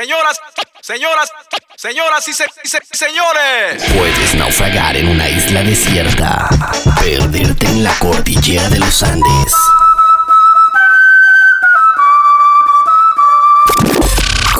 [0.00, 0.38] Señoras,
[0.82, 1.30] señoras,
[1.74, 3.82] señoras y, se- y se- señores.
[3.96, 6.50] Puedes naufragar en una isla desierta,
[7.00, 9.54] perderte en la cordillera de los Andes.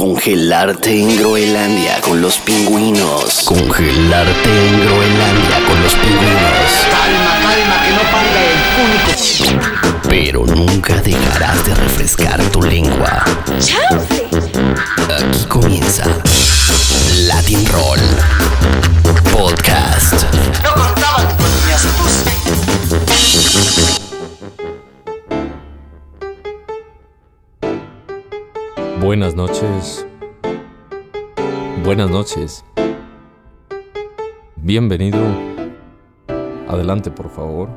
[0.06, 3.42] Congelarte en Groenlandia con los pingüinos.
[3.44, 6.70] Congelarte en Groenlandia con los pingüinos.
[6.92, 9.98] Calma, calma, que no panda el cúnico.
[10.08, 13.24] Pero nunca dejarás de refrescar tu lengua.
[15.18, 16.04] Aquí comienza
[17.24, 17.98] Latin Roll
[19.32, 20.22] Podcast.
[20.62, 22.30] No contaban con mi astucia.
[29.06, 30.04] Buenas noches.
[31.84, 32.64] Buenas noches.
[34.56, 35.20] Bienvenido.
[36.66, 37.68] Adelante, por favor.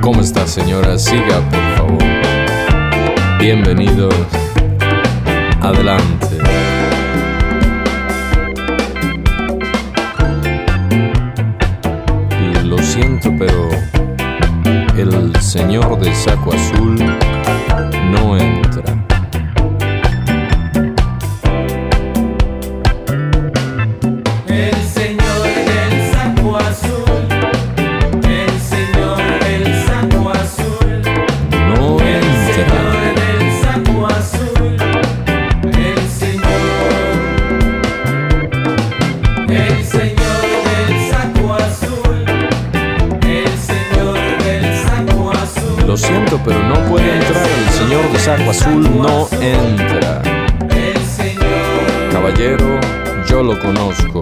[0.00, 0.96] ¿Cómo está, señora?
[0.96, 2.02] Siga, por favor.
[3.38, 4.08] Bienvenido.
[5.60, 6.38] Adelante.
[12.64, 13.68] Lo siento, pero
[14.96, 16.96] el señor de saco azul
[18.12, 19.03] no entra.
[48.54, 50.22] Azul no entra.
[52.12, 52.78] Caballero,
[53.28, 54.13] yo lo conozco.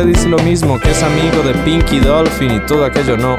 [0.00, 3.38] Siempre dice lo mismo, que es amigo de Pinky Dolphin y todo aquello, no.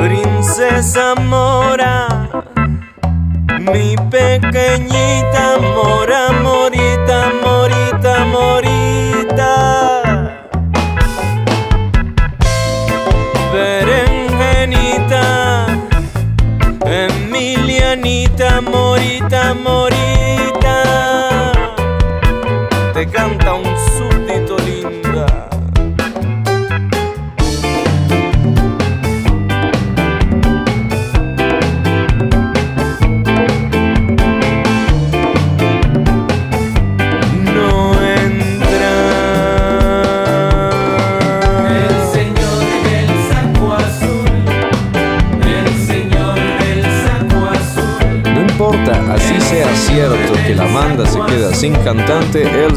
[0.00, 2.08] Princesa Mora,
[3.60, 9.42] mi pequeñita Mora, Morita, Morita, Morita.
[13.52, 15.22] Berenjenita,
[16.84, 20.21] Emilianita, Morita, Morita.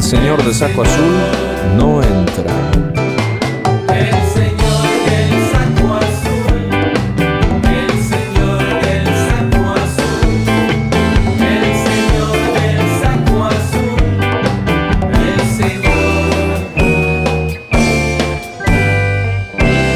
[0.06, 1.16] Señor de saco azul
[1.76, 2.54] no entra.
[3.92, 6.62] el señor del saco azul,
[7.66, 10.30] el señor del saco azul,
[11.42, 13.98] el señor del saco azul,
[15.26, 15.96] el señor.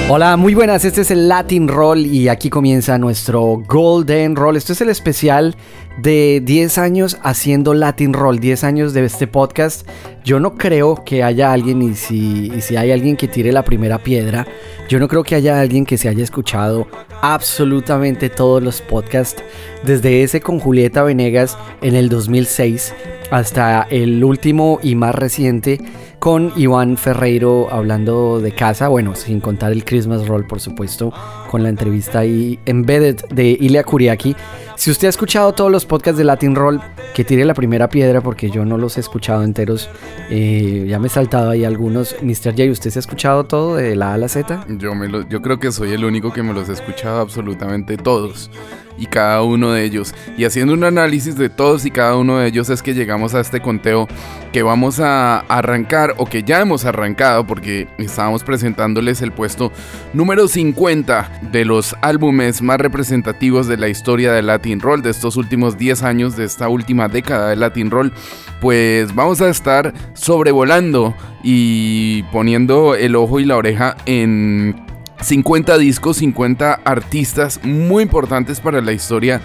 [0.08, 4.56] Hola, muy buenas, este es el Latin Roll y aquí comienza nuestro Golden Roll.
[4.56, 5.54] Esto es el especial
[5.98, 9.86] de 10 años haciendo Latin Roll, 10 años de este podcast.
[10.24, 13.64] Yo no creo que haya alguien, y si, y si hay alguien que tire la
[13.64, 14.46] primera piedra,
[14.88, 16.86] yo no creo que haya alguien que se haya escuchado
[17.22, 19.42] absolutamente todos los podcasts,
[19.82, 22.94] desde ese con Julieta Venegas en el 2006
[23.30, 25.80] hasta el último y más reciente
[26.18, 31.12] con Iván Ferreiro hablando de casa, bueno, sin contar el Christmas Roll, por supuesto,
[31.50, 34.36] con la entrevista ahí embedded de Ilya Kuriaki.
[34.80, 36.80] Si usted ha escuchado todos los podcasts de Latin Roll,
[37.12, 39.90] que tire la primera piedra porque yo no los he escuchado enteros.
[40.30, 42.16] Eh, ya me he saltado ahí algunos.
[42.22, 42.52] Mr.
[42.56, 44.64] J, ¿usted se ha escuchado todo de la A a la Z?
[44.78, 47.98] Yo, me lo- yo creo que soy el único que me los he escuchado absolutamente
[47.98, 48.50] todos.
[48.98, 50.14] y cada uno de ellos.
[50.36, 53.40] Y haciendo un análisis de todos y cada uno de ellos es que llegamos a
[53.40, 54.06] este conteo
[54.52, 59.72] que vamos a arrancar o que ya hemos arrancado porque estábamos presentándoles el puesto
[60.12, 65.36] número 50 de los álbumes más representativos de la historia del Latin Roll de estos
[65.36, 68.12] últimos 10 años de esta última década del Latin Roll
[68.60, 74.84] pues vamos a estar sobrevolando y poniendo el ojo y la oreja en
[75.20, 79.40] 50 discos, 50 artistas muy importantes para la historia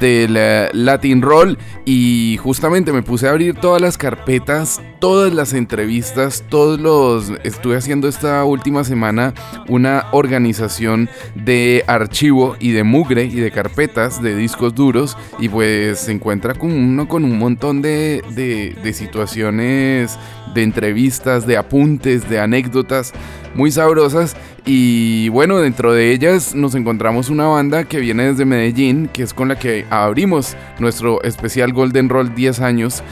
[0.00, 0.34] del
[0.72, 6.80] Latin Roll y justamente me puse a abrir todas las carpetas, todas las entrevistas, todos
[6.80, 7.32] los...
[7.44, 9.34] Estuve haciendo esta última semana
[9.68, 16.00] una organización de archivo y de mugre y de carpetas de discos duros y pues
[16.00, 20.18] se encuentra con uno con un montón de, de, de situaciones,
[20.54, 23.12] de entrevistas, de apuntes, de anécdotas
[23.54, 24.36] muy sabrosas.
[24.66, 29.32] Y bueno, dentro de ellas nos encontramos una banda que viene desde Medellín, que es
[29.34, 33.02] con la que abrimos nuestro especial Golden Roll 10 años,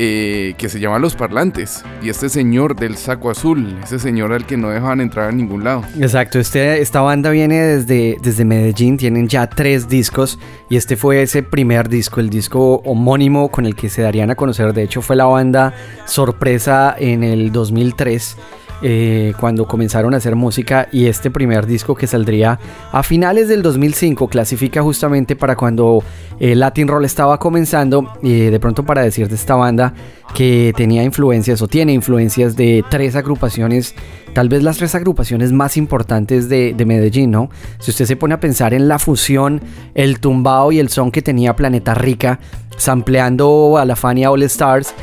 [0.00, 1.82] eh, que se llama Los Parlantes.
[2.02, 5.64] Y este señor del saco azul, ese señor al que no dejaban entrar a ningún
[5.64, 5.82] lado.
[6.00, 10.38] Exacto, este, esta banda viene desde, desde Medellín, tienen ya tres discos
[10.70, 14.36] y este fue ese primer disco, el disco homónimo con el que se darían a
[14.36, 14.72] conocer.
[14.72, 15.74] De hecho, fue la banda
[16.06, 18.36] sorpresa en el 2003
[18.82, 22.60] eh, cuando comenzaron a hacer música y este primer disco que saldría
[22.92, 26.02] a finales del 2005 clasifica justamente para cuando
[26.38, 29.94] el Latin Roll estaba comenzando y de pronto para decir de esta banda
[30.34, 33.94] que tenía influencias o tiene influencias de tres agrupaciones,
[34.34, 37.50] tal vez las tres agrupaciones más importantes de, de Medellín, ¿no?
[37.80, 39.60] Si usted se pone a pensar en la fusión,
[39.94, 42.38] el tumbao y el son que tenía Planeta Rica,
[42.76, 44.94] sampleando a la Fania All Stars,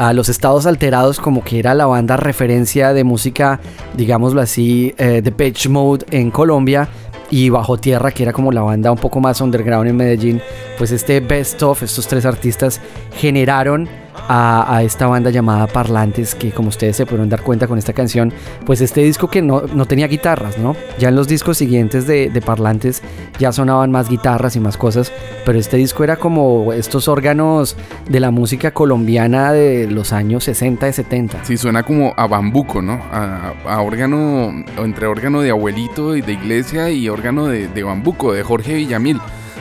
[0.00, 3.60] a los estados alterados como que era la banda referencia de música,
[3.98, 6.88] digámoslo así, eh, de Pitch Mode en Colombia
[7.30, 10.40] y Bajo Tierra, que era como la banda un poco más underground en Medellín,
[10.78, 12.80] pues este best of, estos tres artistas
[13.14, 13.90] generaron
[14.28, 18.32] a, esta banda llamada Parlantes, que como ustedes se pudieron dar cuenta con esta canción,
[18.64, 20.76] pues este disco que no, no tenía guitarras, ¿no?
[20.98, 23.02] Ya en los discos siguientes de, de, Parlantes
[23.38, 25.12] ya sonaban más guitarras y más cosas,
[25.44, 27.76] pero este disco era como estos órganos
[28.08, 31.44] de la música colombiana de los años 60 y 70.
[31.44, 33.00] Sí, suena como a bambuco, ¿no?
[33.12, 38.32] A, a órgano, entre órgano de abuelito y de iglesia y órgano de, de bambuco,
[38.32, 39.20] de Jorge Villamil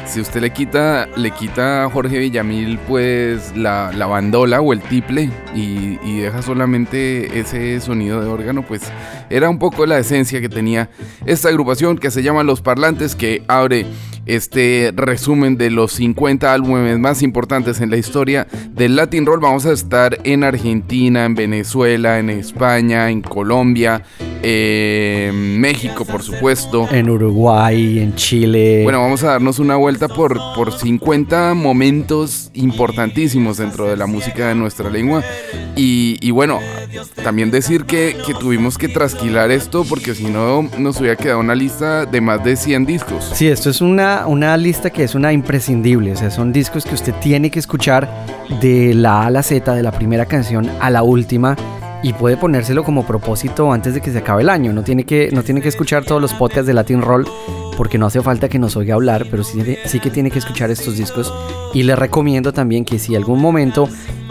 [0.10, 4.82] si usted le quita, le quita a Jorge Villamil pues la, la bandola o el
[4.82, 8.82] tiple y, y, deja solamente ese sonido de órgano, pues
[9.30, 10.90] era un poco la esencia que tenía
[11.26, 13.86] esta agrupación que se llama Los Parlantes, que abre
[14.26, 19.40] este resumen de los 50 álbumes más importantes en la historia del Latin Roll.
[19.40, 24.04] Vamos a estar en Argentina, en Venezuela, en España, en Colombia,
[24.44, 26.88] eh, México, por supuesto.
[26.92, 28.84] En Uruguay, en Chile.
[28.84, 34.50] Bueno, vamos a darnos una vuelta por, por 50 momentos importantísimos dentro de la música
[34.50, 35.24] de nuestra lengua.
[35.76, 36.60] Y, y bueno,
[37.24, 38.90] también decir que, que, tuvimos que
[39.20, 43.32] trasquilar esto porque si no nos hubiera quedado una lista de más de 100 discos.
[43.34, 46.14] Sí, esto es una, una lista que es una imprescindible.
[46.14, 48.10] O sea, son discos que usted tiene que escuchar
[48.62, 51.58] de la A a la Z, de la primera canción a la última
[52.02, 54.72] y puede ponérselo como propósito antes de que se acabe el año.
[54.72, 57.28] No tiene que, no tiene que escuchar todos los podcasts de Latin Roll
[57.80, 60.70] porque no hace falta que nos oiga hablar, pero sí, sí que tiene que escuchar
[60.70, 61.34] estos discos.
[61.74, 63.88] Y le recomiendo también que si algún momento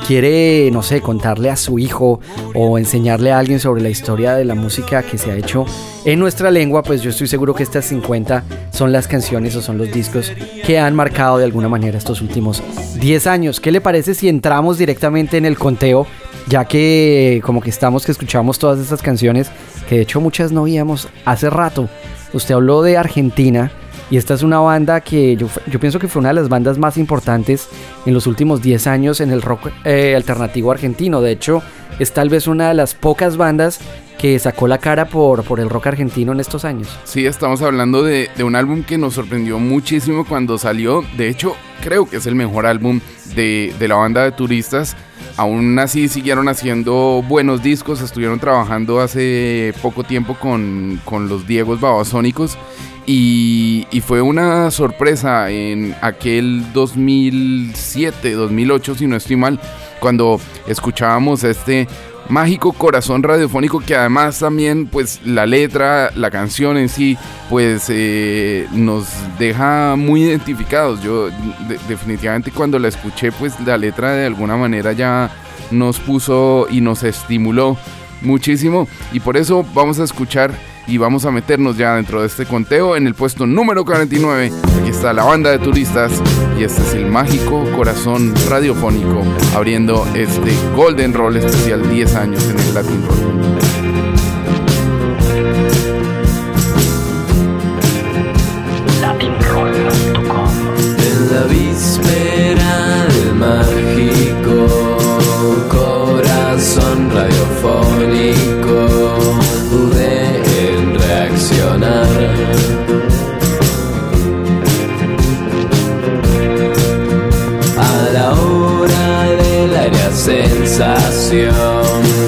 [0.06, 2.20] quiere, no sé, contarle a su hijo
[2.54, 5.64] o enseñarle a alguien sobre la historia de la música que se ha hecho
[6.04, 9.78] en nuestra lengua, pues yo estoy seguro que estas 50 son las canciones o son
[9.78, 10.30] los discos
[10.66, 12.62] que han marcado de alguna manera estos últimos
[13.00, 13.60] 10 años.
[13.60, 16.06] ¿Qué le parece si entramos directamente en el conteo?
[16.48, 19.50] Ya que como que estamos que escuchamos todas estas canciones,
[19.88, 21.88] que de hecho muchas no oíamos hace rato.
[22.32, 23.70] Usted habló de Argentina
[24.10, 26.78] y esta es una banda que yo, yo, pienso que fue una de las bandas
[26.78, 27.68] más importantes
[28.06, 31.20] en los últimos 10 años en el rock eh, alternativo argentino.
[31.20, 31.62] De hecho,
[31.98, 33.80] es tal vez una de las pocas bandas
[34.18, 36.88] que sacó la cara por, por el rock argentino en estos años.
[37.04, 41.04] Sí, estamos hablando de, un álbum que nos sorprendió muchísimo cuando salió.
[41.16, 43.00] De hecho, creo que es el mejor álbum
[43.34, 44.96] de, de la banda de turistas.
[45.36, 51.80] Aún así siguieron haciendo buenos discos, estuvieron trabajando hace poco tiempo con, con los Diegos
[51.80, 52.58] Babasónicos
[53.06, 59.58] y, y, fue una sorpresa en aquel 2007, 2008, si no estoy mal,
[59.98, 61.88] cuando escuchábamos este
[62.28, 67.16] mágico corazón radiofónico que además también pues la letra, la canción en sí
[67.48, 69.06] pues eh, nos
[69.38, 71.02] deja muy identificados.
[71.02, 75.30] Yo de, definitivamente cuando la escuché pues la letra de alguna manera ya
[75.70, 77.76] nos puso y nos estimuló
[78.22, 80.52] muchísimo y por eso vamos a escuchar
[80.88, 84.50] y vamos a meternos ya dentro de este conteo en el puesto número 49.
[84.80, 86.12] Aquí está la banda de turistas
[86.58, 89.22] y este es el mágico corazón radiofónico
[89.54, 93.77] abriendo este Golden Roll especial 10 años en el Latin Roll.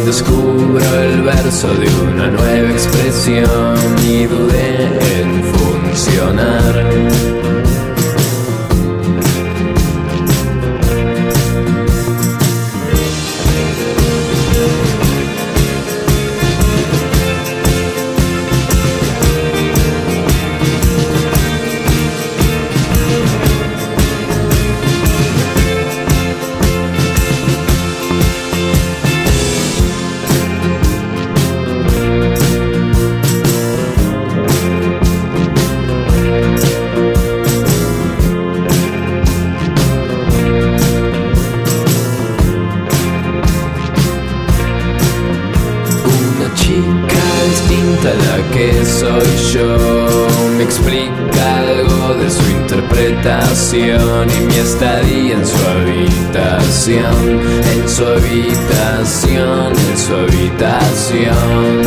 [0.04, 6.49] Descubro el verso de una nueva expresión y dudé en funcionar.
[58.40, 61.80] Habitación, en su habitación.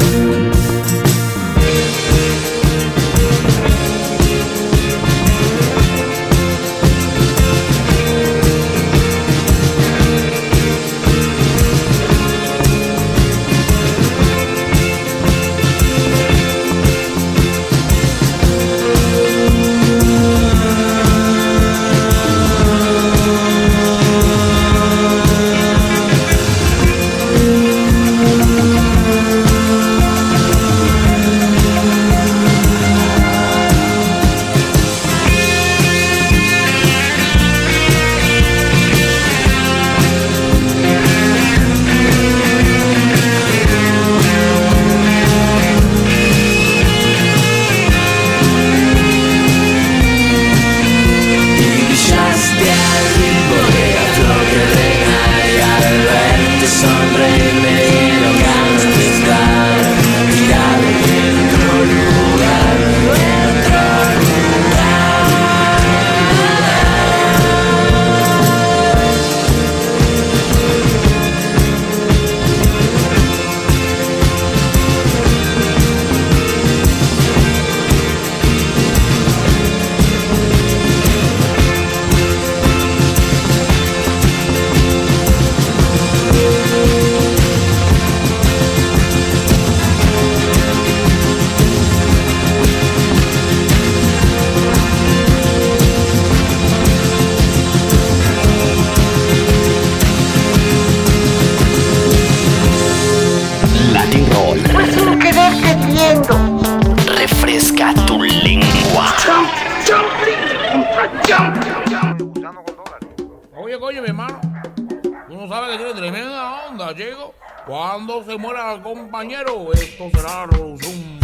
[115.43, 117.33] No sabes que tiene tremenda onda, chico.
[117.65, 121.19] Cuando se muera el compañero, esto será revolución.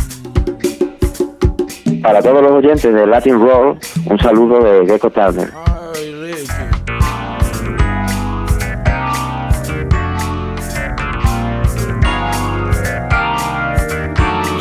[2.01, 5.53] Para todos los oyentes de Latin Roll, un saludo de Gecko Turner.
[5.95, 6.69] Ay, Richie.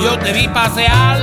[0.04, 1.18] Yo te vi pasear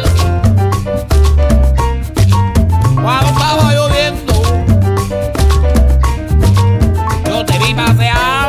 [7.96, 8.45] Yo te vi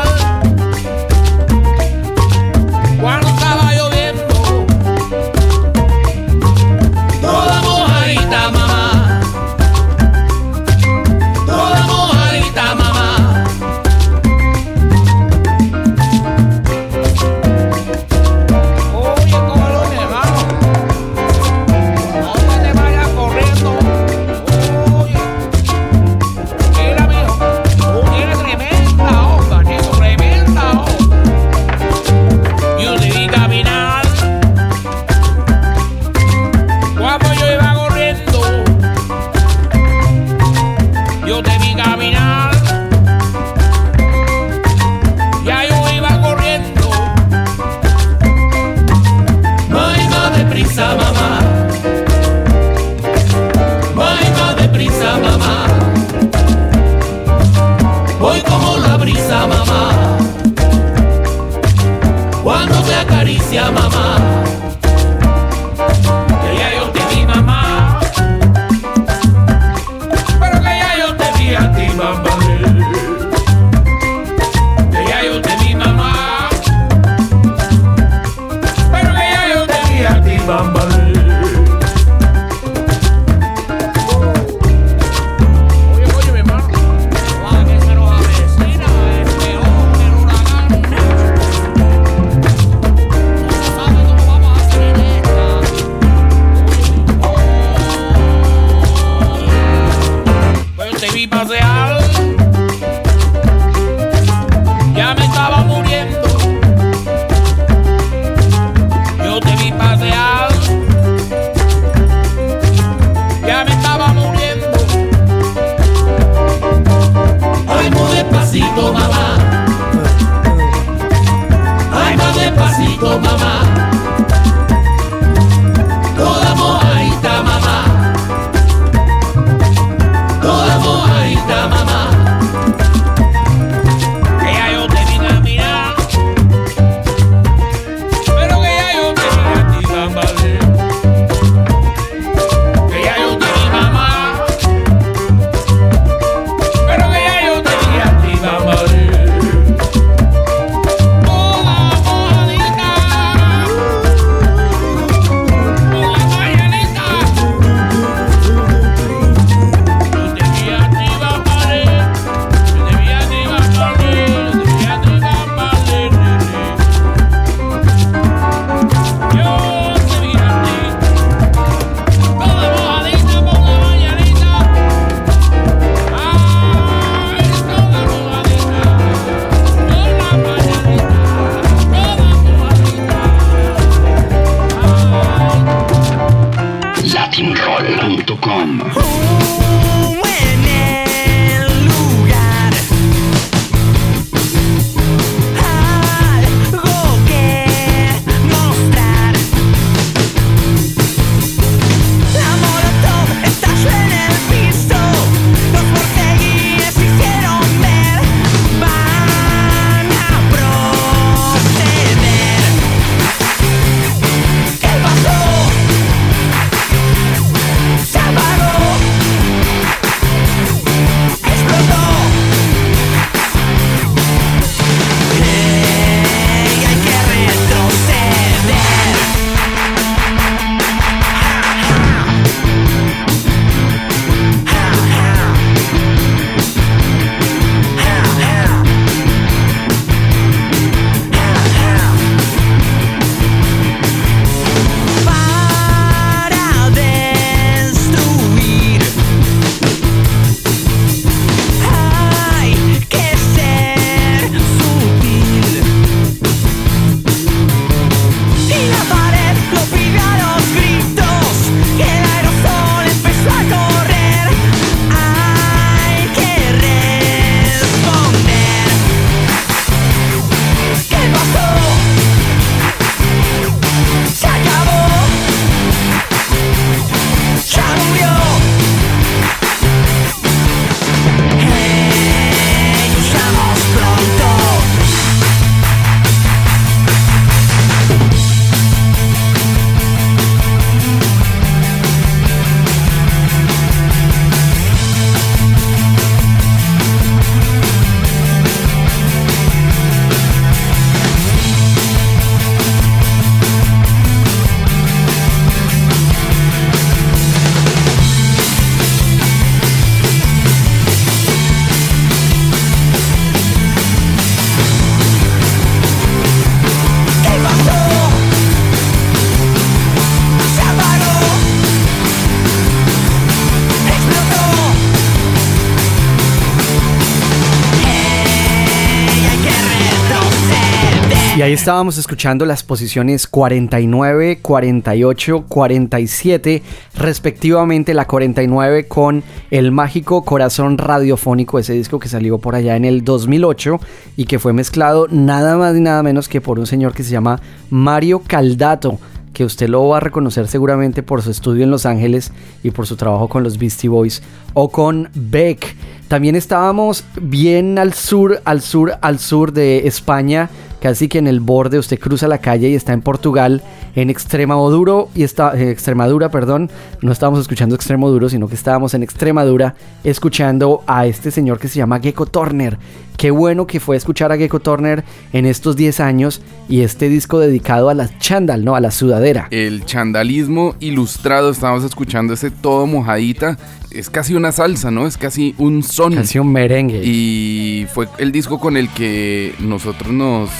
[331.76, 336.82] estábamos escuchando las posiciones 49, 48, 47,
[337.14, 343.04] respectivamente la 49 con El Mágico Corazón Radiofónico, ese disco que salió por allá en
[343.04, 344.00] el 2008
[344.38, 347.30] y que fue mezclado nada más y nada menos que por un señor que se
[347.30, 347.60] llama
[347.90, 349.18] Mario Caldato
[349.52, 353.06] que usted lo va a reconocer seguramente por su estudio en Los Ángeles y por
[353.06, 354.42] su trabajo con los Beastie Boys
[354.74, 355.96] o con Beck.
[356.28, 360.68] También estábamos bien al sur, al sur, al sur de España
[361.06, 363.80] casi que en el borde, usted cruza la calle y está en Portugal,
[364.16, 366.90] en Extremadura y está eh, Extremadura, perdón,
[367.22, 371.98] no estábamos escuchando Extremoduro, sino que estábamos en Extremadura escuchando a este señor que se
[371.98, 372.98] llama Gecko Turner.
[373.36, 377.60] Qué bueno que fue escuchar a Gecko Turner en estos 10 años y este disco
[377.60, 378.96] dedicado a la chandal, ¿no?
[378.96, 379.68] A la sudadera.
[379.70, 383.78] El chandalismo ilustrado, estábamos escuchando ese todo mojadita.
[384.10, 385.28] Es casi una salsa, ¿no?
[385.28, 386.34] Es casi un son.
[386.34, 387.22] Casi un merengue.
[387.22, 390.70] Y fue el disco con el que nosotros nos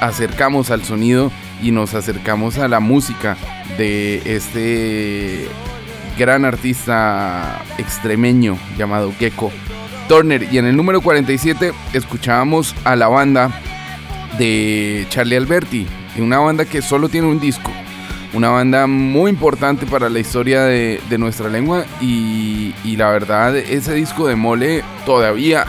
[0.00, 1.30] acercamos al sonido
[1.62, 3.36] y nos acercamos a la música
[3.78, 5.48] de este
[6.18, 9.50] gran artista extremeño llamado Gecko
[10.08, 10.46] Turner.
[10.52, 13.50] Y en el número 47 escuchábamos a la banda
[14.38, 15.86] de Charlie Alberti,
[16.18, 17.70] una banda que solo tiene un disco.
[18.32, 24.26] Una banda muy importante para la historia de, nuestra lengua y la verdad ese disco
[24.26, 25.64] de Mole todavía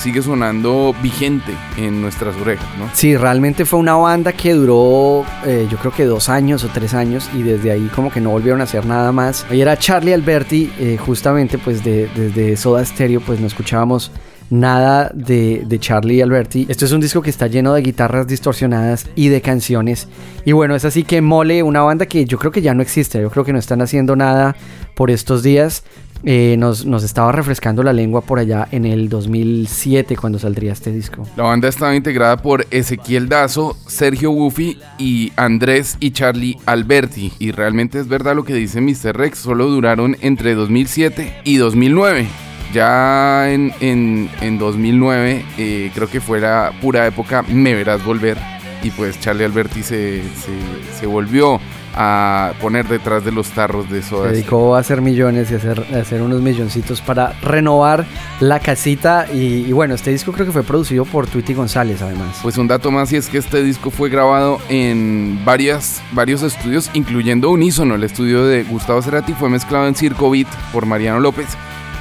[0.00, 2.88] sigue sonando vigente en nuestras orejas, ¿no?
[2.94, 6.94] Sí, realmente fue una banda que duró eh, yo creo que dos años o tres
[6.94, 9.46] años y desde ahí como que no volvieron a hacer nada más.
[9.50, 14.10] Ahí era Charlie Alberti, eh, justamente pues de, desde Soda Stereo pues no escuchábamos
[14.48, 16.66] nada de, de, Charlie Alberti.
[16.68, 20.08] Esto es un disco que está lleno de guitarras distorsionadas y de canciones.
[20.44, 23.20] Y bueno, es así que Mole, una banda que yo creo que ya no existe,
[23.20, 24.56] yo creo que no están haciendo nada
[24.96, 25.84] por estos días.
[26.24, 30.92] Eh, nos, nos, estaba refrescando la lengua por allá en el 2007 cuando saldría este
[30.92, 31.26] disco.
[31.36, 37.32] La banda estaba integrada por Ezequiel Dazo, Sergio Buffy y Andrés y Charlie Alberti.
[37.38, 39.16] Y realmente es verdad lo que dice Mr.
[39.16, 42.26] Rex, solo duraron entre 2007 y 2009.
[42.74, 48.59] Ya en, en, en 2009 eh, creo que fue la pura época Me Verás Volver
[48.82, 51.60] y pues Charlie Alberti se, se, se volvió
[51.94, 54.28] a poner detrás de los tarros de soda.
[54.28, 58.06] Se dedicó a hacer millones y a hacer, a hacer unos milloncitos para renovar
[58.38, 59.26] la casita.
[59.32, 62.38] Y, y, bueno, este disco creo que fue producido por Tweety González, además.
[62.42, 66.90] Pues un dato más, y es que este disco fue grabado en varias, varios estudios,
[66.94, 69.32] incluyendo Unísono, el estudio de Gustavo Cerati.
[69.34, 71.48] Fue mezclado en Circo Beat por Mariano López.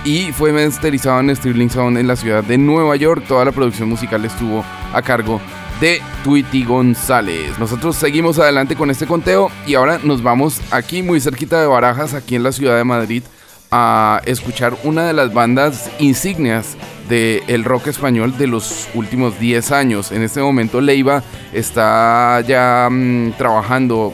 [0.06, 3.26] Y fue masterizado en Sterling Sound en la ciudad de Nueva York.
[3.28, 4.64] Toda la producción musical estuvo
[4.94, 5.42] a cargo
[5.80, 7.58] de Tweety González.
[7.58, 12.14] Nosotros seguimos adelante con este conteo y ahora nos vamos aquí muy cerquita de Barajas,
[12.14, 13.24] aquí en la ciudad de Madrid,
[13.72, 16.76] a escuchar una de las bandas insignias
[17.08, 20.12] del el rock español de los últimos 10 años.
[20.12, 24.14] En este momento Leiva está ya mmm, trabajando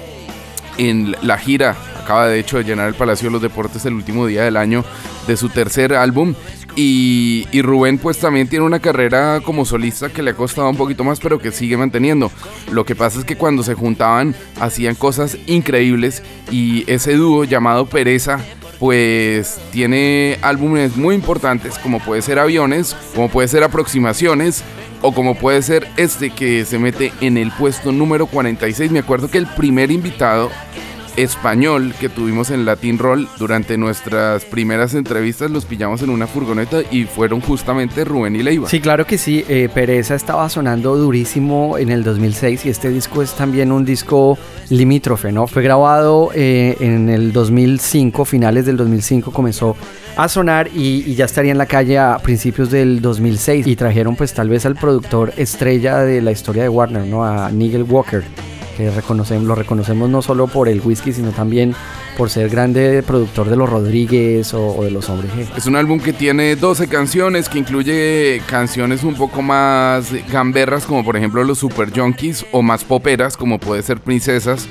[0.78, 1.76] en la gira.
[2.02, 4.86] Acaba de hecho de llenar el Palacio de los Deportes el último día del año
[5.26, 6.36] de su tercer álbum
[6.76, 11.04] y, Rubén pues también tiene una carrera como solista que le ha costado un poquito
[11.04, 12.32] más pero que sigue manteniendo.
[12.72, 17.86] Lo que pasa es que cuando se juntaban hacían cosas increíbles y ese dúo llamado
[17.86, 18.40] Pereza
[18.80, 24.64] pues tiene álbumes muy importantes como puede ser Aviones, como puede ser Aproximaciones
[25.02, 28.92] o como puede ser este que se mete en el puesto número 46.
[28.92, 30.50] Me acuerdo que el primer invitado
[31.18, 36.82] español que tuvimos en Latin Roll durante nuestras primeras entrevistas los pillamos en una furgoneta
[36.92, 38.70] y fueron justamente Rubén y Leiva.
[38.70, 39.46] Sí, claro que sí.
[39.48, 44.38] Eh, Pereza estaba sonando durísimo en el 2006 y este disco es también un disco
[44.70, 45.48] limítrofe, ¿no?
[45.48, 49.76] Fue grabado eh, en el 2005, finales del 2005 comenzó
[50.18, 54.16] a sonar y, y, ya estaría en la calle a principios del 2006 y trajeron
[54.16, 57.26] pues tal vez al productor estrella de la historia de Warner, ¿no?
[57.26, 58.24] A Nigel Walker
[58.76, 61.76] que reconocemos, lo reconocemos no solo por el whisky, sino también
[62.18, 65.48] por ser grande productor de los Rodríguez o, o, de los Hombres G.
[65.58, 71.04] Es un álbum que tiene 12 canciones, que incluye canciones un poco más gamberras, como
[71.04, 74.68] por ejemplo los Super Junkies, o más poperas, como puede ser Princesas,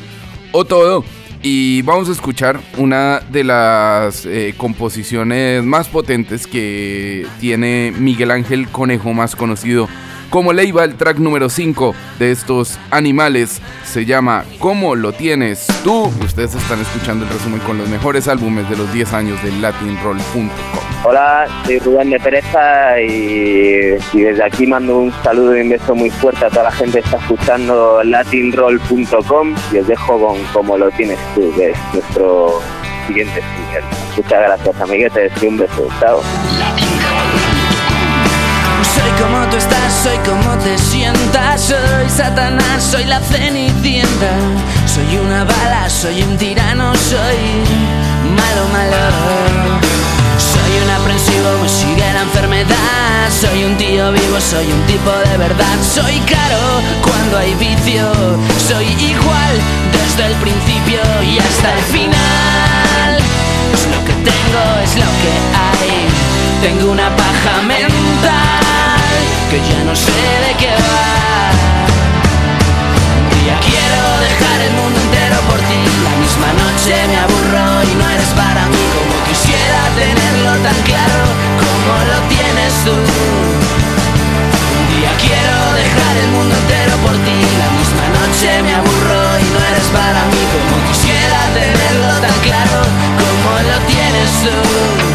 [0.53, 1.05] o todo.
[1.47, 8.69] Y vamos a escuchar una de las eh, composiciones más potentes que tiene Miguel Ángel
[8.69, 9.87] Conejo, más conocido
[10.31, 16.11] como Leiva, el track número 5 de estos animales se llama ¿Cómo lo tienes tú?
[16.23, 20.51] Ustedes están escuchando el resumen con los mejores álbumes de los 10 años de latinroll.com.
[21.05, 26.11] Hola, soy Rubén de Pereza y, desde aquí mando un saludo y un beso muy
[26.11, 30.91] fuerte a toda la gente que está escuchando latinroll.com y os dejo con ¿Cómo lo
[30.93, 31.53] tienes tú?
[31.57, 32.61] que es nuestro
[33.07, 33.85] siguiente single.
[34.17, 35.89] Muchas gracias amiguetes y un beso.
[36.01, 36.21] Chao.
[38.95, 41.61] Soy como tú estás, soy como te sientas.
[41.61, 44.31] Soy Satanás, soy la cenicienta.
[44.87, 47.41] Soy una bala, soy un tirano Soy
[48.39, 49.03] malo, malo.
[50.39, 53.31] Soy un aprensivo, sigue la enfermedad.
[53.31, 55.77] Soy un tío vivo, soy un tipo de verdad.
[55.83, 56.63] Soy caro
[57.03, 58.13] cuando hay vicio.
[58.69, 59.55] Soy igual
[59.93, 63.13] desde el principio y hasta el final.
[63.75, 65.35] Es lo que tengo, es lo que
[65.67, 66.07] hay.
[66.63, 68.64] Tengo una paja mental
[69.51, 71.51] que ya no sé de qué va.
[73.37, 75.81] Y ya quiero dejar el mundo entero por ti.
[76.07, 81.21] La misma noche me aburro y no eres para mí como quisiera tenerlo tan claro
[81.61, 82.97] como lo tienes tú.
[84.77, 87.39] Un día quiero dejar el mundo entero por ti.
[87.63, 92.79] La misma noche me aburro y no eres para mí como quisiera tenerlo tan claro
[93.21, 95.14] como lo tienes tú.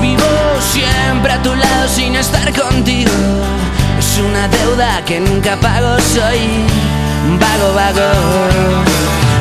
[0.00, 0.24] vivo
[0.60, 3.12] siempre a tu lado sin estar contigo.
[3.98, 6.40] Es una deuda que nunca pago, soy
[7.38, 8.10] vago, vago.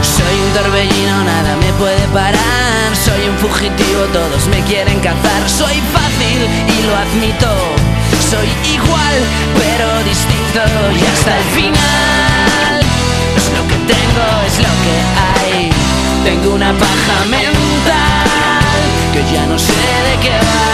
[0.02, 2.90] Soy un torbellino, nada me puede parar.
[3.06, 5.42] Soy un fugitivo, todos me quieren cazar.
[5.48, 6.40] Soy fácil
[6.76, 7.52] y lo admito.
[8.30, 9.16] Soy igual,
[9.56, 10.62] pero distinto.
[10.92, 12.82] Y hasta el final
[13.38, 15.72] es lo que tengo, es lo que hay.
[16.26, 18.07] Tengo una paja mental
[19.18, 19.74] que ya no sé
[20.08, 20.66] de qué va.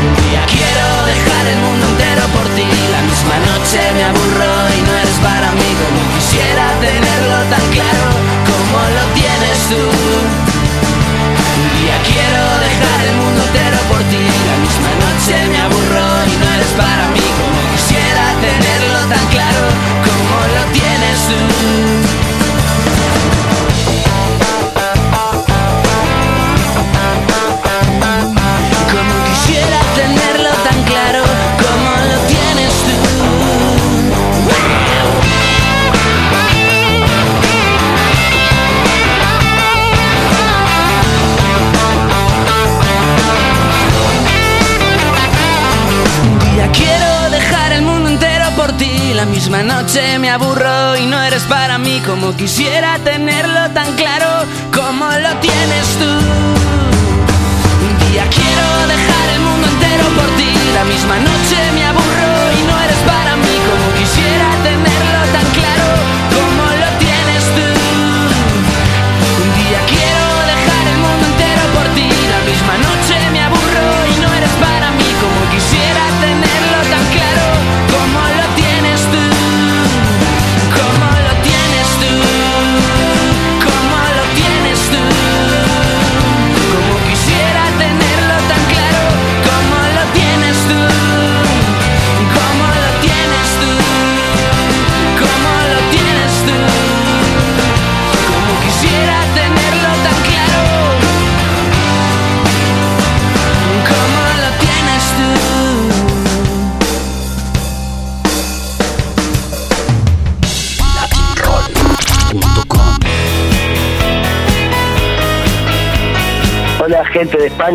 [0.00, 2.68] Un día quiero dejar el mundo entero por ti.
[2.94, 8.06] La misma noche me aburro y no eres para mí como quisiera tenerlo tan claro
[8.48, 9.82] como lo tienes tú.
[11.60, 14.22] Un día quiero dejar el mundo entero por ti.
[14.50, 17.29] La misma noche me aburro y no eres para mí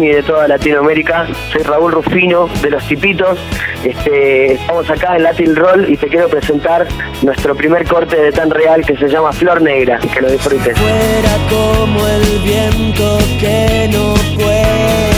[0.04, 3.40] y de toda Latinoamérica, soy Raúl Rufino de Los Tipitos,
[3.84, 6.88] este, estamos acá en Latin Roll y te quiero presentar
[7.22, 10.78] nuestro primer corte de tan real que se llama Flor Negra, que lo disfrutes.
[10.78, 15.15] Fuera como el viento que no puede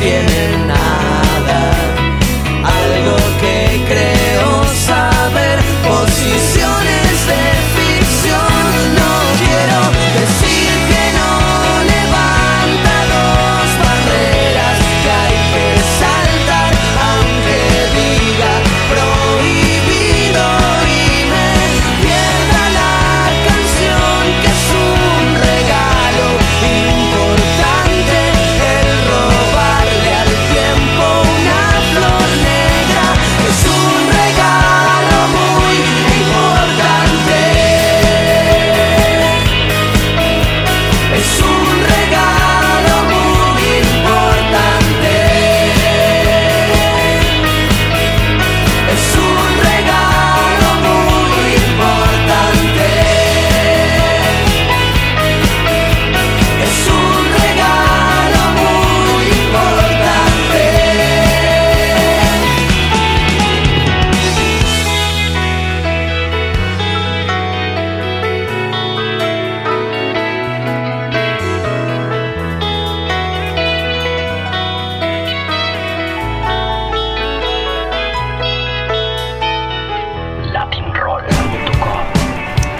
[0.00, 0.39] sostienen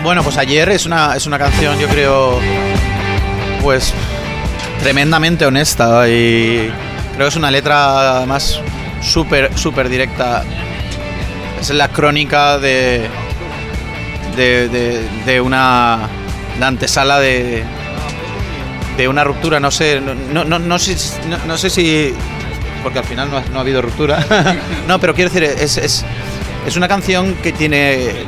[0.03, 2.41] Bueno, pues ayer es una, es una canción, yo creo,
[3.63, 3.93] pues
[4.81, 6.73] tremendamente honesta y
[7.15, 8.61] creo que es una letra además
[9.03, 10.43] súper, súper directa.
[11.61, 13.09] Es la crónica de,
[14.37, 16.09] de, de, de una
[16.59, 17.63] la antesala de,
[18.97, 19.61] de una ruptura.
[19.61, 20.97] No sé, no, no, no, sé,
[21.29, 22.15] no, no sé si.
[22.83, 24.25] Porque al final no ha, no ha habido ruptura.
[24.89, 26.07] no, pero quiero decir, es, es,
[26.67, 28.25] es una canción que tiene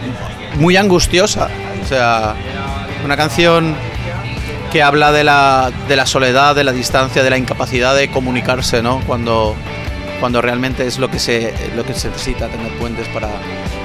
[0.56, 1.48] muy angustiosa.
[1.82, 2.34] O sea,
[3.04, 3.74] una canción
[4.72, 8.82] que habla de la, de la soledad, de la distancia, de la incapacidad de comunicarse,
[8.82, 9.00] ¿no?
[9.06, 9.54] Cuando,
[10.18, 13.28] cuando realmente es lo que se, lo que se necesita, tener puentes para,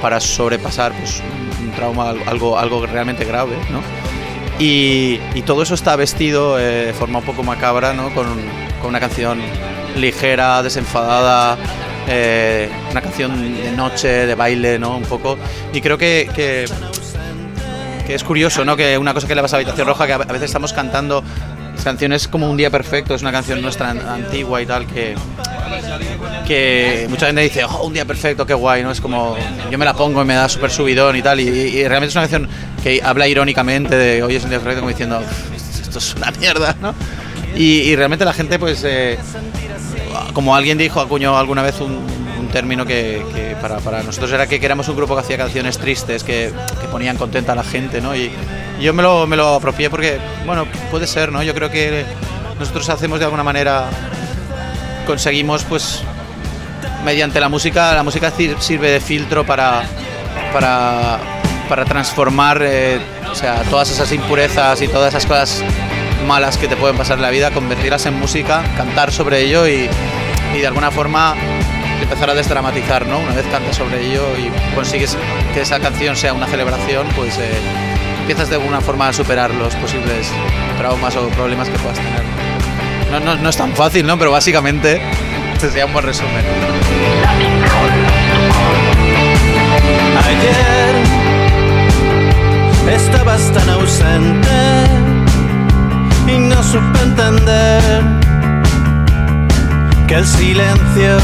[0.00, 1.22] para sobrepasar pues,
[1.60, 3.82] un, trauma, algo, algo realmente grave, ¿no?
[4.58, 8.12] Y, y, todo eso está vestido eh, de forma un poco macabra, ¿no?
[8.14, 8.26] Con,
[8.80, 9.40] con una canción
[9.94, 11.58] ligera, desenfadada,
[12.08, 14.96] eh, una canción de noche, de baile, ¿no?
[14.96, 15.36] Un poco.
[15.72, 16.64] Y creo que, que,
[18.14, 18.76] es curioso, ¿no?
[18.76, 21.22] Que una cosa que le pasa a Habitación Roja, que a veces estamos cantando
[21.84, 25.14] canciones como Un Día Perfecto, es una canción nuestra antigua y tal, que,
[26.46, 28.90] que mucha gente dice, oh, Un Día Perfecto, qué guay, ¿no?
[28.90, 29.36] Es como,
[29.70, 32.22] yo me la pongo y me da súper subidón y tal, y, realmente es una
[32.22, 32.48] canción
[32.82, 35.22] que habla irónicamente de hoy es un día perfecto, como diciendo,
[35.80, 36.94] esto es una mierda, ¿no?
[37.54, 39.18] Y, y realmente la gente, pues, eh,
[40.32, 42.18] como alguien dijo, acuñó alguna vez un,
[42.52, 46.50] término que, para, nosotros era que éramos un grupo que hacía canciones tristes, que,
[46.90, 48.16] ponían contenta a la gente, ¿no?
[48.16, 48.30] Y,
[48.80, 51.42] yo me lo, me lo apropié porque, bueno, puede ser, ¿no?
[51.42, 52.04] Yo creo que
[52.58, 53.86] nosotros hacemos de alguna manera,
[55.06, 56.02] conseguimos, pues,
[57.04, 59.82] mediante la música, la música sirve de filtro para,
[60.52, 61.18] para,
[61.68, 65.64] para transformar eh, o sea, todas esas impurezas y todas esas cosas
[66.26, 69.88] malas que te pueden pasar en la vida, convertirlas en música, cantar sobre ello y,
[70.54, 71.34] y de alguna forma
[72.02, 73.18] empezar a desdramatizar, ¿no?
[73.18, 75.16] Una vez cantas sobre ello y consigues
[75.52, 77.50] que esa canción sea una celebración, pues eh,
[78.20, 80.30] empiezas de alguna forma a superar los posibles
[80.76, 82.22] traumas o problemas que puedas tener.
[83.42, 84.18] No, es tan fácil, ¿no?
[84.18, 85.00] Pero básicamente
[85.54, 86.44] este sería un buen resumen.
[90.26, 90.94] Ayer
[92.94, 94.48] estabas tan ausente
[96.26, 98.27] y no supe entender
[100.08, 101.18] que el silencio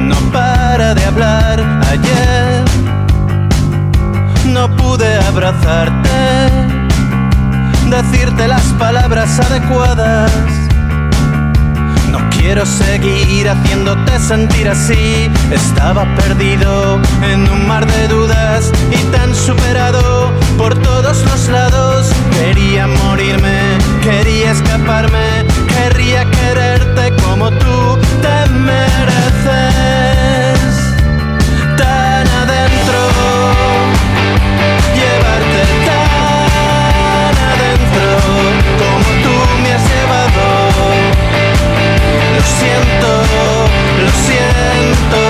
[0.00, 1.60] no para de hablar.
[1.88, 2.64] Ayer
[4.46, 6.50] no pude abrazarte,
[7.88, 10.32] decirte las palabras adecuadas.
[12.10, 15.30] No quiero seguir haciéndote sentir así.
[15.52, 22.10] Estaba perdido en un mar de dudas y tan superado por todos los lados.
[22.32, 23.60] Quería morirme,
[24.02, 29.80] quería escaparme, querría quererte como tú te mereces.
[31.76, 33.00] Tan adentro,
[34.98, 38.08] llevarte tan adentro
[38.80, 40.44] como tú me has llevado.
[42.34, 43.10] Lo siento,
[44.00, 45.27] lo siento.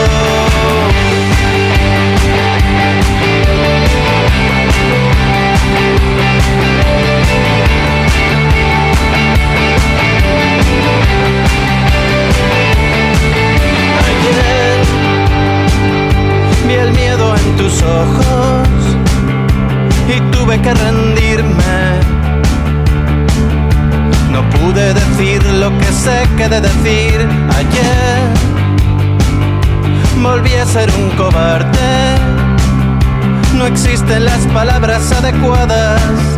[17.57, 18.69] Tus ojos
[20.09, 21.79] y tuve que rendirme.
[24.31, 28.23] No pude decir lo que sé que de decir ayer.
[30.23, 32.17] Volví a ser un cobarde.
[33.55, 36.38] No existen las palabras adecuadas.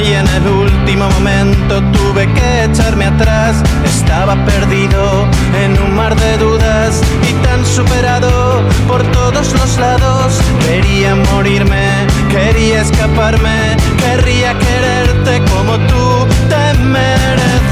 [0.00, 3.62] Y en el último momento tuve que echarme atrás.
[3.84, 5.26] Estaba perdido
[5.60, 10.40] en un mar de dudas y tan superado por todos los lados.
[10.66, 17.68] Quería morirme, quería escaparme, querría quererte como tú te mereces.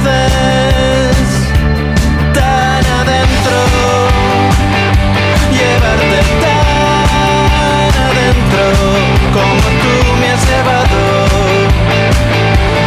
[2.35, 3.57] Tan adentro,
[5.53, 9.06] llevarte tan adentro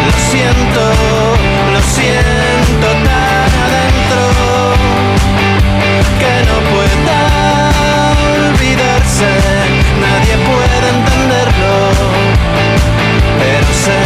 [0.10, 0.84] Lo siento,
[1.74, 4.22] lo siento tan adentro
[6.20, 7.20] que no pueda
[8.50, 9.32] olvidarse,
[10.02, 11.74] nadie puede entenderlo,
[13.40, 14.02] pero sé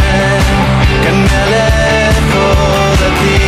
[1.02, 2.46] que me alejo
[3.00, 3.40] de ti,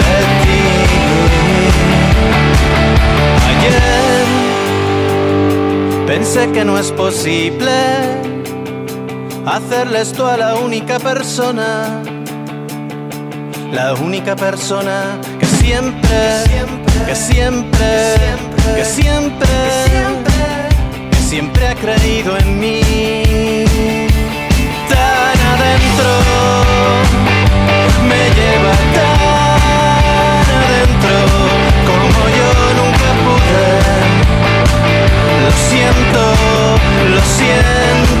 [0.00, 0.62] de ti.
[3.48, 4.24] Ayer
[6.06, 7.81] pensé que no es posible
[9.92, 12.02] hacerle esto a la única persona,
[13.72, 16.44] la única persona que siempre,
[17.06, 18.14] que siempre,
[18.76, 19.48] que siempre,
[21.10, 22.80] que siempre ha creído en mí.
[24.88, 26.10] Tan adentro,
[28.08, 31.16] me lleva tan adentro
[31.88, 33.68] como yo nunca pude.
[35.42, 36.22] Lo siento,
[37.10, 38.11] lo siento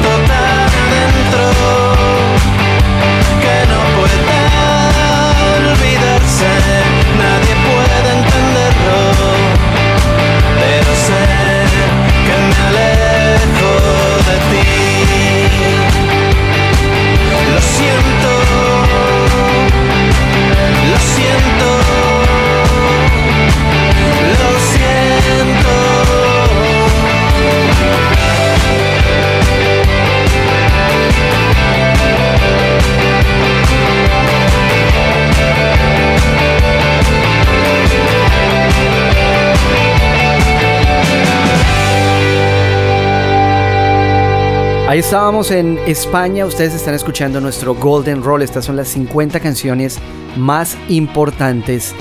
[44.88, 49.98] Ahí estábamos en España, ustedes están escuchando nuestro Golden Roll, estas son las 50 canciones
[50.36, 51.94] más importantes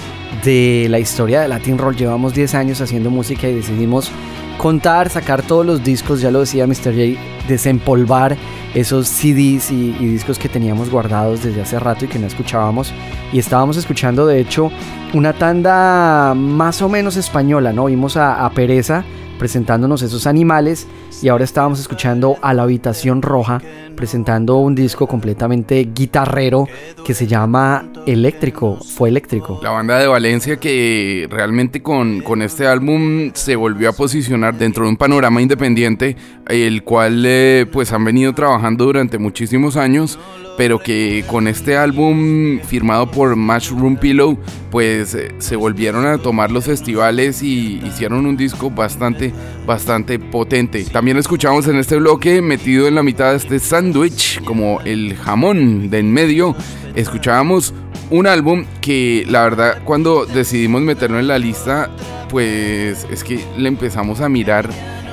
[0.43, 1.95] de la historia de Latin Roll.
[1.95, 4.11] Llevamos 10 años haciendo música y decidimos
[4.57, 6.91] contar, sacar todos los discos, ya lo decía Mr.
[6.91, 8.35] J, desempolvar
[8.73, 12.91] esos CDs y, discos que teníamos guardados desde hace rato y que no escuchábamos.
[13.31, 14.71] Y estábamos escuchando, de hecho,
[15.13, 17.85] una tanda más o menos española, ¿no?
[17.85, 19.05] Vimos a, a Pereza
[19.41, 20.85] presentándonos esos animales
[21.23, 23.59] y ahora estábamos escuchando a la habitación roja
[23.95, 26.67] presentando un disco completamente guitarrero
[27.03, 29.59] que se llama Eléctrico, fue eléctrico.
[29.63, 34.83] La banda de Valencia que realmente con, con este álbum se volvió a posicionar dentro
[34.83, 36.15] de un panorama independiente,
[36.47, 40.19] el cual eh, pues han venido trabajando durante muchísimos años,
[40.61, 44.37] pero que con este álbum firmado por Mushroom Pillow
[44.69, 49.33] pues eh, se volvieron a tomar los festivales y hicieron un disco bastante,
[49.65, 50.83] bastante potente.
[50.83, 55.89] También escuchamos en este bloque, metido en la mitad de este sándwich, como el jamón
[55.89, 56.55] de en medio,
[56.93, 57.73] escuchábamos
[58.11, 61.89] un álbum que la verdad cuando decidimos meterlo en la lista,
[62.29, 64.69] pues es que le empezamos a mirar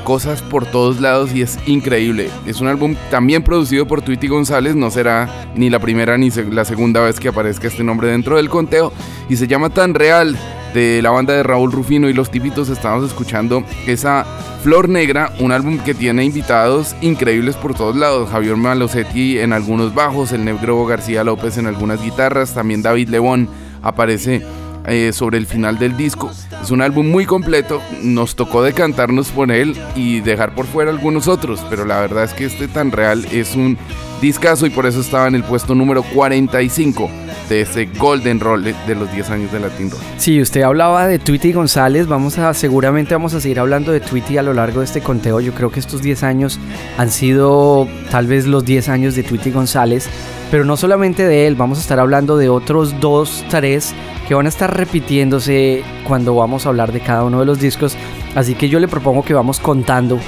[0.09, 2.31] cosas por todos lados y es increíble.
[2.47, 6.65] Es un álbum también producido por Tweety González, no será ni la primera ni la
[6.65, 8.91] segunda vez que aparezca este nombre dentro del conteo
[9.29, 10.35] y se llama Tan Real
[10.73, 14.25] de la banda de Raúl Rufino y los tipitos estamos escuchando esa
[14.63, 18.31] Flor Negra, un álbum que tiene invitados increíbles por todos lados.
[18.31, 23.47] Javier Malosetti en algunos bajos, el negro García López en algunas guitarras, también David León
[23.83, 24.43] aparece
[24.89, 26.31] eh, sobre el final del disco.
[26.63, 31.29] Es un álbum muy completo, nos tocó decantarnos por él y dejar por fuera algunos
[31.29, 33.79] otros, pero la verdad es que este tan real es un
[34.21, 37.11] discazo y por eso estaba en el puesto número 45
[37.49, 40.01] de este Golden Roll de los 10 años de Latin Roll.
[40.19, 44.39] Sí, usted hablaba de Tweety González, vamos a seguramente vamos a seguir hablando de Tweety
[44.39, 45.41] a lo largo de este conteo.
[45.41, 46.59] Yo creo que estos 10 años
[46.97, 50.09] han sido tal vez los 10 años de Tweety González,
[50.51, 53.95] pero no solamente de él, vamos a estar hablando de otros 2, 3
[54.27, 57.97] que van a estar repitiéndose cuando vamos a hablar de cada uno de los discos.
[58.35, 60.19] Así que yo le propongo que vamos contando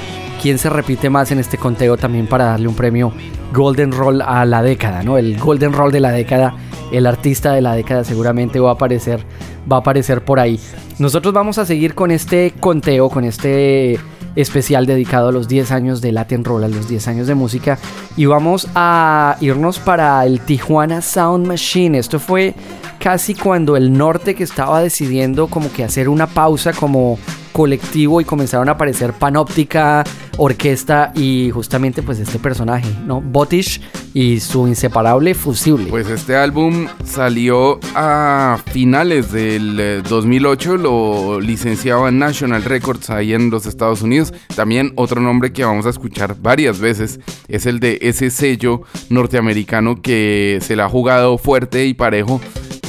[0.41, 3.13] quién se repite más en este conteo también para darle un premio
[3.53, 5.17] Golden Roll a la década, ¿no?
[5.17, 6.55] El Golden Roll de la década,
[6.91, 9.23] el artista de la década seguramente va a aparecer,
[9.71, 10.59] va a aparecer por ahí.
[10.99, 13.99] Nosotros vamos a seguir con este conteo, con este
[14.35, 17.77] especial dedicado a los 10 años de Latin Roll, a los 10 años de música.
[18.15, 21.97] Y vamos a irnos para el Tijuana Sound Machine.
[21.97, 22.55] Esto fue
[22.99, 27.17] casi cuando el norte que estaba decidiendo como que hacer una pausa como
[27.51, 30.03] colectivo y comenzaron a aparecer Panóptica,
[30.37, 33.21] Orquesta y justamente pues este personaje, ¿no?
[33.21, 33.81] Botish
[34.13, 35.87] y su inseparable Fusible.
[35.89, 43.65] Pues este álbum salió a finales del 2008, lo licenciaba National Records ahí en los
[43.65, 44.33] Estados Unidos.
[44.55, 50.01] También otro nombre que vamos a escuchar varias veces es el de ese sello norteamericano
[50.01, 52.41] que se le ha jugado fuerte y parejo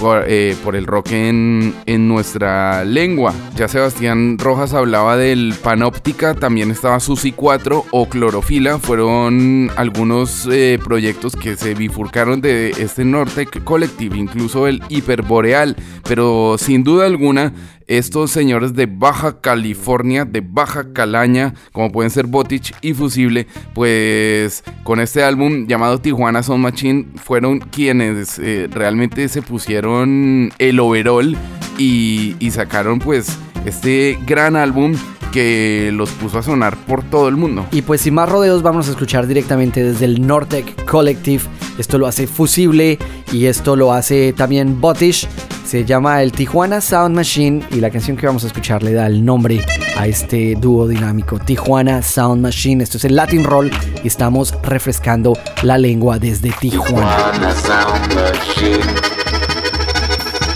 [0.02, 3.32] por, eh, por, el rock en, en, nuestra lengua.
[3.54, 10.80] Ya Sebastián Rojas hablaba del Panóptica, también estaba Susi 4 o Clorofila, fueron algunos eh,
[10.82, 17.52] proyectos que se bifurcaron de este norte colectivo, incluso el Hiperboreal, pero sin duda alguna
[17.86, 24.64] estos señores de Baja California, de Baja Calaña, como pueden ser Botich y Fusible, pues
[24.84, 31.36] con este álbum llamado Tijuana Sound Machine fueron quienes eh, realmente se pusieron el overall
[31.78, 34.94] y, y sacaron pues este gran álbum
[35.32, 37.66] que los puso a sonar por todo el mundo.
[37.72, 41.42] Y pues sin más rodeos vamos a escuchar directamente desde el Nortec Collective.
[41.78, 42.98] Esto lo hace Fusible
[43.32, 45.26] y esto lo hace también Botish.
[45.66, 49.06] Se llama el Tijuana Sound Machine y la canción que vamos a escuchar le da
[49.06, 49.64] el nombre
[49.96, 52.84] a este dúo dinámico, Tijuana Sound Machine.
[52.84, 53.70] Esto es el Latin Roll
[54.04, 57.32] y estamos refrescando la lengua desde Tijuana.
[57.32, 58.84] Tijuana Sound Machine.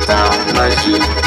[0.06, 1.25] Sound Machine.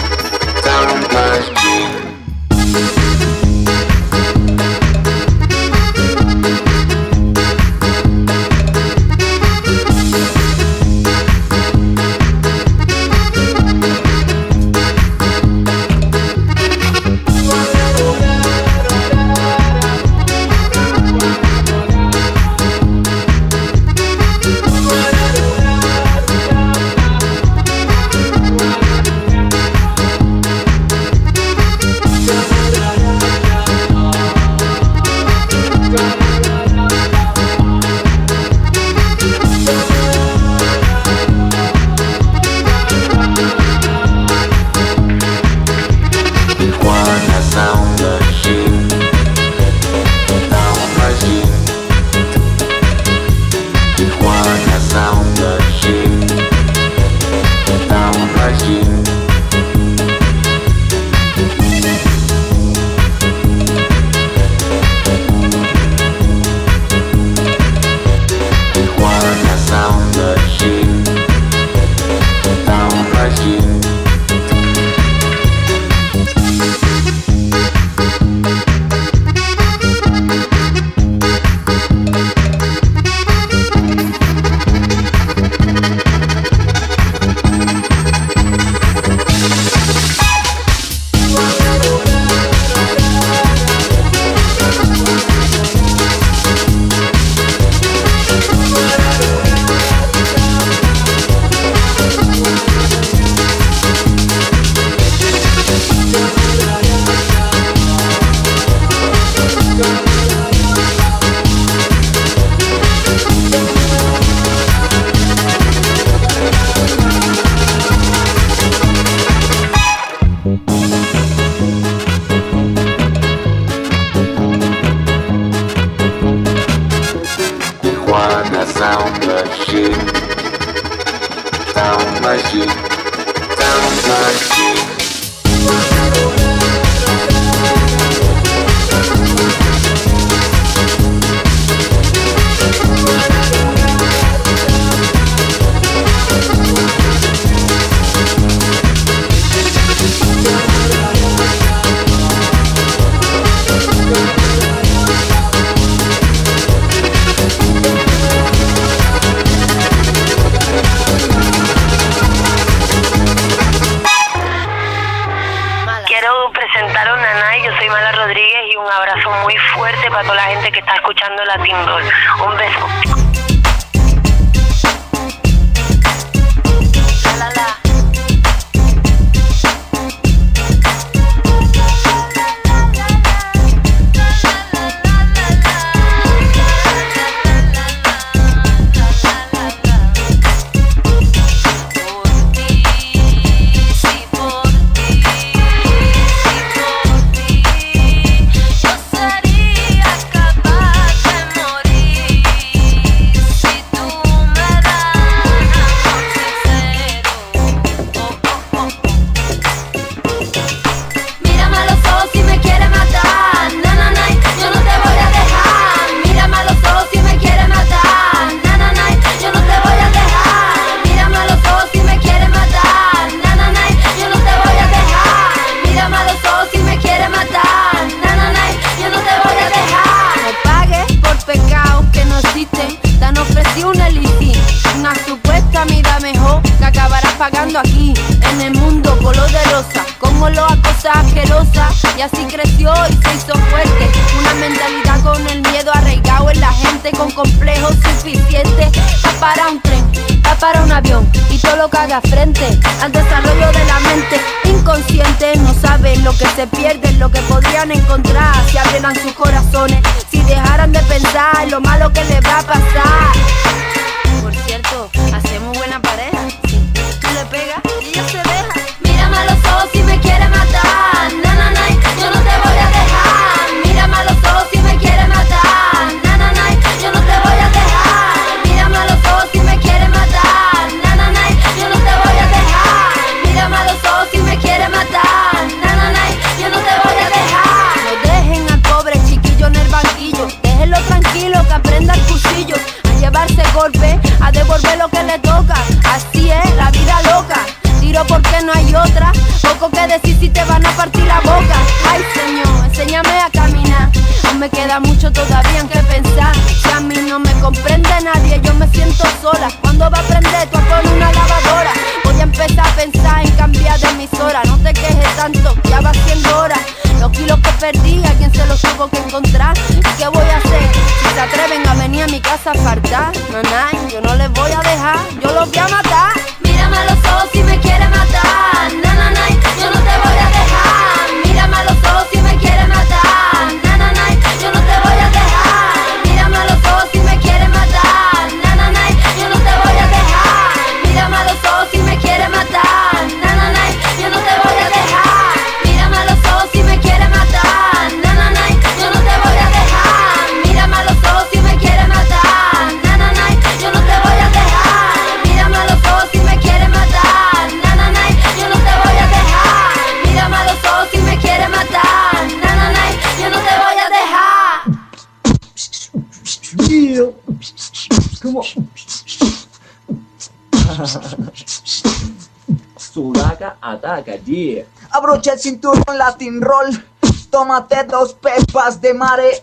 [374.49, 374.85] Yeah.
[375.11, 377.05] Abrocha el cinturón Latin Roll.
[377.49, 379.59] Tómate dos pepas de mareol.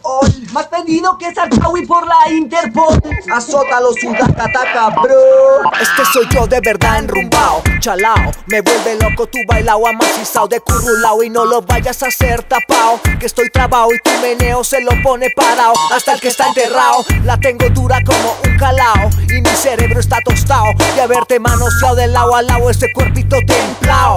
[0.52, 3.00] Más pedido que Sarkawi por la Interpol.
[3.32, 5.70] Azótalo, Sudaca ataca, bro.
[5.80, 11.22] Este soy yo de verdad enrumbao, chalao Me vuelve loco tu bailao amacizao de currulao
[11.22, 14.90] Y no lo vayas a hacer tapao Que estoy trabao y tu meneo se lo
[15.02, 19.50] pone parao Hasta el que está enterrado La tengo dura como un calao Y mi
[19.50, 24.16] cerebro está tostado De haberte manoseado de lado a lado Ese cuerpito templao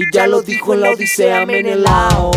[0.00, 2.30] Y ya lo dijo en la odisea Menelao.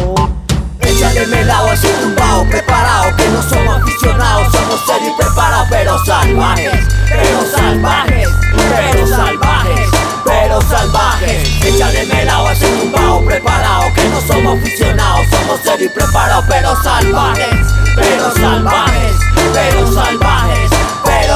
[0.80, 6.88] Échale melao, un tumbao preparado Que no somos aficionados, somos serios y preparados Pero salvajes,
[7.08, 9.90] pero salvajes, pero salvajes
[10.26, 16.46] Pero salvajes, échale melao, un tumbao preparado Que no somos aficionados, somos serios y preparados
[16.50, 19.16] Pero salvajes, pero salvajes,
[19.54, 20.61] pero salvajes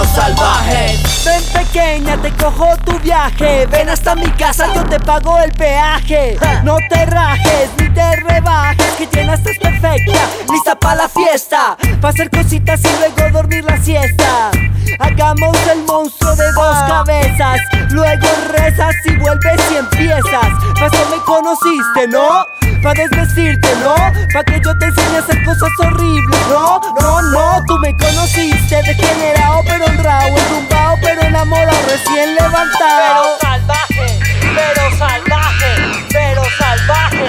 [0.03, 3.65] Salvajes Ven pequeña, te cojo tu viaje.
[3.67, 6.37] Ven hasta mi casa, yo te pago el peaje.
[6.63, 10.19] No te rajes, ni te rebajes Que llena estás perfecta,
[10.51, 14.51] lista para la fiesta Pa' hacer cositas y luego dormir la siesta.
[14.99, 20.47] Hagamos el monstruo de dos cabezas Luego rezas y vuelves y empiezas.
[20.79, 22.45] Pa' eso me conociste, ¿no?
[22.86, 23.95] Pa' desvestirte, ¿no?
[24.31, 26.79] Pa' que yo te enseñe a hacer cosas horribles, ¿no?
[27.01, 34.19] No, no, tú me conociste Degenerado pero honrado, enrumbado pero enamorado Recién levantado Pero salvaje,
[34.53, 37.25] pero salvaje, pero salvaje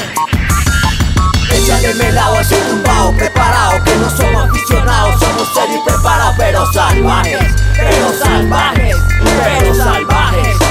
[1.50, 6.70] Échale melao, es un tumbao preparado Que no somos aficionados, somos serios y preparados Pero
[6.70, 8.96] salvajes, pero salvajes,
[9.42, 10.65] pero salvajes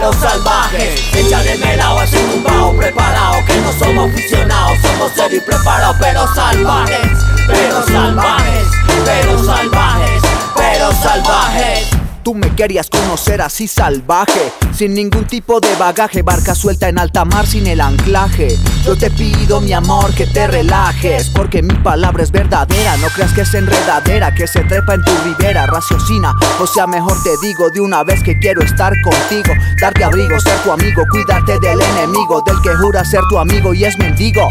[0.00, 1.14] Pero salvajes.
[1.14, 7.18] Échale melao, es un tumbao preparado Que no somos aficionados, somos serios preparados Pero salvajes,
[7.46, 8.66] pero salvajes,
[9.04, 10.22] pero salvajes
[10.56, 16.88] Pero salvajes Tú me querías conocer así salvaje, sin ningún tipo de bagaje, barca suelta
[16.88, 18.58] en alta mar sin el anclaje.
[18.84, 22.96] Yo te pido, mi amor, que te relajes, porque mi palabra es verdadera.
[22.98, 26.34] No creas que es enredadera, que se trepa en tu ribera, raciocina.
[26.60, 30.58] O sea, mejor te digo de una vez que quiero estar contigo, darte abrigo, ser
[30.62, 34.46] tu amigo, cuidarte del enemigo, del que jura ser tu amigo y es mendigo.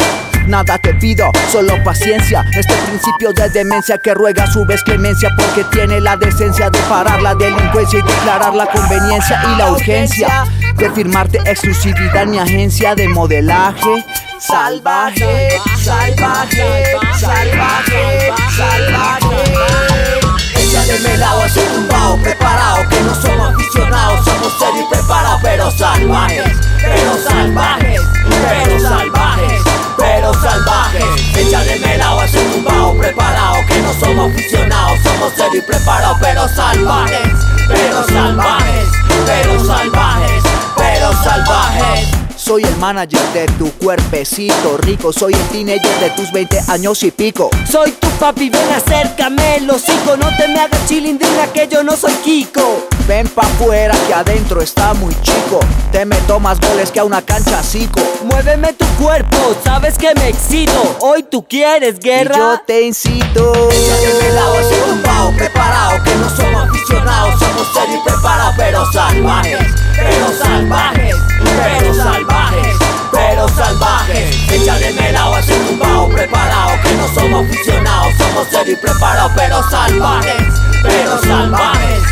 [0.50, 2.44] Nada te pido, solo paciencia.
[2.58, 7.22] Este principio de demencia que ruega su vez clemencia porque tiene la decencia de parar
[7.22, 10.46] la delincuencia y declarar la conveniencia y la urgencia
[10.76, 14.04] de firmarte exclusividad en mi agencia de modelaje.
[14.40, 15.52] Salvaje,
[15.84, 19.19] salvaje, salvaje, salvaje.
[20.90, 25.70] Échale melao, es un tumbao preparado Que no somos aficionados, somos serios y preparados Pero
[25.70, 29.62] salvajes, pero salvajes, pero salvajes
[29.98, 31.38] Pero salvajes.
[31.38, 36.48] Échale melao, es un tumbao preparado Que no somos aficionados, somos serios y preparados Pero
[36.48, 37.34] salvajes,
[37.68, 38.90] pero salvajes,
[39.28, 40.44] pero salvajes
[40.76, 42.19] Pero salvajes
[42.50, 45.14] Soy el manager de tu cuerpecito rico.
[45.14, 47.52] Soy el teenager de tus 20 años y pico.
[47.72, 51.96] Soy tu papi, ven acércame el hocico No te me hagas chilindrina que yo no
[51.96, 52.88] soy Kiko.
[53.08, 55.60] Ven pa' afuera que adentro está muy chico.
[55.92, 60.30] Te meto más goles que a una cancha cico Muéveme tu cuerpo, sabes que me
[60.30, 60.98] excito.
[61.02, 62.36] Hoy tú quieres guerra.
[62.36, 63.70] Y yo te incito.
[63.70, 68.92] Échale melao, es un tumbao preparado Que no somos aficionados, somos serios y preparados Pero
[68.92, 69.60] salvajes,
[69.96, 72.39] pero salvajes, pero salvajes
[73.12, 78.82] Pero salvajes Échale melao, es un tumbao preparado Que no somos aficionados, somos serios y
[78.82, 80.44] preparados Pero salvajes,
[80.82, 82.10] pero salvajes,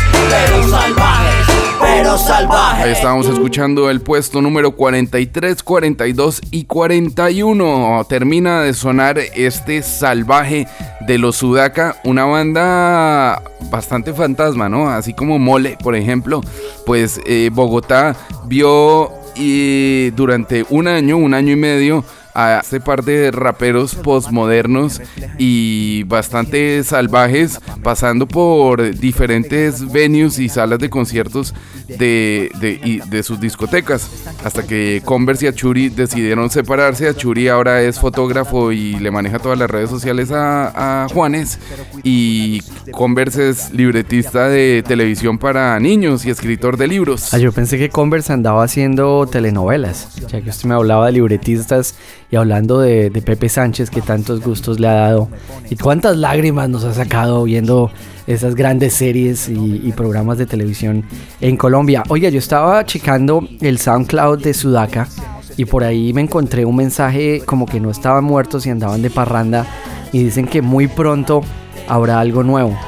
[1.80, 2.82] pero salvaje.
[2.82, 8.06] Ahí estábamos escuchando el puesto número 43, 42 y 41.
[8.08, 10.66] Termina de sonar este salvaje
[11.06, 14.90] de los Sudaka, una banda bastante fantasma, ¿no?
[14.90, 16.42] Así como Mole, por ejemplo.
[16.84, 22.04] Pues eh, Bogotá vio y durante un año, un año y medio,
[22.38, 25.02] a este par de raperos postmodernos
[25.38, 31.52] y bastante salvajes, pasando por diferentes venues y salas de conciertos
[31.88, 34.08] de, de, sus discotecas,
[34.44, 37.08] hasta que Converse y Achuri decidieron separarse.
[37.08, 41.58] Achuri ahora es fotógrafo y le maneja todas las redes sociales a, a Juanes,
[42.04, 42.60] y
[42.92, 47.34] Converse es libretista de televisión para niños y escritor de libros.
[47.34, 51.96] Ah, yo pensé que Converse andaba haciendo telenovelas, ya que usted me hablaba de libretistas
[52.30, 55.28] y hablando de, Pepe Sánchez que tantos gustos le ha dado
[55.70, 57.90] y cuántas lágrimas nos ha sacado viendo
[58.26, 61.04] esas grandes series y, programas de televisión
[61.40, 62.04] en Colombia.
[62.08, 65.08] Oiga, yo estaba checando el SoundCloud de Sudaka
[65.56, 69.10] y por ahí me encontré un mensaje como que no estaban muertos y andaban de
[69.10, 69.66] parranda
[70.12, 71.40] y dicen que muy pronto
[71.88, 72.78] habrá algo nuevo.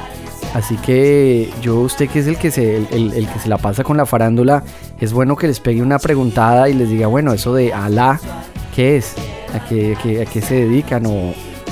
[0.53, 3.97] Así que yo, usted que es el que, se, el que se la pasa con
[3.97, 4.63] la farándula,
[5.01, 8.19] es bueno que les pegue una preguntada y les diga, bueno, eso de Alá,
[8.75, 9.15] ¿qué es?
[9.53, 11.07] ¿A qué, a qué, se dedican?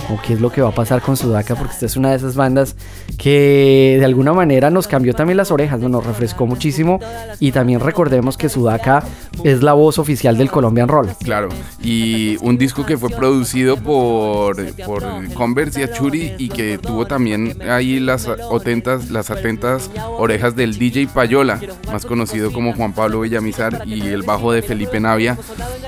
[0.09, 2.17] O qué es lo que va a pasar con Sudaka, porque esta es una de
[2.17, 2.75] esas bandas
[3.17, 5.89] que de alguna manera nos cambió también las orejas, ¿no?
[5.89, 6.99] nos refrescó muchísimo
[7.39, 9.03] y también recordemos que Sudaka
[9.43, 11.09] es la voz oficial del Colombian Roll.
[11.23, 11.49] Claro,
[11.81, 15.03] y un disco que fue producido por, por
[15.33, 21.07] Converse y Achuri y que tuvo también ahí las atentas, las atentas orejas del DJ
[21.07, 21.59] Payola,
[21.91, 25.37] más conocido como Juan Pablo Villamizar y el bajo de Felipe Navia,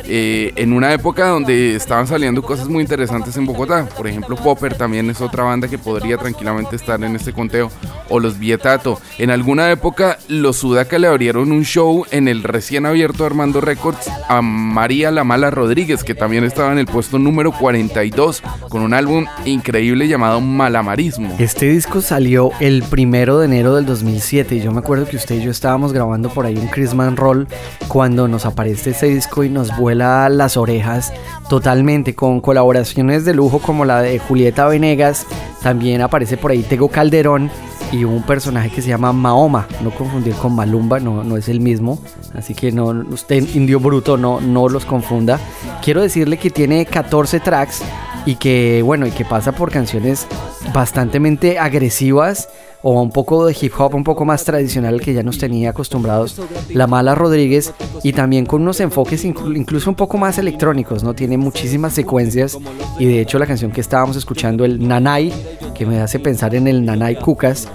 [0.06, 4.76] eh, en una época donde estaban saliendo cosas muy interesantes en Bogotá, por ejemplo Popper
[4.76, 7.72] también es otra banda que podría tranquilamente estar en este conteo,
[8.10, 9.00] o los Vietato.
[9.18, 14.10] En alguna época los Sudaca le abrieron un show en el recién abierto Armando Records
[14.28, 18.94] a María La Mala Rodríguez, que también estaba en el puesto número 42 con un
[18.94, 21.36] álbum increíble llamado Malamarismo.
[21.40, 25.36] Este disco salió el primero de enero del 2007 y yo me acuerdo que usted
[25.36, 27.48] y yo estábamos grabando por ahí un Christmas Roll
[27.88, 31.14] cuando nos aparece ese disco y nos vuela las orejas
[31.50, 35.26] totalmente con colaboraciones de lujo como la de Julieta Venegas,
[35.62, 37.52] también aparece por ahí Tego Calderón
[37.92, 41.60] y un personaje que se llama Mahoma, no confundir con Malumba, no, no es el
[41.60, 42.00] mismo,
[42.34, 45.40] así que no, usted indio bruto no, no los confunda.
[45.84, 47.82] Quiero decirle que tiene 14 tracks
[48.26, 50.28] y que bueno, y que pasa por canciones
[50.74, 52.48] bastante agresivas
[52.84, 56.42] o un poco de hip hop un poco más tradicional que ya nos tenía acostumbrados
[56.70, 57.74] la Mala Rodríguez
[58.04, 61.14] y también con unos enfoques incluso un poco más electrónicos, ¿no?
[61.14, 62.58] Tiene muchísimas secuencias
[63.00, 65.32] y de hecho la canción que estábamos escuchando, el Nanay,
[65.76, 67.68] que me hace pensar en el Nanay Cucas,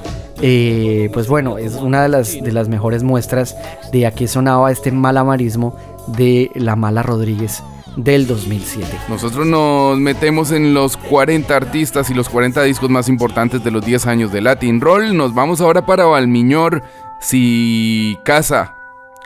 [0.43, 3.57] eh, pues bueno, es una de las, de las mejores muestras
[3.93, 5.77] de a qué sonaba este malamarismo
[6.09, 7.63] de la Mala Rodríguez
[7.97, 8.87] del 2007.
[9.09, 13.85] Nosotros nos metemos en los 40 artistas y los 40 discos más importantes de los
[13.85, 15.17] 10 años de Latin Roll.
[15.17, 16.83] Nos vamos ahora para Valmiñor,
[17.21, 18.75] Si Casa.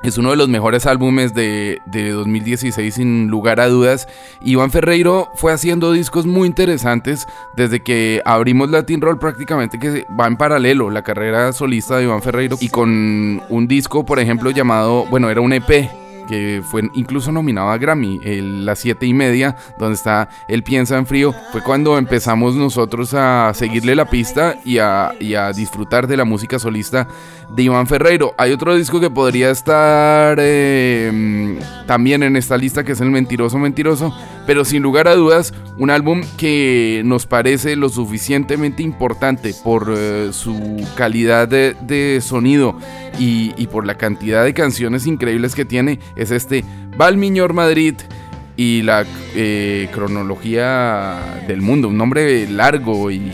[0.02, 4.08] Es uno de los mejores álbumes de, de, 2016 sin lugar a dudas.
[4.40, 10.26] Iván Ferreiro fue haciendo discos muy interesantes desde que abrimos Latin Roll prácticamente que va
[10.26, 15.04] en paralelo la carrera solista de Iván Ferreiro y con un disco por ejemplo llamado,
[15.10, 15.90] bueno era un EP
[16.30, 20.96] que fue incluso nominado a Grammy, el, las 7 y media, donde está El Piensa
[20.96, 26.06] en Frío, fue cuando empezamos nosotros a seguirle la pista y a, y a disfrutar
[26.06, 27.08] de la música solista
[27.50, 28.32] de Iván Ferreiro.
[28.38, 33.58] Hay otro disco que podría estar eh, también en esta lista, que es El Mentiroso
[33.58, 34.14] Mentiroso,
[34.46, 40.30] pero sin lugar a dudas, un álbum que nos parece lo suficientemente importante por eh,
[40.32, 42.76] su calidad de, sonido
[43.18, 46.64] y, por la cantidad de canciones increíbles que tiene, es este
[46.96, 47.94] Valmiñor Madrid
[48.56, 53.32] y la eh, cronología del mundo, un nombre largo y,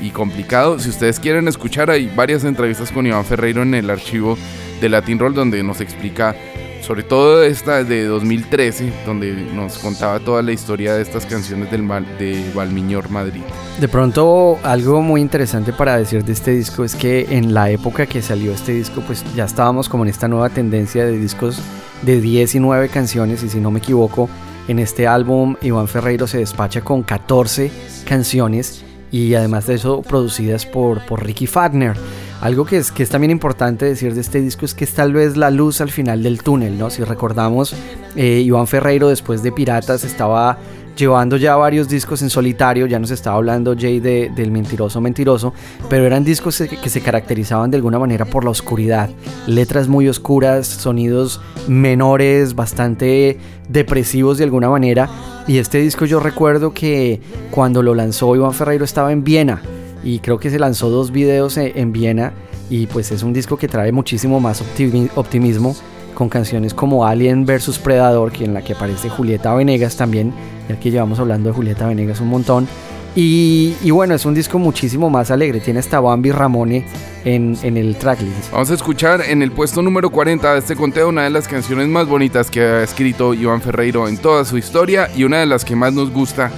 [0.00, 0.78] y complicado.
[0.78, 4.38] Si ustedes quieren escuchar, hay varias entrevistas con Iván Ferreiro en el archivo
[4.80, 6.34] de Latin Roll donde nos explica
[6.82, 11.82] sobre todo esta de 2013, donde nos contaba toda la historia de estas canciones del
[11.82, 13.42] mal, de Valmiñor Madrid.
[13.80, 18.06] De pronto, algo muy interesante para decir de este disco es que en la época
[18.06, 21.62] que salió este disco, pues ya estábamos como en esta nueva tendencia de discos
[22.02, 24.28] de 10 y 9 canciones, y si no me equivoco,
[24.68, 27.70] en este álbum Iván Ferreiro se despacha con 14
[28.06, 31.96] canciones y además de eso producidas por, por Ricky Fagner.
[32.40, 35.12] Algo que es, que es también importante decir de este disco es que es tal
[35.12, 36.90] vez la luz al final del túnel, ¿no?
[36.90, 37.74] Si recordamos,
[38.16, 40.58] eh, Iván Ferreiro después de Piratas estaba
[40.96, 45.52] llevando ya varios discos en solitario, ya nos estaba hablando Jay de, del Mentiroso Mentiroso,
[45.88, 49.10] pero eran discos que, se caracterizaban de alguna manera por la oscuridad,
[49.46, 53.38] letras muy oscuras, sonidos menores, bastante
[53.68, 55.08] depresivos de alguna manera,
[55.46, 57.20] y este disco yo recuerdo que
[57.50, 59.62] cuando lo lanzó Iván Ferreiro estaba en Viena,
[60.04, 62.32] y creo que se lanzó dos videos en, en Viena,
[62.68, 65.76] y pues es un disco que trae muchísimo más optimi- optimismo
[66.14, 70.32] con canciones como Alien vs Predador, que en la que aparece Julieta Venegas también,
[70.68, 72.68] ya que llevamos hablando de Julieta Venegas un montón.
[73.14, 76.86] Y, bueno, es un disco muchísimo más alegre, tiene hasta Bambi Ramone
[77.26, 78.50] en, en el tracklist.
[78.50, 81.88] Vamos a escuchar en el puesto número 40 de este conteo una de las canciones
[81.88, 85.64] más bonitas que ha escrito Iván Ferreiro en toda su historia y una de las
[85.66, 86.50] que más nos gusta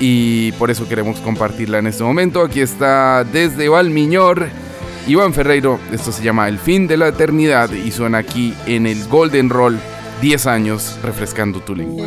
[0.00, 2.42] y por eso queremos compartirla en este momento.
[2.42, 4.48] Aquí está desde Valmiñor,
[5.06, 9.04] Iván Ferreiro, esto se llama El fin de la eternidad y suena aquí en el
[9.08, 9.78] Golden Roll
[10.20, 12.06] 10 años refrescando tu lengua.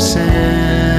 [0.00, 0.91] Son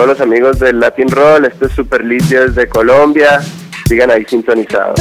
[0.00, 1.44] todos los amigos del Latin Roll.
[1.44, 3.42] Esto es Superlicio desde Colombia.
[3.86, 4.98] Sigan ahí sintonizados.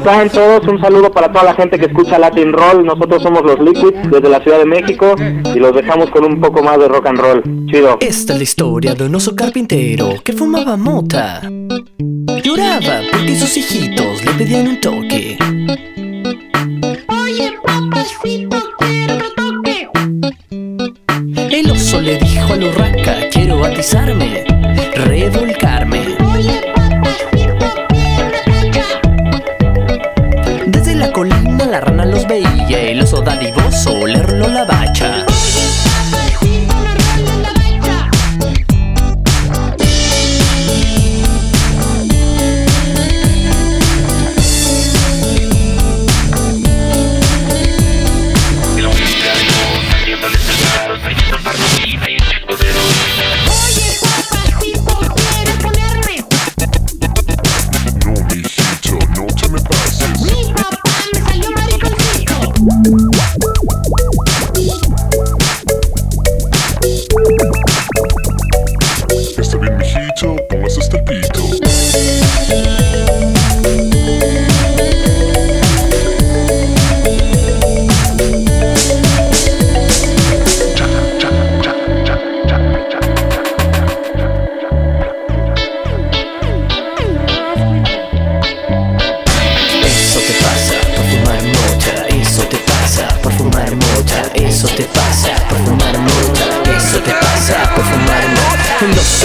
[0.00, 0.66] están todos?
[0.66, 2.84] Un saludo para toda la gente que escucha Latin Roll.
[2.84, 5.14] Nosotros somos los Liquid desde la Ciudad de México
[5.54, 7.42] y los dejamos con un poco más de rock and roll.
[7.66, 7.98] Chido.
[8.00, 11.42] Esta es la historia de un oso carpintero que fumaba mota.
[12.42, 14.99] Lloraba porque sus hijitos le pedían un toque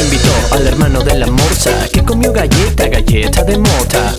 [0.01, 4.15] invitó al hermano de la morsa que comió galleta, galleta de mota.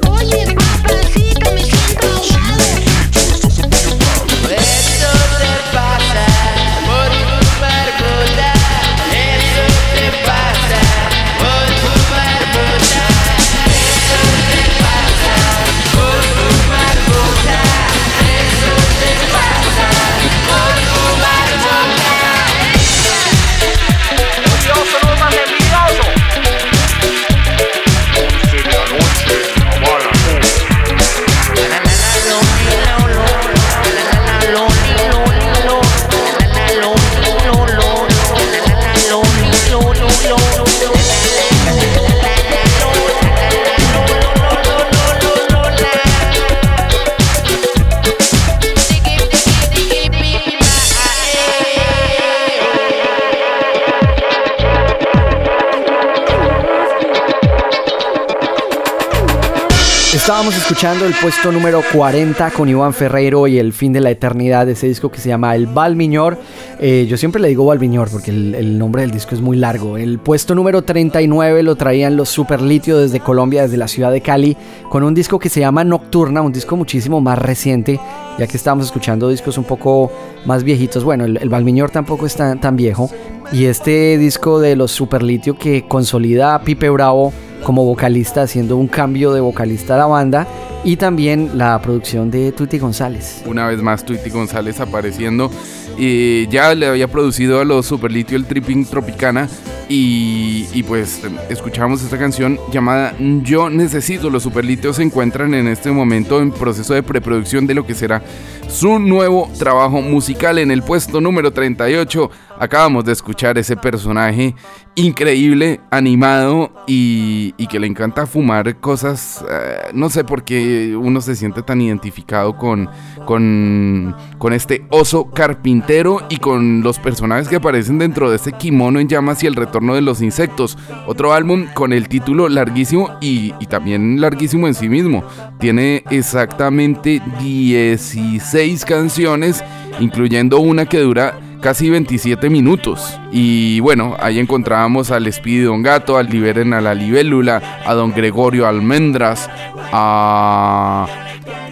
[60.27, 64.67] Estábamos escuchando el puesto número 40 con Iván Ferreiro y el fin de la eternidad
[64.67, 66.37] de ese disco que se llama El Balmiñor.
[66.81, 69.97] Eh, yo siempre le digo Balmiñor porque el, nombre del disco es muy largo.
[69.97, 74.21] El puesto número 39 lo traían los Super Litio desde Colombia, desde la ciudad de
[74.21, 74.57] Cali,
[74.89, 78.01] con un disco que se llama Nocturna, un disco muchísimo más reciente,
[78.37, 80.11] ya que estábamos escuchando discos un poco
[80.45, 81.05] más viejitos.
[81.05, 83.09] Bueno, el, el tampoco es tan, viejo.
[83.53, 87.33] Y este disco de los Super Litio que consolida a Pipe Bravo
[87.67, 90.47] como vocalista, haciendo un cambio de vocalista a la banda
[90.87, 93.43] y también la producción de Tuti González.
[93.45, 95.51] Una vez más, Tweety González apareciendo.
[95.99, 99.49] Ya le había producido a los Superlitio el Tripping Tropicana.
[99.89, 104.31] Y, y pues escuchamos esta canción llamada Yo Necesito.
[104.31, 108.23] Los Superlitios se encuentran en este momento en proceso de preproducción de lo que será
[108.69, 110.59] su nuevo trabajo musical.
[110.59, 114.55] En el puesto número 38 acabamos de escuchar ese personaje
[114.97, 119.45] increíble, animado y, y que le encanta fumar cosas.
[119.49, 122.89] eh, no sé por qué uno se siente tan identificado con,
[123.25, 124.15] con,
[124.53, 129.43] este oso carpintero y con los personajes que aparecen dentro de este kimono en llamas
[129.43, 130.79] y el retorno de los insectos.
[131.07, 135.25] Otro álbum con el título larguísimo y, y también larguísimo en sí mismo.
[135.59, 139.65] Tiene exactamente 16 canciones,
[139.99, 143.19] incluyendo una que dura casi 27 minutos.
[143.33, 148.13] Y bueno, ahí encontrábamos al Speedy Don Gato, al Liberen a la Libélula, a Don
[148.13, 149.51] Gregorio Almendras,
[149.93, 151.07] a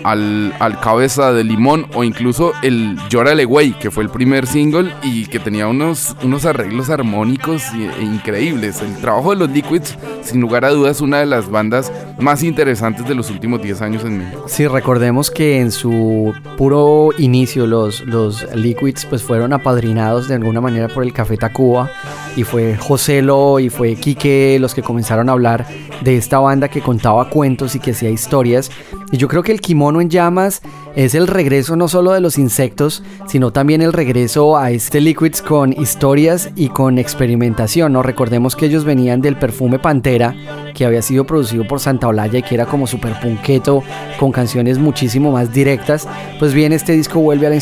[0.05, 4.93] al, al cabeza de limón o incluso el Llórale Güey, que fue el primer single
[5.03, 8.81] y que tenía unos, unos arreglos armónicos e increíbles.
[8.83, 13.09] El trabajo de los Liquids, sin lugar a dudas, una de las bandas más interesantes
[13.09, 14.45] de los últimos 10 años en México.
[14.47, 20.61] Sí, recordemos que en su puro inicio los, los Liquids pues fueron apadrinados de alguna
[20.61, 21.91] manera por el Café Tacuba
[22.37, 25.67] y fue Joselo y fue Quique los que comenzaron a hablar
[26.03, 28.71] de esta banda que contaba cuentos y que hacía historias
[29.15, 30.61] y yo creo que el kimono en llamas
[30.97, 35.41] es el regreso no solo de los insectos sino también el regreso a este Liquids
[35.41, 38.03] con historias y con experimentación, ¿no?
[38.03, 40.35] Recordemos que ellos venían del perfume Pantera
[40.75, 43.85] que había sido producido por Santa Olaya y que era como super punqueto
[44.19, 46.09] con canciones muchísimo más directas,
[46.41, 47.57] pues bien este disco vuelve a la,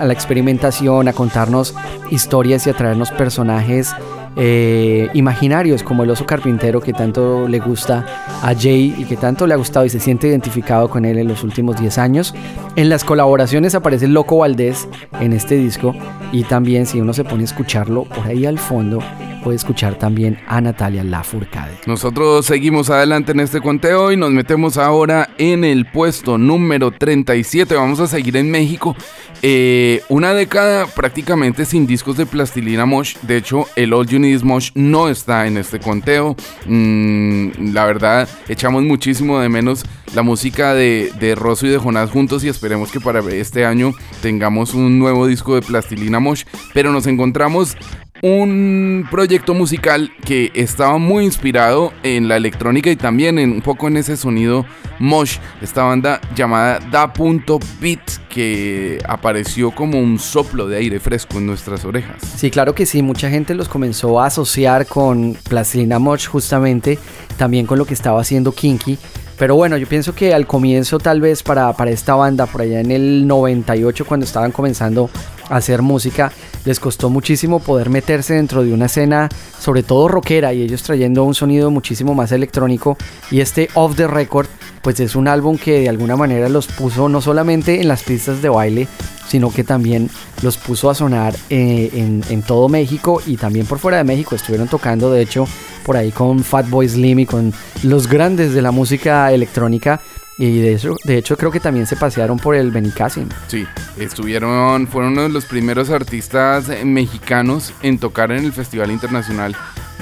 [0.00, 1.74] a la experimentación, a contarnos
[2.10, 3.94] historias y a traernos personajes
[4.38, 8.06] eh, imaginarios como el oso carpintero que tanto le gusta
[8.42, 11.26] a Jay y que tanto le ha gustado y se siente identificado con él en
[11.26, 12.34] los últimos 10 años.
[12.76, 14.88] En las colaboraciones aparece el Loco Valdés
[15.20, 15.94] en este disco
[16.30, 19.00] y también si uno se pone a escucharlo por ahí al fondo
[19.38, 21.78] puede escuchar también a Natalia Lafourcade.
[21.86, 27.74] Nosotros seguimos adelante en este conteo y nos metemos ahora en el puesto número 37.
[27.74, 28.96] Vamos a seguir en México.
[29.42, 33.16] Eh, una década prácticamente sin discos de plastilina Mosh.
[33.22, 36.36] De hecho, el All You Need Is Mosh no está en este conteo.
[36.66, 39.84] Mm, la verdad, echamos muchísimo de menos
[40.14, 43.92] la música de, de Rosso y de Jonás juntos y esperemos que para este año
[44.22, 46.44] tengamos un nuevo disco de plastilina Mosh.
[46.74, 47.76] Pero nos encontramos
[48.22, 53.88] un proyecto musical que estaba muy inspirado en la electrónica y también en un poco
[53.88, 54.66] en ese sonido
[54.98, 55.38] mosh.
[55.62, 61.46] Esta banda llamada Da Punto Beat que apareció como un soplo de aire fresco en
[61.46, 62.16] nuestras orejas.
[62.36, 66.98] Sí, claro que sí, mucha gente los comenzó a asociar con Plastilina Mosh justamente,
[67.36, 68.98] también con lo que estaba haciendo Kinky.
[69.38, 72.80] Pero bueno, yo pienso que al comienzo tal vez para, para esta banda, por allá
[72.80, 75.08] en el 98 cuando estaban comenzando
[75.48, 76.32] hacer música,
[76.64, 81.24] les costó muchísimo poder meterse dentro de una escena, sobre todo rockera, y ellos trayendo
[81.24, 82.96] un sonido muchísimo más electrónico.
[83.30, 84.46] Y este Off the Record,
[84.82, 88.42] pues es un álbum que de alguna manera los puso no solamente en las pistas
[88.42, 88.88] de baile,
[89.28, 90.08] sino que también
[90.42, 94.34] los puso a sonar eh, en, en todo México y también por fuera de México.
[94.34, 95.46] Estuvieron tocando, de hecho,
[95.84, 97.52] por ahí con Fatboy Slim y con
[97.82, 100.00] los grandes de la música electrónica.
[100.38, 103.28] Y de hecho, de hecho creo que también se pasearon por el Benicassim.
[103.48, 103.66] Sí,
[103.98, 109.56] estuvieron, fueron uno de los primeros artistas eh, mexicanos en tocar en el Festival Internacional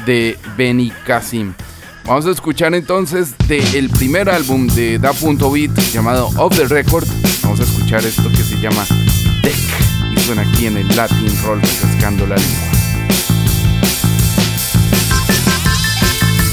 [0.04, 1.54] de Benicassim.
[2.04, 7.06] Vamos a escuchar entonces del primer álbum de Da Punto Beat llamado Off the Record.
[7.42, 8.84] Vamos a escuchar esto que se llama
[9.42, 9.56] Tech
[10.12, 12.75] y suena aquí en el Latin Roll refrescando la lengua.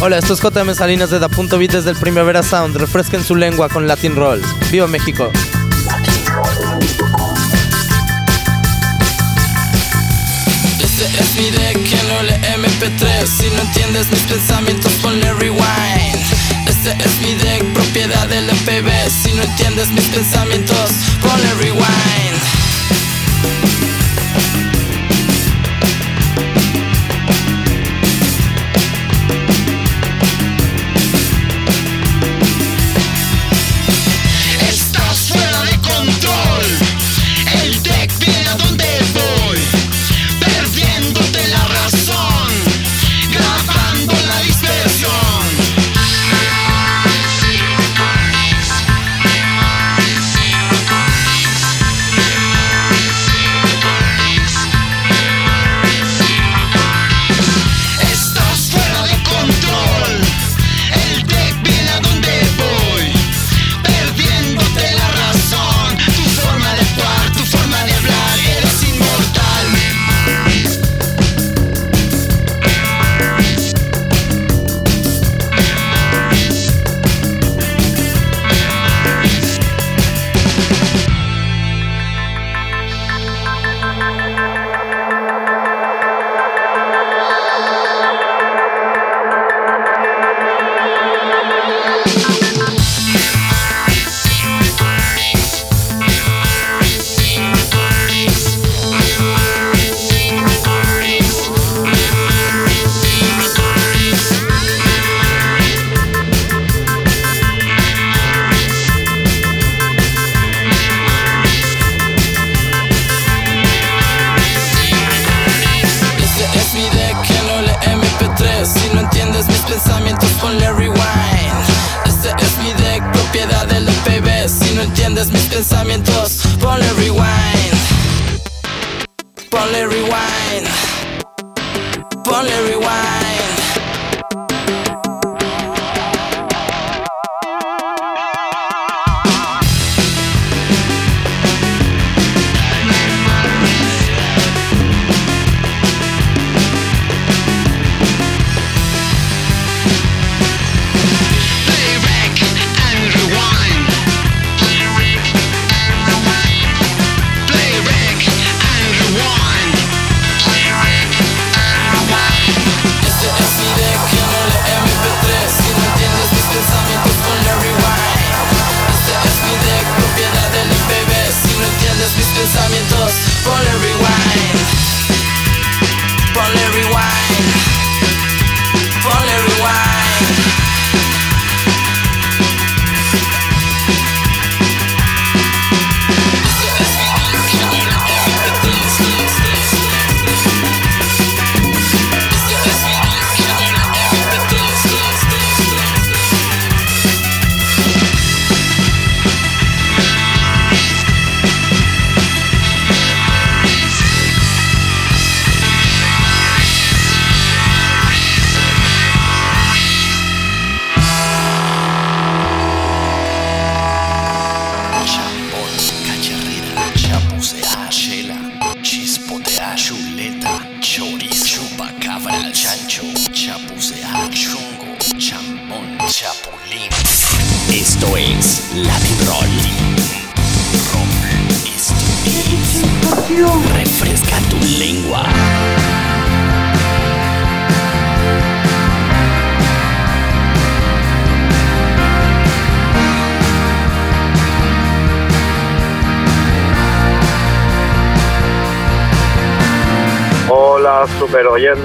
[0.06, 2.76] Hola, esto es JM Salinas de Da desde el Primavera Sound.
[2.76, 4.42] Refresquen su lengua con Latin Roll.
[4.70, 5.32] ¡Viva México!
[10.78, 16.20] Ese es mi deck que no lee MP3 Si no entiendes mis pensamientos ponle rewind
[16.68, 22.33] Ese es mi deck, propiedad del MPB Si no entiendes mis pensamientos ponle rewind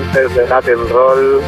[0.09, 1.41] super oyentes de Latin Roll.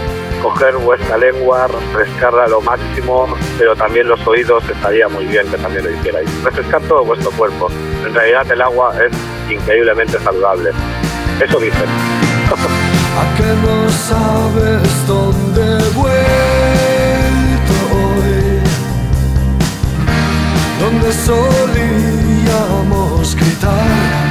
[0.43, 3.29] Coger vuestra lengua, refrescarla lo máximo,
[3.59, 6.31] pero también los oídos estaría muy bien que también lo hicierais.
[6.43, 7.69] Refrescar todo vuestro cuerpo.
[8.07, 9.13] En realidad el agua es
[9.53, 10.71] increíblemente saludable.
[11.41, 11.85] Eso dicen.
[13.21, 15.63] ¿A que no sabes dónde
[15.95, 18.63] vuelto hoy?
[20.81, 21.77] Donde solíamos
[23.37, 24.30] gritar.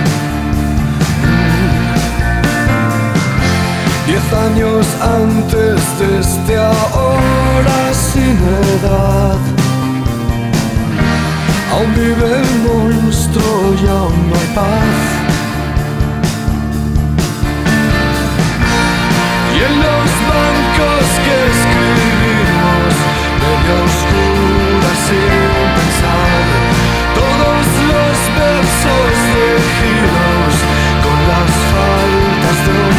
[4.10, 8.38] Diez años antes de este ahora sin
[8.82, 9.38] edad.
[11.72, 15.00] Aún vive el monstruo y aún no hay paz.
[19.54, 22.94] Y en los bancos que escribimos,
[23.44, 25.38] medio oscura sin
[25.78, 26.42] pensar,
[27.20, 30.56] todos los versos de giros
[31.04, 32.99] con las faltas de un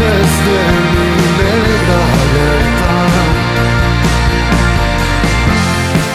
[0.00, 0.60] de
[0.94, 2.00] mi negra.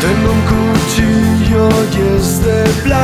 [0.06, 3.02] Tengo un cuchillo y es de plástico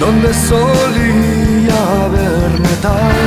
[0.00, 3.22] Donde solía haber metal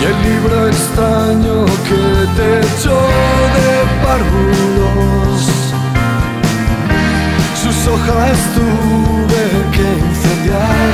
[0.00, 1.56] Y el libro extraño
[1.88, 2.04] que
[2.36, 2.98] te echó
[3.56, 3.68] de
[4.04, 5.27] párvulos Sus
[7.88, 9.44] hojas tuve
[9.74, 10.88] que incendiar.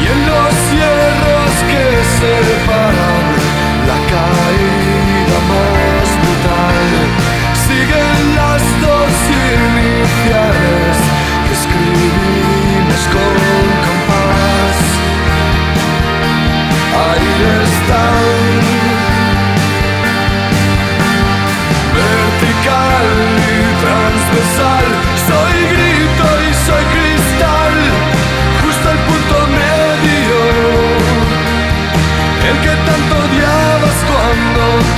[0.00, 1.86] Y en los cierros que
[2.20, 3.26] separan
[3.90, 6.86] la caída más brutal
[7.66, 8.23] siguen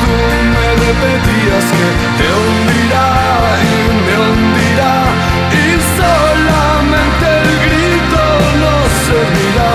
[0.00, 0.14] tú
[0.54, 1.88] me repetías que
[2.18, 3.08] te hundirá
[3.62, 4.94] y me hundirá
[5.52, 5.66] Y
[5.98, 8.22] solamente el grito
[8.62, 8.74] no
[9.06, 9.72] servirá.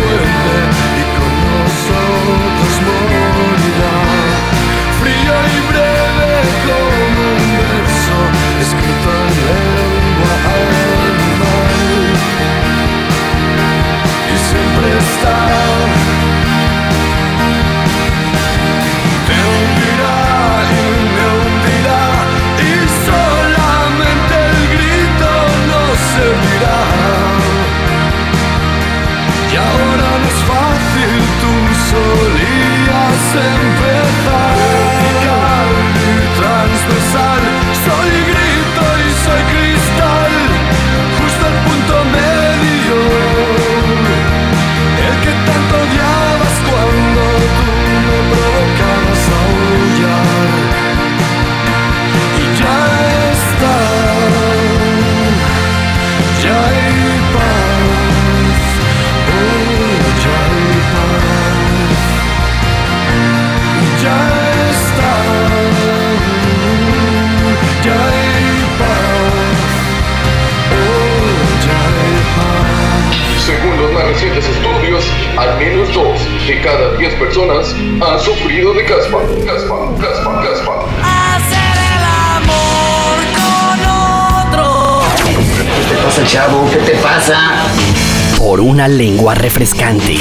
[89.33, 90.17] refrescante.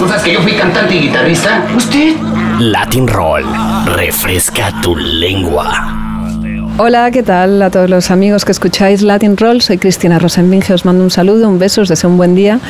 [0.00, 1.66] ¿No sabes que yo fui cantante y guitarrista?
[1.76, 2.16] ¿Usted?
[2.58, 3.44] Latin Roll.
[3.86, 6.04] Refresca tu lengua.
[6.80, 9.60] Hola, ¿qué tal a todos los amigos que escucháis Latin Roll?
[9.62, 12.60] Soy Cristina Rosenbinge, os mando un saludo, un beso, os deseo un buen día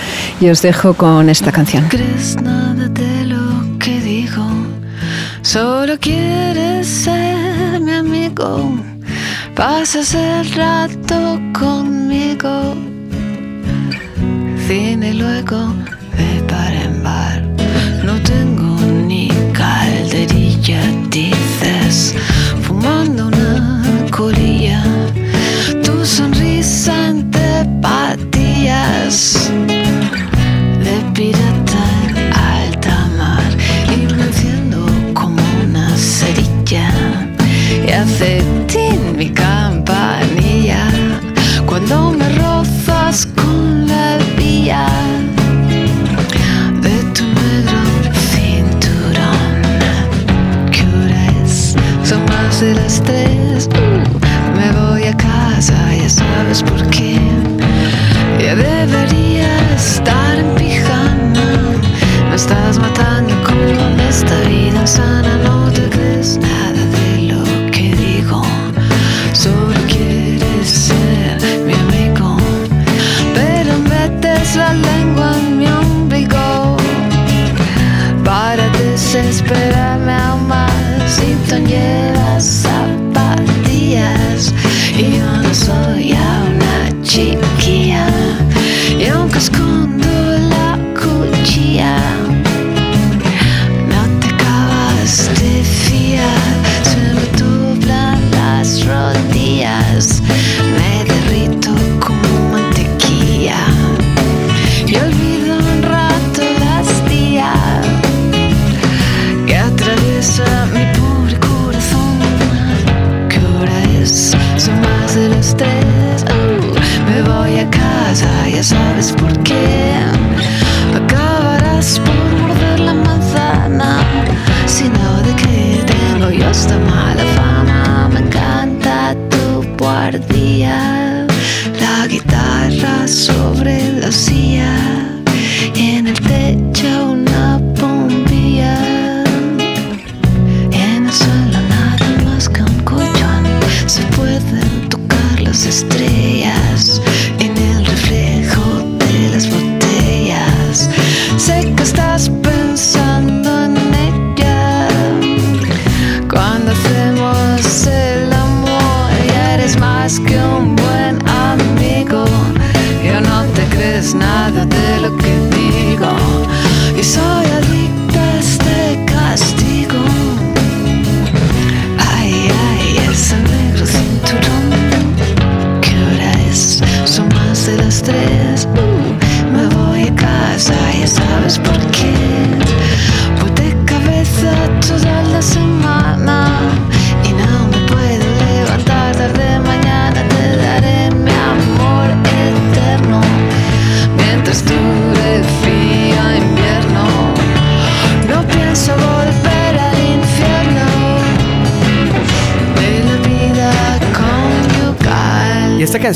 [0.41, 1.85] y os dejo con esta canción.
[1.91, 4.47] crees nada de lo que digo,
[5.43, 8.73] solo quieres ser mi amigo.
[9.55, 12.75] Pasas el rato conmigo,
[14.69, 15.73] cine luego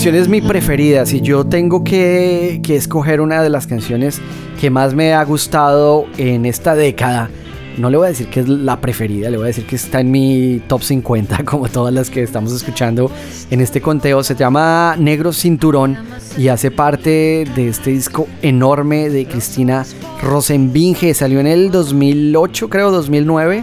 [0.02, 1.06] canción es mi preferida.
[1.06, 4.20] Si yo tengo que, que escoger una de las canciones
[4.60, 7.30] que más me ha gustado en esta década,
[7.78, 10.00] no le voy a decir que es la preferida, le voy a decir que está
[10.00, 13.12] en mi top 50, como todas las que estamos escuchando
[13.48, 14.24] en este conteo.
[14.24, 15.96] Se llama Negro Cinturón
[16.36, 19.86] y hace parte de este disco enorme de Cristina
[20.20, 21.14] Rosenbinge.
[21.14, 23.62] Salió en el 2008, creo, 2009.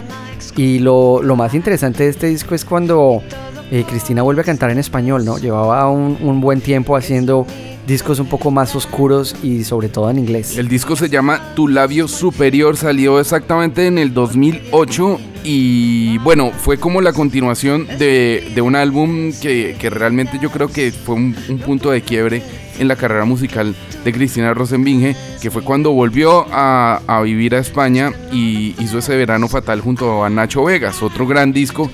[0.56, 3.22] Y lo, lo más interesante de este disco es cuando
[3.70, 5.38] eh, Cristina vuelve a cantar en español, ¿no?
[5.38, 7.46] Llevaba un, buen tiempo haciendo
[7.86, 10.56] discos un poco más oscuros y sobre todo en inglés.
[10.56, 16.78] El disco se llama Tu labio superior, salió exactamente en el 2008 y bueno, fue
[16.78, 21.90] como la continuación de, un álbum que, realmente yo creo que fue un, un punto
[21.90, 22.42] de quiebre
[22.78, 23.74] en la carrera musical
[24.04, 29.16] de Cristina Rosenbinge, que fue cuando volvió a, a vivir a España y hizo ese
[29.16, 31.90] verano fatal junto a Nacho Vegas, otro gran disco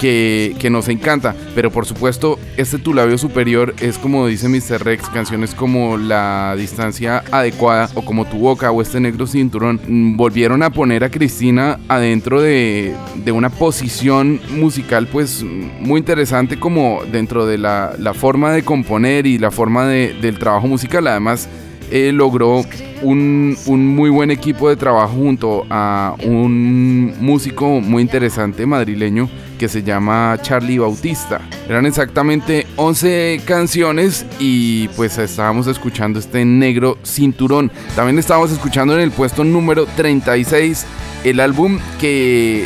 [0.00, 1.36] que, que nos encanta.
[1.54, 4.82] Pero por supuesto, este Tu labio superior es como dice Mr.
[4.84, 10.16] Rex, canciones como La distancia adecuada o como Tu boca o Este negro cinturón mm,
[10.16, 12.94] volvieron a poner a Cristina adentro de,
[13.32, 15.44] una posición musical pues
[15.80, 20.66] muy interesante como dentro de la, forma de componer y la forma de- del trabajo
[20.66, 21.06] musical.
[21.06, 21.48] Además,
[21.90, 22.64] eh, logró
[23.02, 29.28] un muy buen equipo de trabajo junto a un músico muy interesante madrileño
[29.60, 31.38] que se llama Charlie Bautista.
[31.68, 37.70] Eran exactamente 11 canciones y pues estábamos escuchando este negro cinturón.
[37.94, 40.86] También estábamos escuchando en el puesto número 36
[41.24, 42.64] el álbum que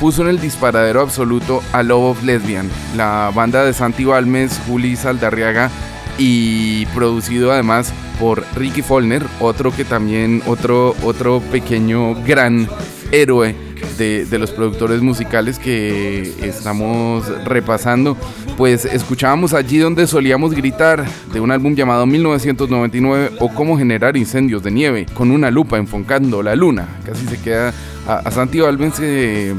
[0.00, 4.96] puso en el disparadero absoluto a Love of Lesbian, la banda de Santi Balmes, Juli
[4.96, 5.70] Saldarriaga
[6.16, 12.66] y producido además por Ricky Follner, otro que también, otro, otro pequeño gran
[13.12, 13.69] héroe
[14.00, 18.16] de, de los productores musicales que estamos repasando.
[18.56, 24.62] Pues escuchábamos allí donde solíamos gritar de un álbum llamado 1999 o cómo generar incendios
[24.62, 26.88] de nieve con una lupa enfocando la luna.
[27.04, 27.72] Casi se queda
[28.06, 28.60] a, Santi
[29.02, 29.54] eh,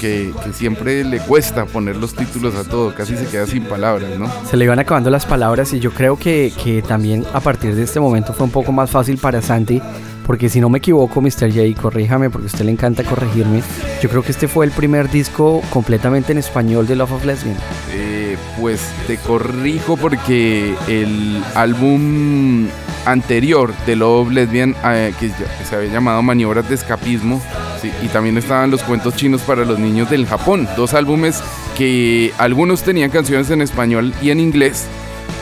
[0.00, 4.18] que, que siempre le cuesta poner los títulos a todo, casi se queda sin palabras,
[4.18, 4.30] ¿no?
[4.48, 7.82] Se le iban acabando las palabras y yo creo que, que también a partir de
[7.82, 9.82] este momento fue un poco más fácil para Santi,
[10.24, 11.52] porque si no me equivoco, Mr.
[11.52, 13.62] J, corríjame porque a usted le encanta corregirme,
[14.02, 17.56] yo creo que este fue el primer disco completamente en español de Love of Lesbian.
[17.92, 22.68] Eh, pues te corrijo porque el álbum
[23.06, 25.30] anterior de Love Lesbian, eh, que
[25.64, 27.40] se había llamado Maniobras de Escapismo,
[27.80, 31.42] sí, y también estaban los cuentos chinos para los niños del Japón, dos álbumes
[31.76, 34.86] que algunos tenían canciones en español y en inglés,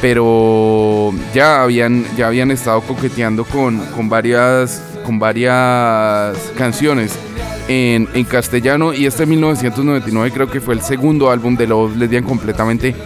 [0.03, 7.17] pero ya habían, ya habían estado coqueteando con, con, varias, con varias canciones
[7.69, 12.25] en, en castellano y este 1999 creo que fue el segundo álbum de Love Lesbian
[12.25, 12.97] completamente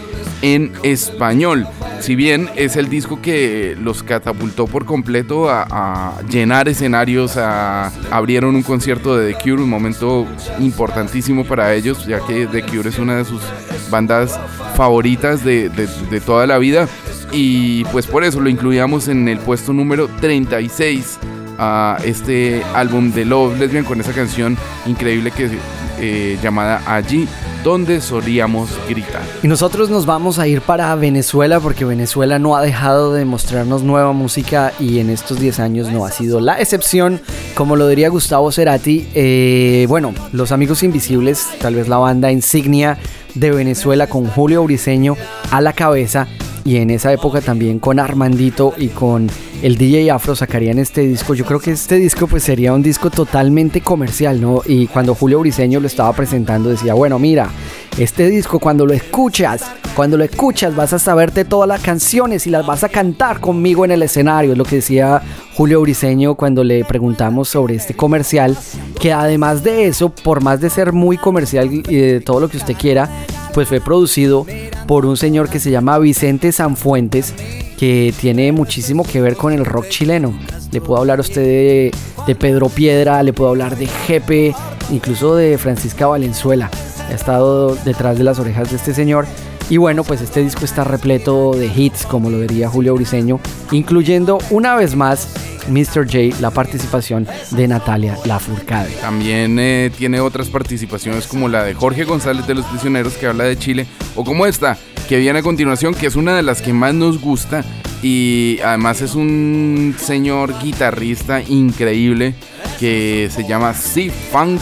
[0.54, 1.66] en español.
[2.00, 8.62] Si bien es el disco que los catapultó por completo a, llenar escenarios, abrieron un
[8.62, 10.26] concierto de The Cure, un momento
[10.60, 13.42] importantísimo para ellos, ya que The Cure es una de sus
[13.90, 14.38] bandas
[14.76, 16.86] favoritas de toda la vida.
[17.32, 21.18] Y pues por eso lo incluíamos en el puesto número 36
[21.58, 24.56] a este álbum de Love Lesbian con esa canción
[24.86, 25.50] increíble que
[25.98, 27.26] eh, llamada Allí
[27.62, 29.22] donde solíamos gritar.
[29.42, 33.82] Y nosotros nos vamos a ir para Venezuela porque Venezuela no ha dejado de mostrarnos
[33.82, 37.20] nueva música y en estos 10 años no ha sido la excepción,
[37.54, 39.08] como lo diría Gustavo Cerati.
[39.14, 42.98] Eh, bueno, Los Amigos Invisibles, tal vez la banda insignia
[43.34, 45.16] de Venezuela con Julio Briseño
[45.50, 46.26] a la cabeza
[46.66, 49.30] y en esa época también con Armandito y con
[49.62, 51.32] el DJ Afro sacarían este disco.
[51.34, 54.62] Yo creo que este disco pues sería un disco totalmente comercial, ¿no?
[54.66, 57.48] Y cuando Julio Briseño lo estaba presentando decía, bueno, mira,
[57.96, 59.62] este disco cuando lo escuchas,
[59.94, 63.84] cuando lo escuchas vas a saberte todas las canciones y las vas a cantar conmigo
[63.84, 65.22] en el escenario, es lo que decía
[65.54, 68.58] Julio Briseño cuando le preguntamos sobre este comercial,
[69.00, 72.56] que además de eso, por más de ser muy comercial y de todo lo que
[72.56, 73.08] usted quiera,
[73.56, 74.44] pues fue producido
[74.86, 77.32] por un señor que se llama Vicente Sanfuentes,
[77.78, 80.38] que tiene muchísimo que ver con el rock chileno.
[80.72, 81.90] Le puedo hablar a usted
[82.26, 84.54] de, Pedro Piedra, le puedo hablar de Jepe,
[84.90, 86.70] incluso de Francisca Valenzuela.
[87.08, 89.24] Ha estado detrás de las orejas de este señor.
[89.70, 94.36] Y bueno, pues este disco está repleto de hits, como lo diría Julio Briseño, incluyendo
[94.50, 95.28] una vez más
[95.68, 96.04] Mr.
[96.06, 98.92] J, la participación de Natalia Lafourcade.
[99.00, 103.44] También eh, tiene otras participaciones como la de Jorge González de los Prisioneros que habla
[103.44, 104.76] de Chile o como esta
[105.08, 107.64] que viene a continuación que es una de las que más nos gusta
[108.02, 112.34] y además es un señor guitarrista increíble
[112.78, 114.60] que se llama C-Funk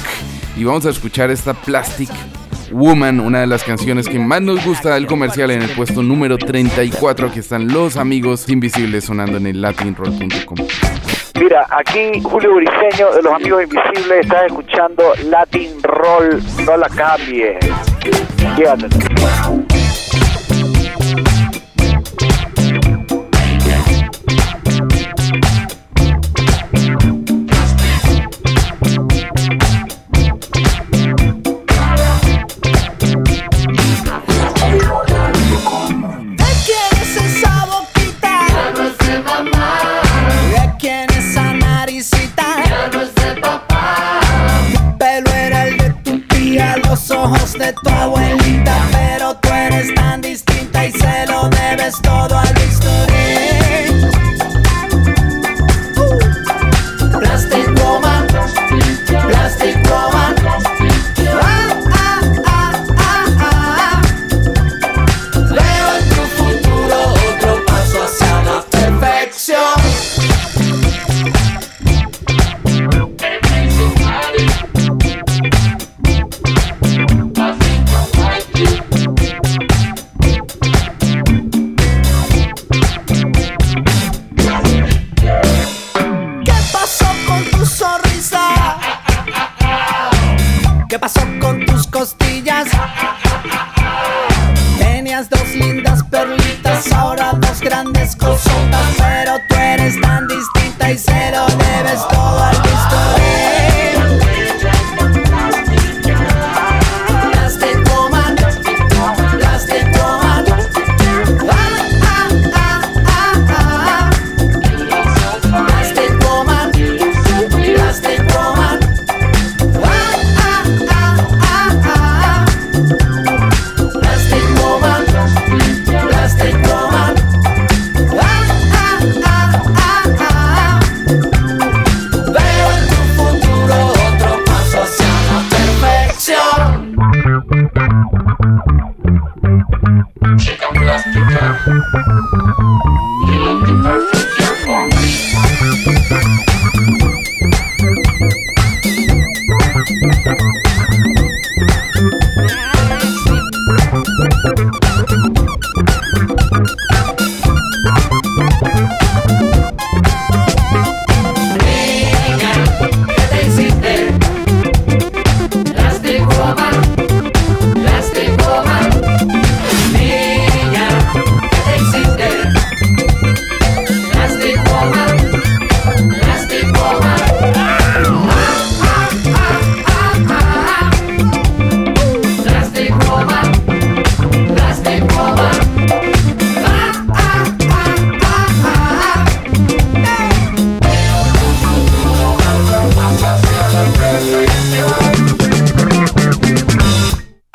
[0.56, 2.10] y vamos a escuchar esta Plastic
[2.70, 6.38] Woman, una de las canciones que más nos gusta del comercial en el puesto número
[6.38, 10.66] 34 que están los amigos invisibles sonando en el latinroll.com.
[11.40, 17.58] Mira, aquí Julio Briseño de los Amigos Invisibles está escuchando Latin Roll, no la cambie.
[47.64, 48.03] De tu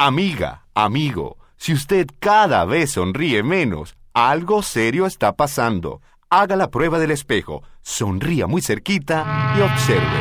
[0.09, 6.01] Amiga, amigo, si usted cada vez sonríe menos, algo serio está pasando.
[6.31, 10.19] Haga la prueba del espejo, sonría muy cerquita y observe.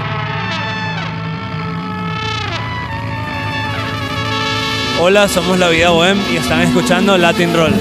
[5.01, 7.73] Hola, somos La Vida Bohem y están escuchando Latin Roll.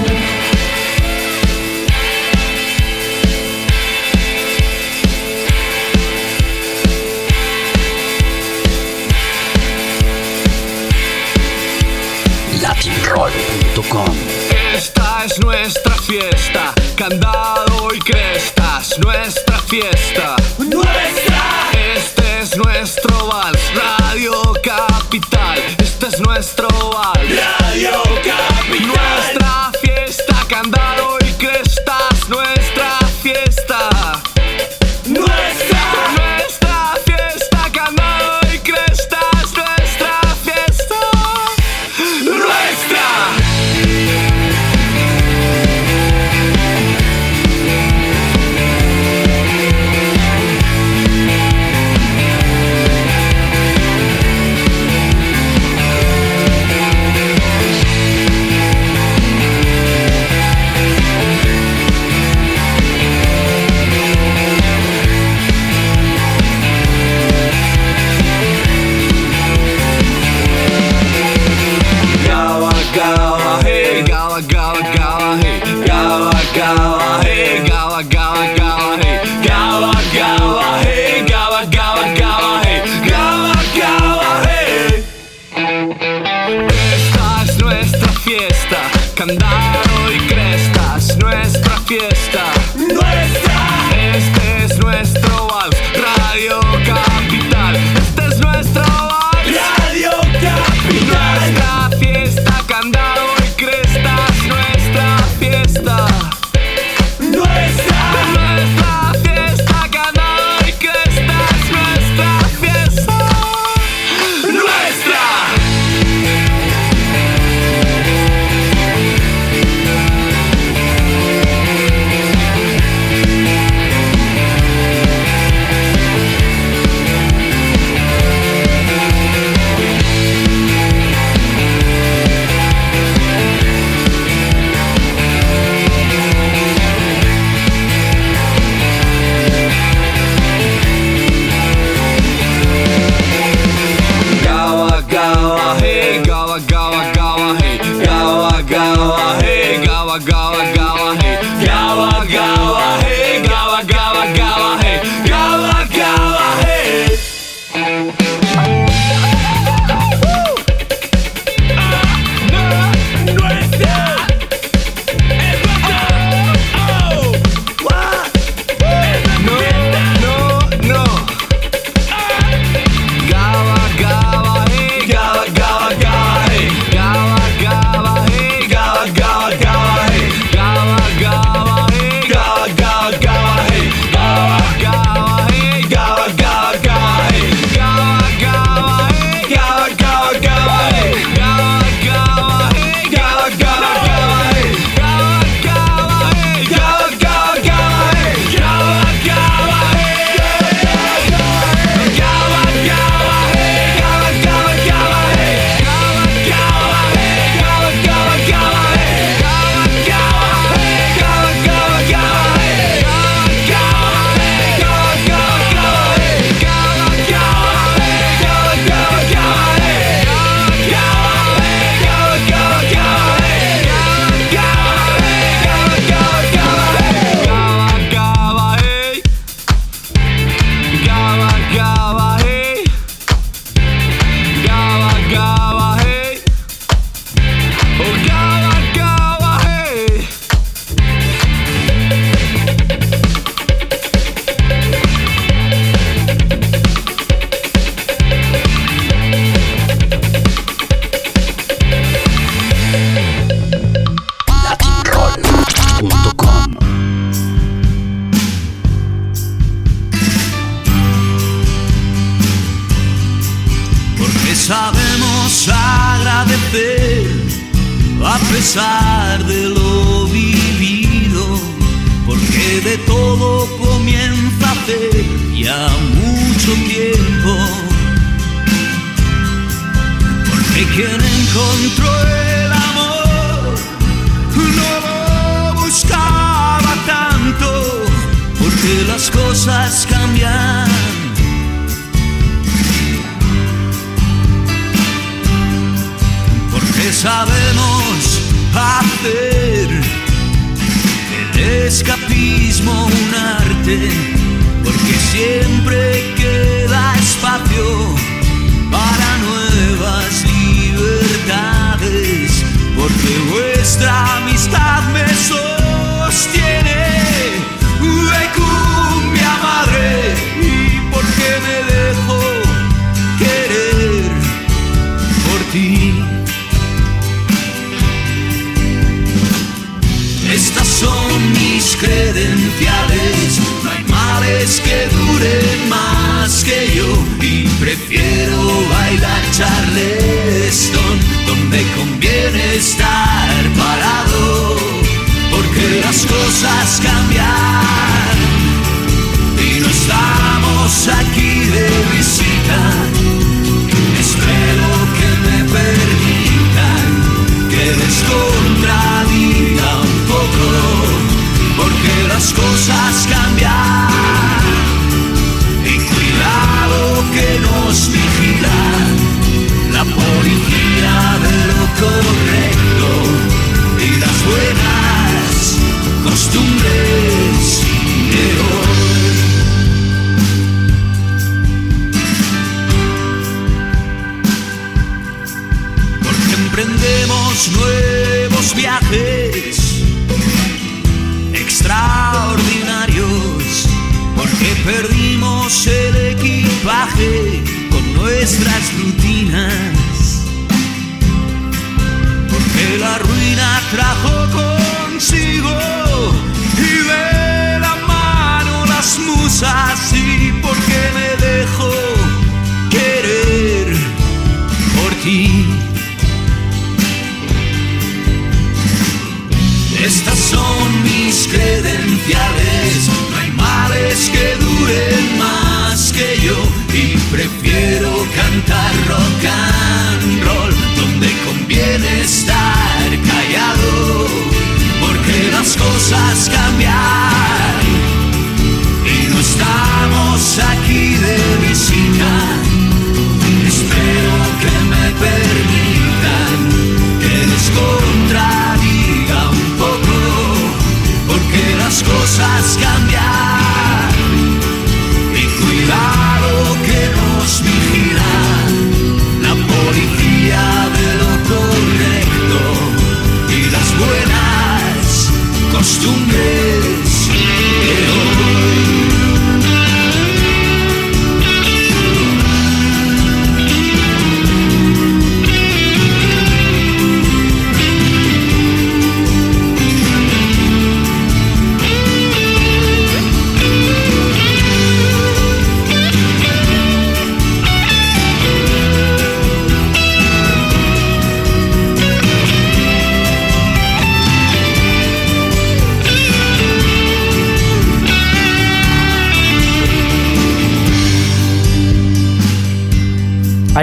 [14.74, 20.36] Esta es nuestra fiesta, candado y crestas, nuestra fiesta.
[20.58, 21.70] ¡Nuestra!
[21.94, 24.32] Este es nuestro vals, Radio
[24.62, 27.17] Capital, este es nuestro vals.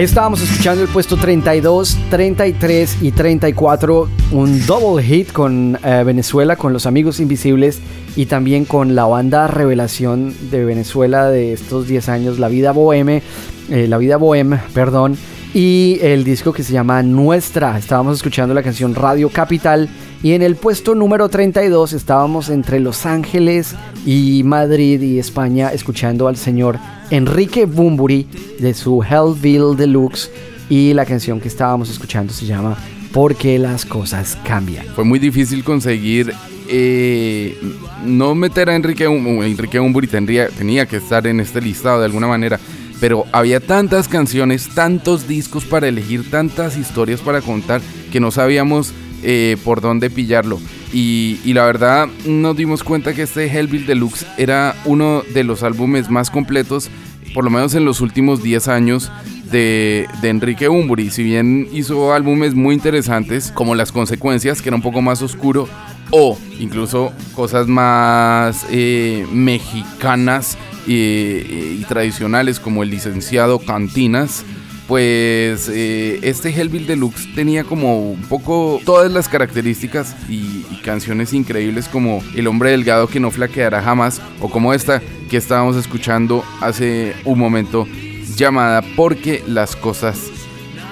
[0.05, 6.73] Estábamos escuchando el puesto 32, 33 y 34, un double hit con eh, Venezuela, con
[6.73, 7.81] los Amigos Invisibles
[8.15, 13.23] y también con la banda Revelación de Venezuela de estos 10 años, La Vida Boheme,
[13.71, 15.17] eh, La Vida Boheme, perdón,
[15.55, 17.75] y el disco que se llama Nuestra.
[17.75, 19.89] Estábamos escuchando la canción Radio Capital
[20.23, 23.75] y en el puesto número 32 estábamos entre Los Ángeles
[24.05, 26.79] y Madrid y España escuchando al señor
[27.11, 28.27] Enrique Bumburi
[28.59, 30.31] de su Hellville Deluxe
[30.69, 32.77] y la canción que estábamos escuchando se llama
[33.11, 34.85] Porque las cosas cambian.
[34.95, 36.33] Fue muy difícil conseguir
[36.67, 37.57] eh,
[38.03, 42.27] no meter a Enrique, Enrique Bumburi, tendría, tenía que estar en este listado de alguna
[42.27, 42.59] manera.
[42.99, 47.81] Pero había tantas canciones, tantos discos para elegir, tantas historias para contar
[48.11, 48.93] que no sabíamos
[49.27, 50.59] eh, por dónde pillarlo.
[50.93, 56.11] Y, la verdad nos dimos cuenta que este Hellville Deluxe era uno de los álbumes
[56.11, 56.91] más completos,
[57.33, 59.11] por lo menos en los últimos 10 años,
[59.51, 61.09] de, Enrique Bumburi.
[61.09, 65.67] Si bien hizo álbumes muy interesantes, como Las Consecuencias, que era un poco más oscuro,
[66.11, 70.55] o incluso cosas más eh, mexicanas
[70.87, 74.45] eh, y tradicionales, como el licenciado Cantinas.
[74.87, 81.87] Pues eh, este Hellville Deluxe tenía como un poco todas las características y, canciones increíbles
[81.87, 85.01] como El hombre delgado que no flaqueará jamás o como esta
[85.31, 87.87] que estábamos escuchando hace un momento
[88.35, 90.19] llamada Porque las cosas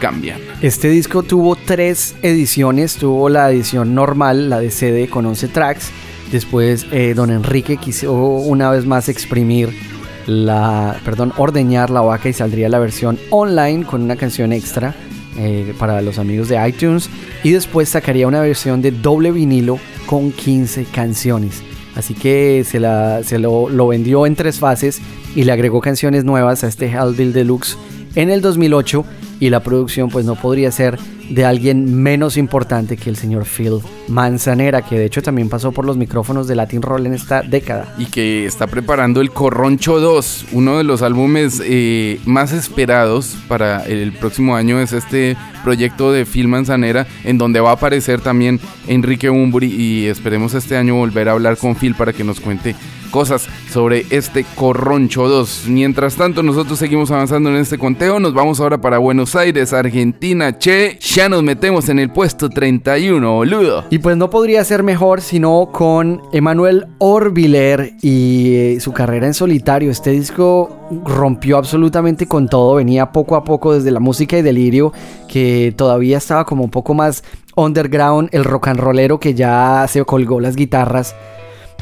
[0.02, 0.40] cambian.
[0.64, 5.92] Este disco tuvo tres ediciones, tuvo la edición normal, la de CD con 11 tracks,
[6.32, 9.93] después eh, don Enrique quiso una vez más exprimir
[10.28, 14.96] la, perdón, ordeñar la vaca y saldría la versión online con una canción extra
[15.38, 17.10] eh, para los amigos de iTunes
[17.44, 21.64] y después sacaría una versión de doble vinilo con 15 canciones.
[21.96, 25.02] Así que se, la, se lo, vendió en tres fases
[25.36, 27.78] y le agregó canciones nuevas a este Hellville Deluxe
[28.16, 29.06] en el 2008
[29.40, 30.98] y la producción pues no podría ser
[31.34, 35.86] de alguien menos importante que el señor Phil Manzanera, que de hecho también pasó por
[35.86, 37.94] los micrófonos de Latin Roll en esta década.
[37.98, 43.84] y que está preparando el Corroncho 2, uno de los álbumes eh, más esperados para
[43.86, 48.60] el próximo año es este proyecto de Phil Manzanera en donde va a aparecer también
[48.88, 52.76] Enrique Bumburi y esperemos este año volver a hablar con Phil para que nos cuente
[53.14, 55.66] cosas sobre este Corroncho 2.
[55.68, 60.58] Mientras tanto nosotros seguimos avanzando en este conteo, nos vamos ahora para Buenos Aires, Argentina,
[60.58, 63.86] che, ya nos metemos en el puesto 31, boludo.
[63.92, 69.36] Y pues no podría ser mejor sino con Emanuel Orbiler y eh, su carrera en
[69.36, 69.92] solitario.
[69.92, 70.76] Este disco
[71.06, 74.92] rompió absolutamente con todo, venía poco a poco desde la música y delirio,
[75.28, 77.24] que todavía estaba como un poco más
[77.56, 81.16] underground, el rock and rollero que ya se colgó las guitarras.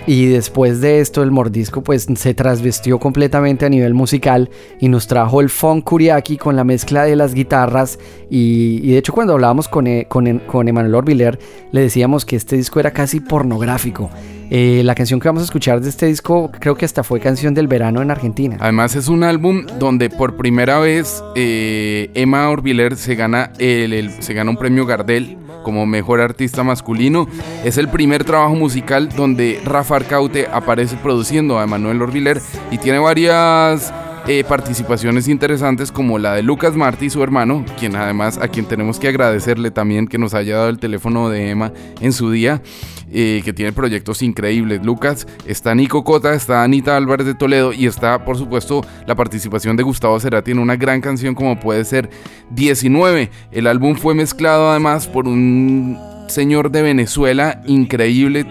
[0.08, 4.50] Y después de esto el mordisco pues se trasvestió completamente a nivel musical
[4.80, 8.00] y nos trajo el funk kuriaki con la mezcla de las guitarras
[8.30, 11.38] y, de hecho cuando hablábamos con, E- con, con Emanuel Orbiler
[11.72, 14.10] le decíamos que este disco era casi pornográfico.
[14.54, 17.54] Eh, la canción que vamos a escuchar de este disco creo que hasta fue canción
[17.54, 18.58] del verano en Argentina.
[18.60, 24.34] Además es un álbum donde por primera vez eh, Emma Orbiler se gana, el, se
[24.34, 27.30] gana un premio Gardel como mejor artista masculino.
[27.64, 32.42] Es el primer trabajo musical donde Rafa Arcaute aparece produciendo a Emanuel Orbiler
[32.72, 33.94] y tiene varias
[34.28, 39.00] eh, participaciones interesantes como la de Lucas Martí, su hermano, quien además a quien tenemos
[39.00, 42.62] que agradecerle también que nos haya dado el teléfono de Emma en su día,
[43.12, 44.86] eh, que tiene proyectos increíbles.
[44.86, 49.76] Lucas, está Nico Cota, está Anita Álvarez de Toledo y está por supuesto la participación
[49.76, 52.10] de Gustavo Cerati en una gran canción como puede ser
[52.52, 53.32] 19.
[53.52, 55.98] El álbum fue mezclado además por un
[56.32, 58.46] señor de Venezuela, increíble,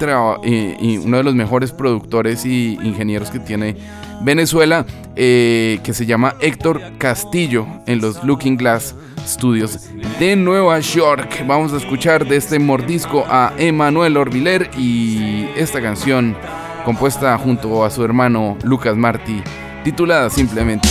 [0.44, 3.76] eh, y uno de los mejores productores y ingenieros que tiene
[4.20, 4.84] Venezuela,
[5.16, 8.94] eh, que se llama Héctor Castillo en los Looking Glass
[9.26, 11.44] Studios de Nueva York.
[11.46, 16.36] Vamos a escuchar de este mordisco a Emanuel Orbiler y esta canción
[16.84, 19.42] compuesta junto a su hermano Lucas Martí,
[19.82, 20.88] titulada simplemente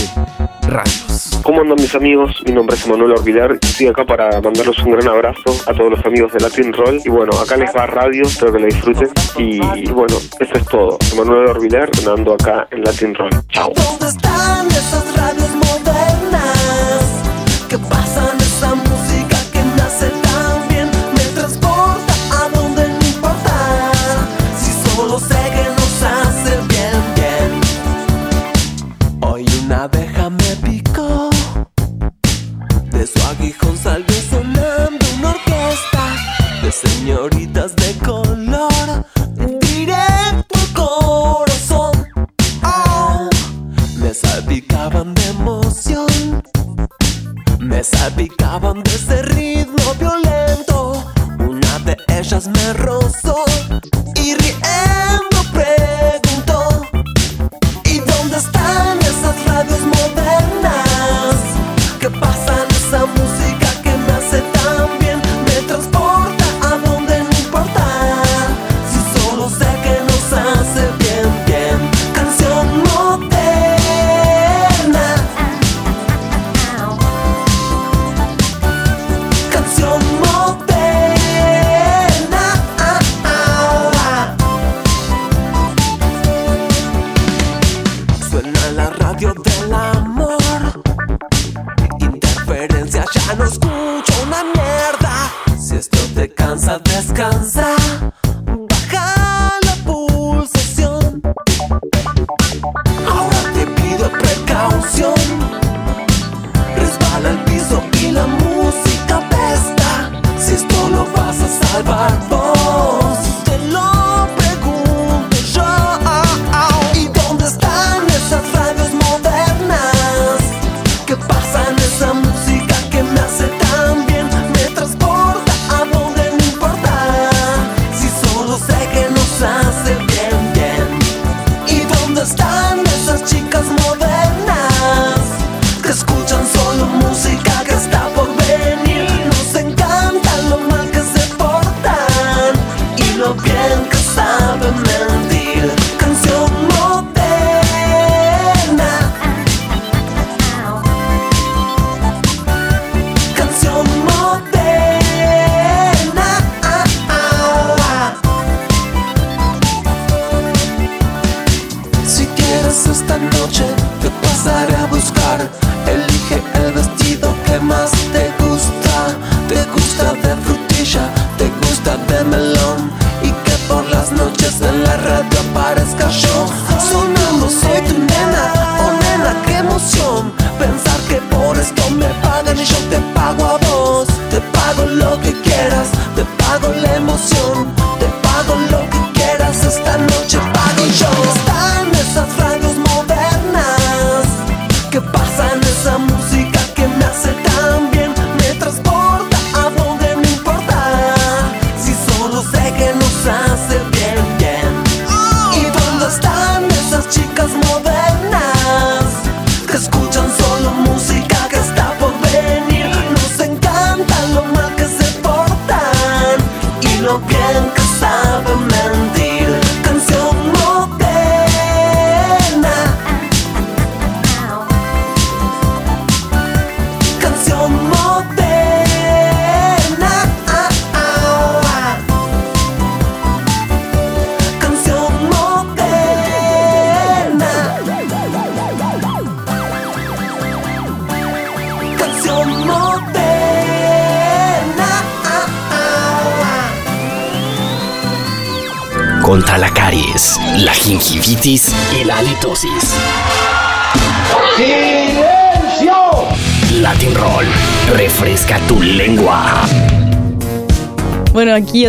[0.68, 1.40] Rayos.
[1.42, 2.42] ¿Cómo andan mis amigos?
[2.46, 5.90] Mi nombre es Manuel Orbilar y estoy acá para mandarles un gran abrazo a todos
[5.90, 7.00] los amigos de Latin Roll.
[7.04, 9.08] Y bueno, acá les va radio, espero que la disfruten.
[9.36, 10.98] Y bueno, eso es todo.
[11.16, 13.30] Manuel Orbilar sonando acá en Latin Roll.
[13.48, 13.72] Chao.
[13.74, 16.59] ¿Dónde están esas radios modernas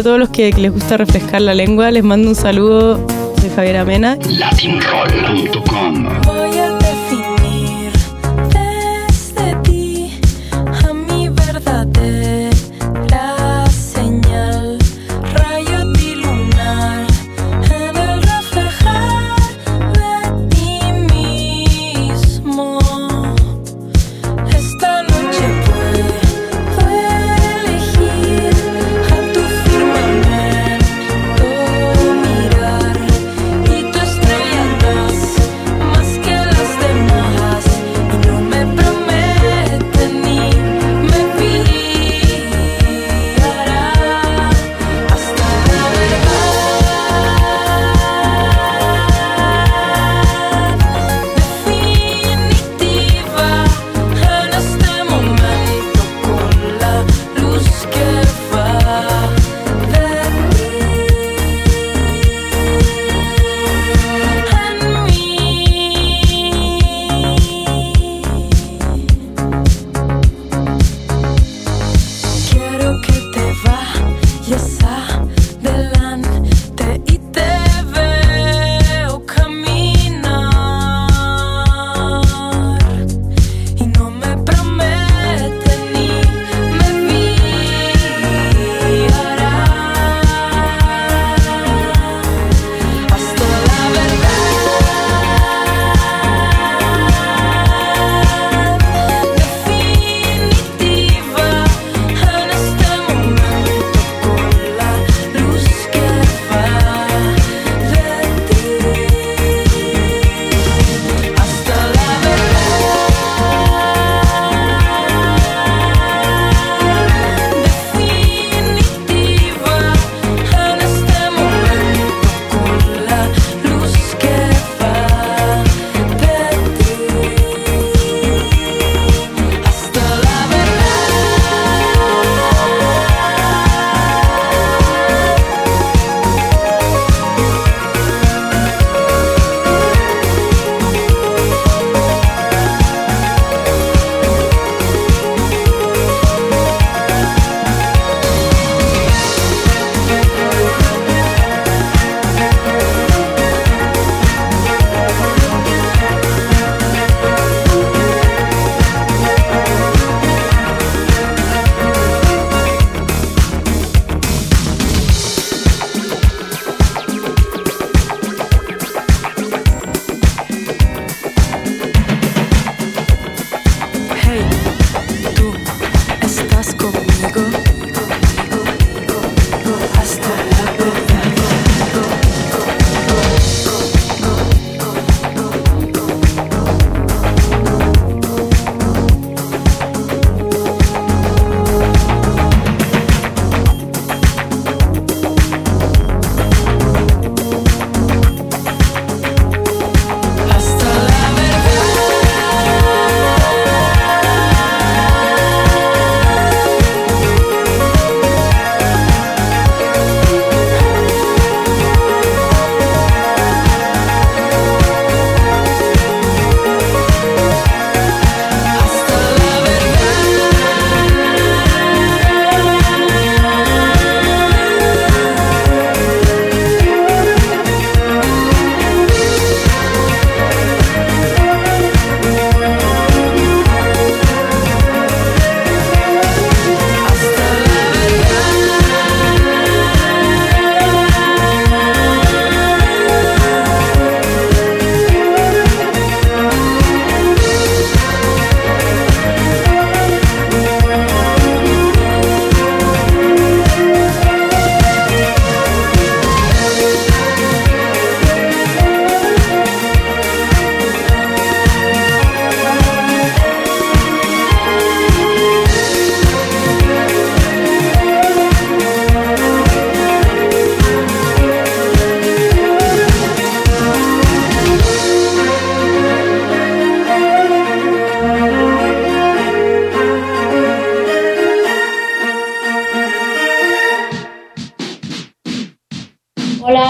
[0.01, 1.91] a todos los que les gusta refrescar la lengua.
[1.91, 2.97] Les mando un saludo
[3.41, 4.17] de Javier Amena.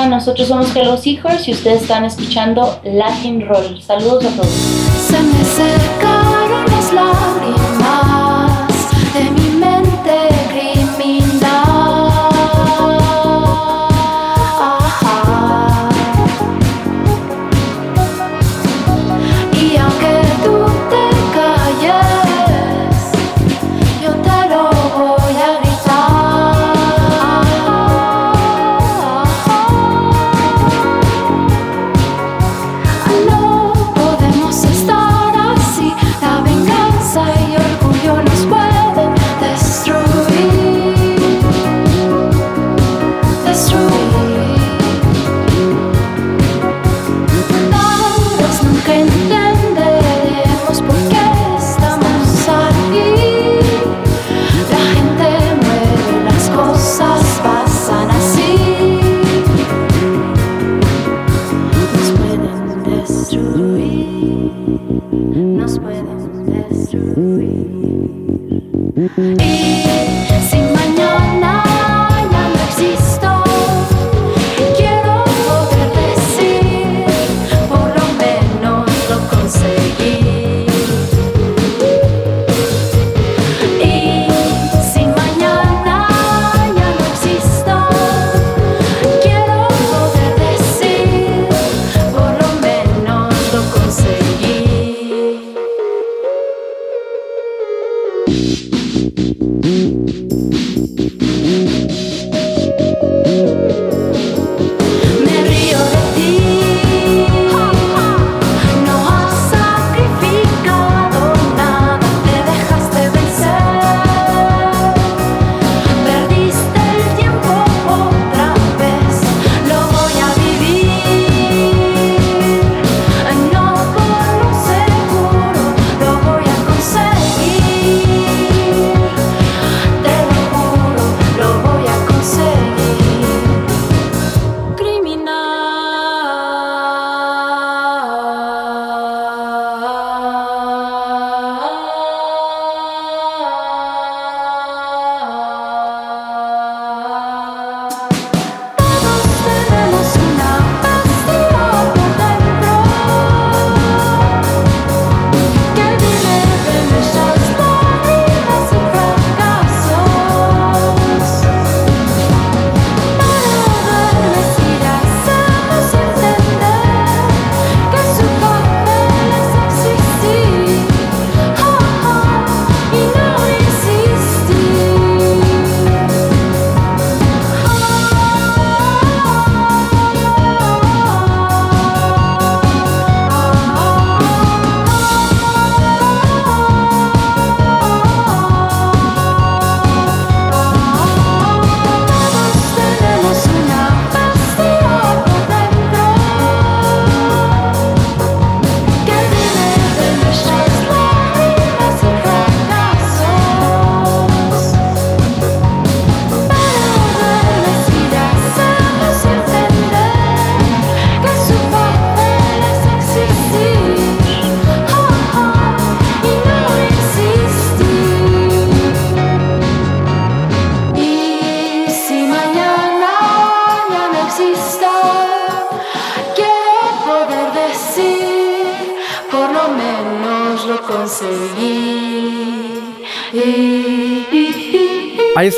[0.09, 3.81] Nosotros somos Hello Seahorse y ustedes están escuchando Latin Roll.
[3.81, 6.00] Saludos a todos.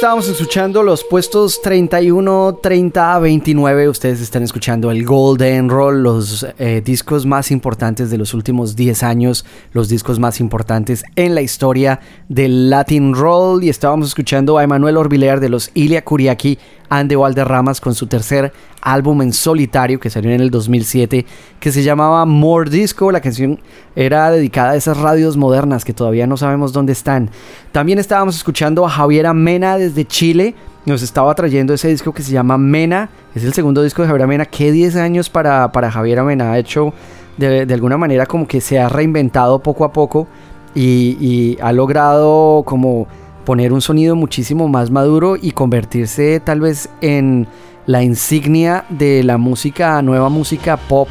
[0.03, 3.88] Estábamos escuchando los puestos 31, 30, 29.
[3.88, 9.01] Ustedes están escuchando el Golden Roll, los eh, discos más importantes de los últimos 10
[9.01, 13.63] años, los discos más importantes en la historia del Latin Roll.
[13.63, 16.59] Y estábamos escuchando a Emanuel Orbilear de los Ilia Kuriaki
[16.89, 18.51] and the Valderramas con su tercer
[18.81, 21.25] álbum en solitario que salió en el 2007
[21.59, 23.11] que se llamaba More Disco.
[23.11, 23.59] La canción
[23.95, 27.31] era dedicada a esas radios modernas que todavía no sabemos dónde están.
[27.73, 30.53] También estábamos escuchando a Javiera Mena desde Chile.
[30.85, 33.09] Nos estaba trayendo ese disco que se llama Mena.
[33.33, 34.45] Es el segundo disco de Javiera Mena.
[34.45, 36.51] ¿Qué 10 años para, para Javiera Mena?
[36.51, 36.93] Ha hecho
[37.35, 40.27] de, de alguna manera como que se ha reinventado poco a poco
[40.75, 43.07] y, y ha logrado como
[43.45, 47.48] poner un sonido muchísimo más maduro y convertirse tal vez en
[47.86, 51.10] la insignia de la música, nueva música pop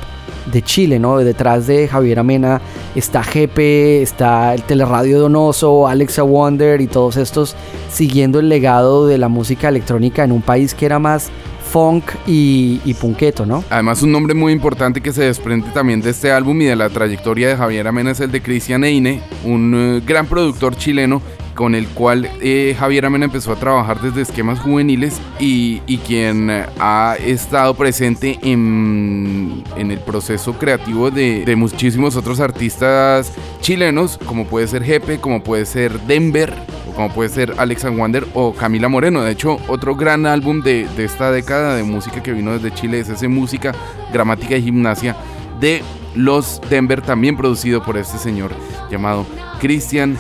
[0.51, 1.19] de Chile, ¿no?
[1.19, 2.61] Detrás de Javier Amena
[2.95, 7.55] está Jepe, está el Teleradio Donoso, Alexa Wonder y todos estos
[7.91, 11.31] siguiendo el legado de la música electrónica en un país que era más
[11.71, 13.65] funk y, y punqueto, ¿no?
[13.71, 16.91] Además, un nombre muy importante que se desprende también de este álbum y de la
[16.91, 21.23] trayectoria de Javier Amena es el de Cristian Eine, un eh, gran productor chileno
[21.55, 26.51] con el cual eh, Javier Amena empezó a trabajar desde esquemas juveniles y, y quien
[26.51, 34.19] eh, ha estado presente en, en el proceso creativo de, de muchísimos otros artistas chilenos,
[34.27, 36.53] como puede ser Jepe, como puede ser Denver,
[36.91, 39.23] o como puede ser Alex and Wander o Camila Moreno.
[39.23, 43.01] De hecho, otro gran álbum de, de esta década de música que vino desde Chile
[43.01, 43.73] es ese Música,
[44.12, 45.16] Gramática y Gimnasia
[45.61, 45.83] de
[46.15, 48.53] los Denver, también producido por este señor
[48.91, 49.24] llamado
[49.61, 50.19] Christian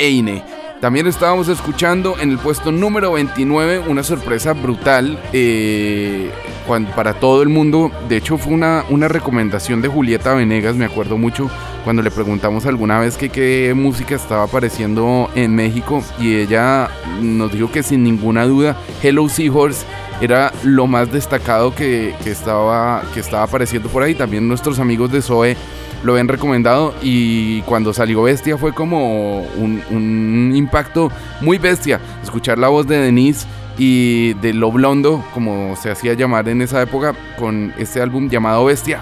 [0.00, 0.42] Eine.
[0.80, 6.30] También estábamos escuchando en el puesto número 29 una sorpresa brutal eh,
[6.96, 7.92] para todo el mundo.
[8.08, 11.50] De hecho fue una, una recomendación de Julieta Venegas, me acuerdo mucho
[11.84, 16.88] cuando le preguntamos alguna vez que qué música estaba apareciendo en México y ella
[17.20, 19.84] nos dijo que sin ninguna duda Hello Seahorse
[20.20, 24.14] era lo más destacado que, que estaba, que estaba apareciendo por ahí.
[24.14, 25.56] También nuestros amigos de Zoe
[26.02, 31.10] lo habían recomendado y cuando salió Bestia fue como un, un impacto
[31.40, 32.00] muy bestia.
[32.22, 33.46] Escuchar la voz de Denise
[33.78, 38.64] y de Lo Blondo, como se hacía llamar en esa época, con este álbum llamado
[38.64, 39.00] Bestia.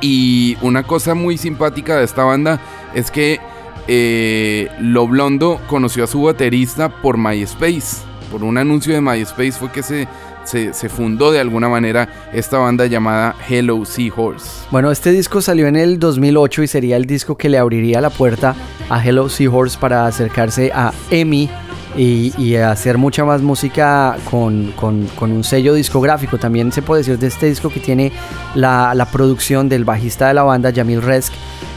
[0.00, 2.60] Y una cosa muy simpática de esta banda
[2.94, 3.40] es que
[3.88, 8.06] eh, Lo Blondo conoció a su baterista por MySpace.
[8.30, 10.06] Por un anuncio de MySpace fue que se,
[10.48, 14.66] se, fundó de alguna manera esta banda llamada Hello Seahorse.
[14.70, 18.10] Bueno, este disco salió en el 2008 y sería el disco que le abriría la
[18.10, 18.54] puerta
[18.88, 21.50] a Hello Seahorse para acercarse a EMI
[21.96, 24.72] y, hacer mucha más música con
[25.20, 26.38] un sello discográfico.
[26.38, 28.12] También se puede decir de este disco que tiene
[28.54, 31.32] la, la producción del bajista de la banda, Jamil Resk,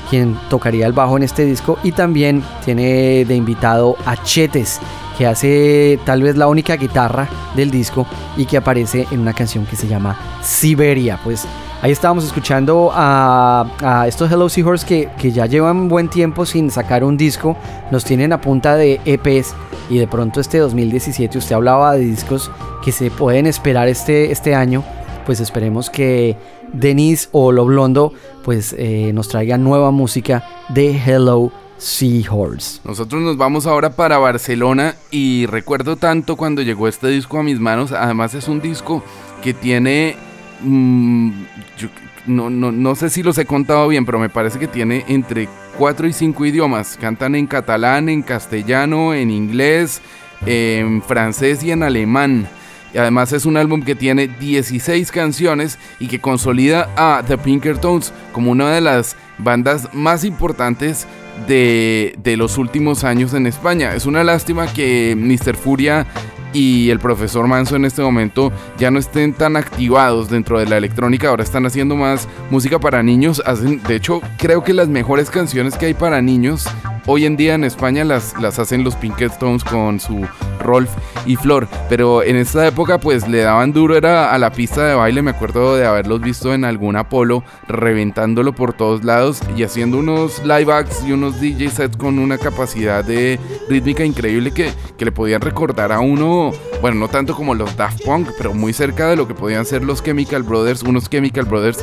[0.10, 1.80] quien tocaría el bajo en este disco.
[1.84, 4.80] Y también tiene de invitado a Chetes,
[5.18, 8.06] que hace tal vez la única guitarra del disco
[8.38, 11.20] y que aparece en una canción que se llama Siberia.
[11.24, 11.46] Pues
[11.82, 17.04] ahí estábamos escuchando a, estos Hello Seahorse que, que ya llevan buen tiempo sin sacar
[17.04, 17.58] un disco,
[17.92, 19.54] nos tienen a punta de EPs
[19.90, 22.50] y de pronto este 2017 usted hablaba de discos
[22.84, 24.84] que se pueden esperar este, este año,
[25.26, 26.38] pues esperemos que
[26.74, 28.14] Denise o Lo Blondo
[28.44, 31.52] pues eh, nos traigan nueva música de Hello
[31.82, 32.80] Seahorse.
[32.84, 37.60] Nosotros nos vamos ahora para Barcelona y recuerdo tanto cuando llegó este disco a mis
[37.60, 37.92] manos.
[37.92, 39.04] Además es un disco
[39.42, 40.16] que tiene...
[40.62, 41.32] mm,
[41.80, 41.90] yo
[42.28, 45.50] no, no, no sé si los he contado bien, pero me parece que tiene entre
[45.80, 46.98] 4 y 5 idiomas.
[47.02, 50.04] Cantan en catalán, en castellano, en inglés,
[50.46, 52.48] en francés y en alemán.
[52.94, 58.14] Y además es un álbum que tiene 16 canciones y que consolida a The Pinkertons
[58.34, 61.08] como una de las bandas más importantes
[61.48, 63.96] de, de los últimos años en España.
[63.96, 65.56] Es una lástima que Mr.
[65.56, 66.08] Furia
[66.54, 70.78] y el profesor Manso en este momento ya no estén tan activados dentro de la
[70.78, 75.30] electrónica, ahora están haciendo más música para niños, hacen, de hecho creo que las mejores
[75.30, 76.68] canciones que hay para niños
[77.06, 80.26] hoy en día en España las, las hacen los Pinkertons con su
[80.60, 80.90] Rolf
[81.26, 84.96] y Flor, pero en esta época pues le daban duro era a la pista de
[84.96, 89.98] baile, me acuerdo de haberlos visto en algún Apolo reventándolo por todos lados y haciendo
[89.98, 95.06] unos live acts y unos DJ sets con una capacidad de rítmica increíble que, que
[95.06, 96.41] le podían recordar a uno,
[96.82, 99.84] bueno, no tanto como los Daft Punk, pero muy cerca de lo que podían ser
[99.84, 101.80] los Chemical Brothers, unos Chemical Brothers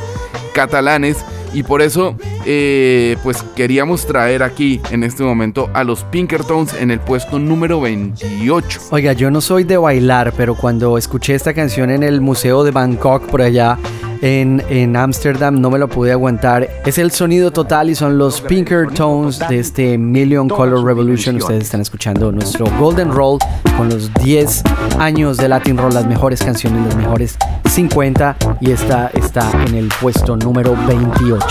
[0.53, 1.23] catalanes
[1.53, 2.15] y por eso
[2.45, 7.81] eh, pues queríamos traer aquí en este momento a los Pinkertons en el puesto número
[7.81, 8.81] 28.
[8.91, 12.71] Oiga, yo no soy de bailar, pero cuando escuché esta canción en el Museo de
[12.71, 13.77] Bangkok por allá
[14.21, 16.69] en en Ámsterdam no me lo pude aguantar.
[16.85, 21.37] Es el sonido total y son los Pinkertones de este Million Color Revolution.
[21.37, 23.39] Ustedes están escuchando nuestro Golden Roll
[23.77, 24.63] con los 10
[24.99, 27.37] años de Latin Roll, las mejores canciones, las mejores
[27.69, 31.45] 50 y esta está en el puesto número 28.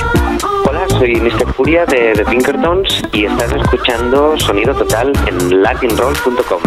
[0.69, 1.53] Hola, soy Mr.
[1.55, 6.61] Furia de The Pinkertons y estás escuchando Sonido Total en latinroll.com.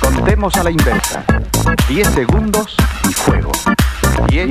[0.00, 1.24] Contemos a la inversa.
[1.88, 2.76] 10 segundos
[3.08, 3.52] y fuego.
[4.28, 4.50] 10,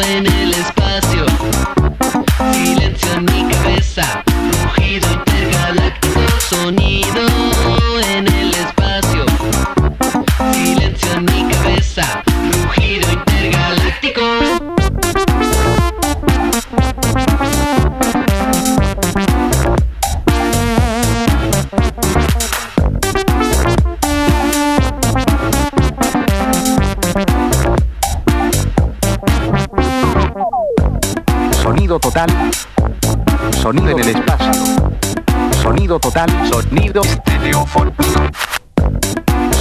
[36.71, 37.01] Nido.
[37.01, 37.91] Estereofono.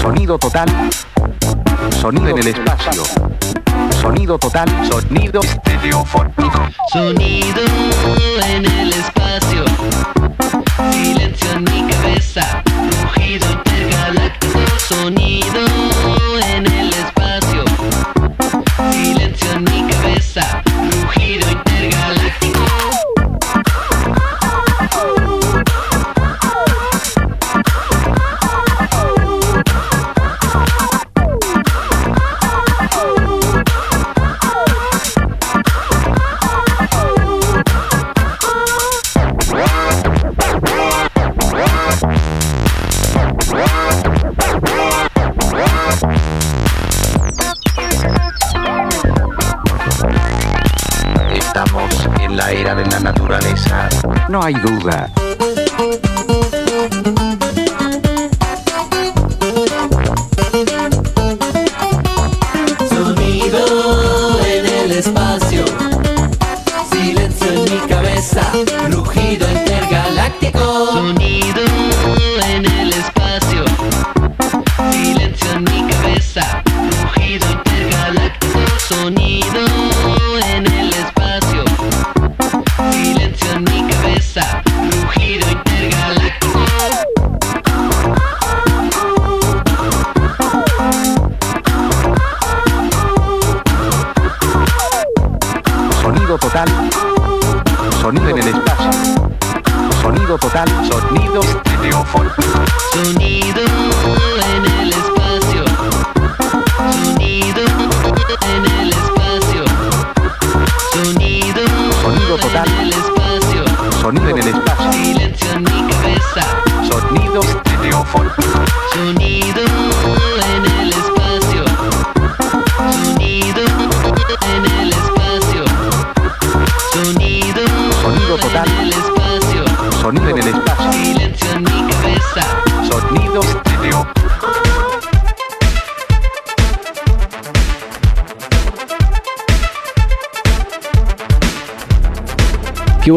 [0.01, 0.69] Sonido total.
[2.01, 3.03] Sonido en el espacio.
[4.01, 4.69] Sonido total.
[4.89, 6.69] Sonido estereofónico.
[6.93, 7.63] Sonido
[8.47, 9.20] en el espacio.
[54.41, 55.20] no do that.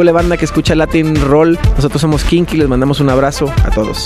[0.04, 1.58] Huele banda que escucha Latin Roll.
[1.78, 4.04] Nosotros somos Kinky, les mandamos un abrazo a todos.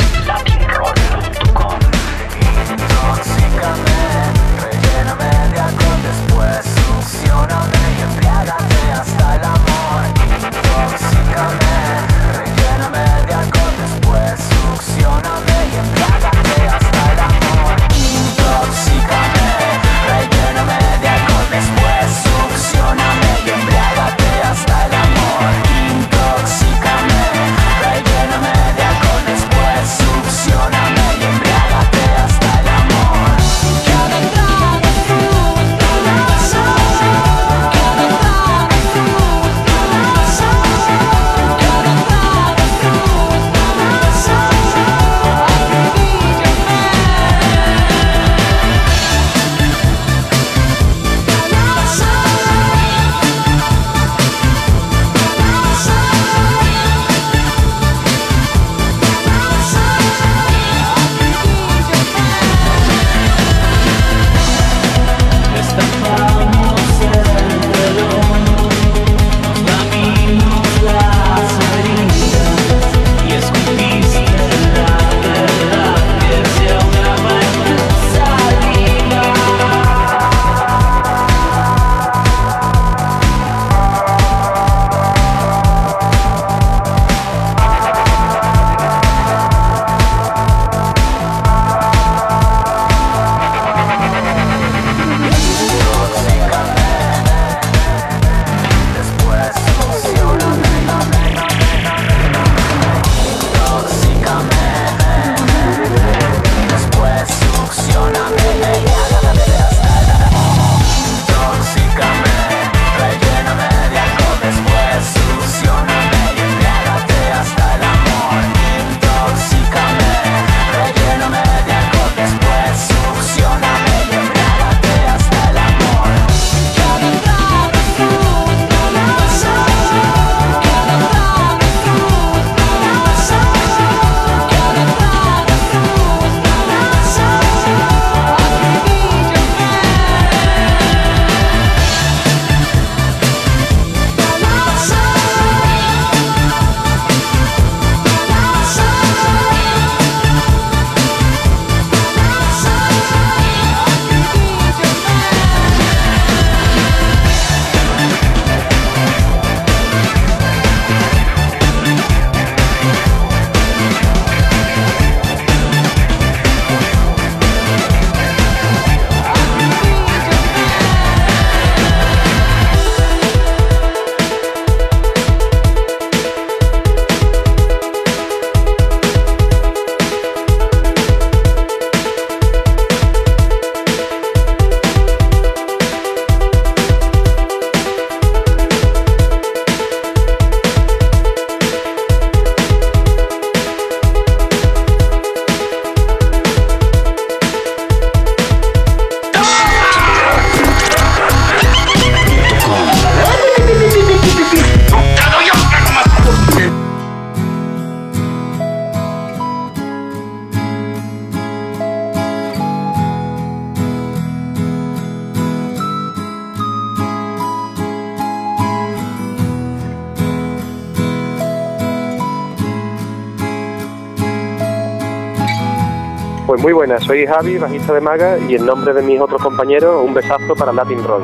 [226.67, 230.13] Muy buenas, soy Javi, bajista de Maga, y en nombre de mis otros compañeros, un
[230.13, 231.23] besazo para Latin Roll.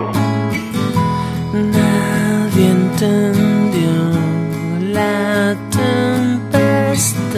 [1.51, 3.91] Nadie entendió
[4.93, 5.53] la
[6.49, 7.33] tempestad.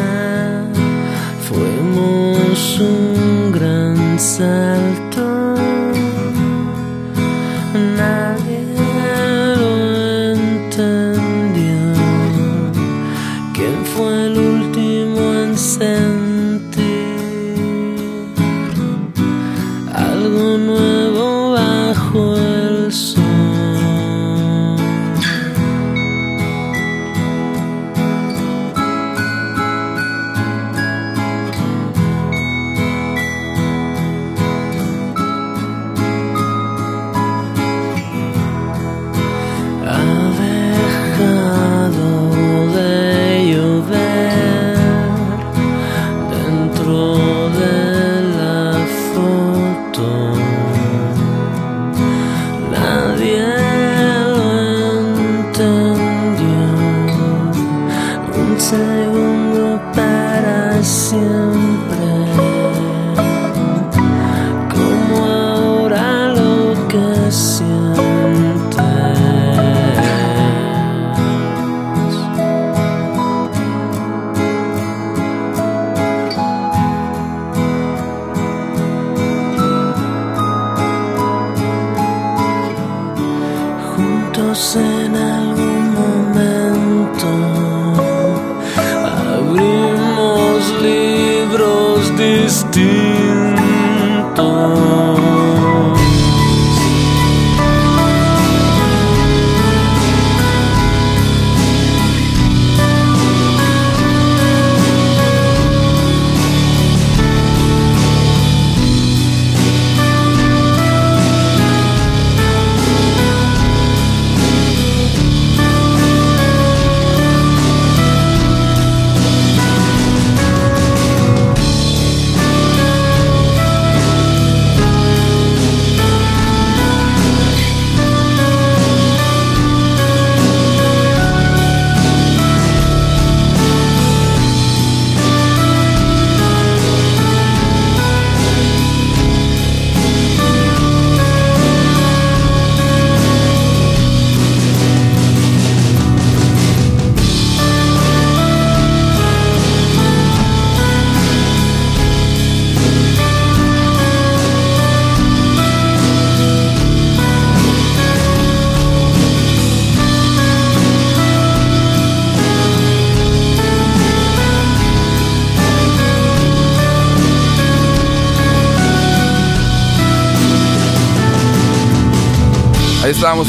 [1.49, 3.95] Fuimos un gran.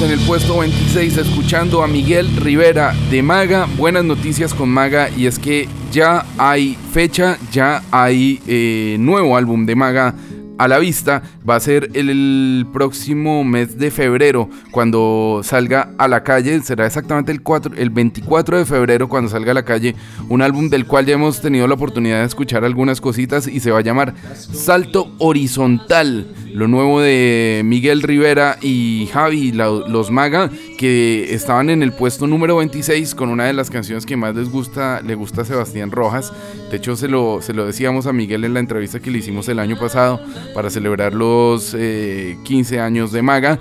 [0.03, 3.67] En el puesto 26 escuchando a Miguel Rivera de Maga.
[3.79, 9.65] Buenas noticias con Maga y es que ya hay fecha, ya hay eh, nuevo álbum
[9.65, 10.15] de Maga
[10.59, 11.23] a la vista.
[11.49, 16.61] Va a ser el, próximo mes de febrero cuando salga a la calle.
[16.63, 19.95] Será exactamente el, 4, el 24 de febrero cuando salga a la calle
[20.29, 23.71] un álbum del cual ya hemos tenido la oportunidad de escuchar algunas cositas y se
[23.71, 26.27] va a llamar Salto Horizontal.
[26.53, 32.27] Lo nuevo de Miguel Rivera y Javi, la- los Maga, que estaban en el puesto
[32.27, 35.91] número 26 con una de las canciones que más les gusta, le gusta a Sebastián
[35.91, 36.33] Rojas.
[36.71, 39.49] De hecho, se lo, se lo decíamos a Miguel en la entrevista que le hicimos
[39.49, 40.21] el año pasado
[40.55, 43.59] para celebrar los eh, 15 años de Maga.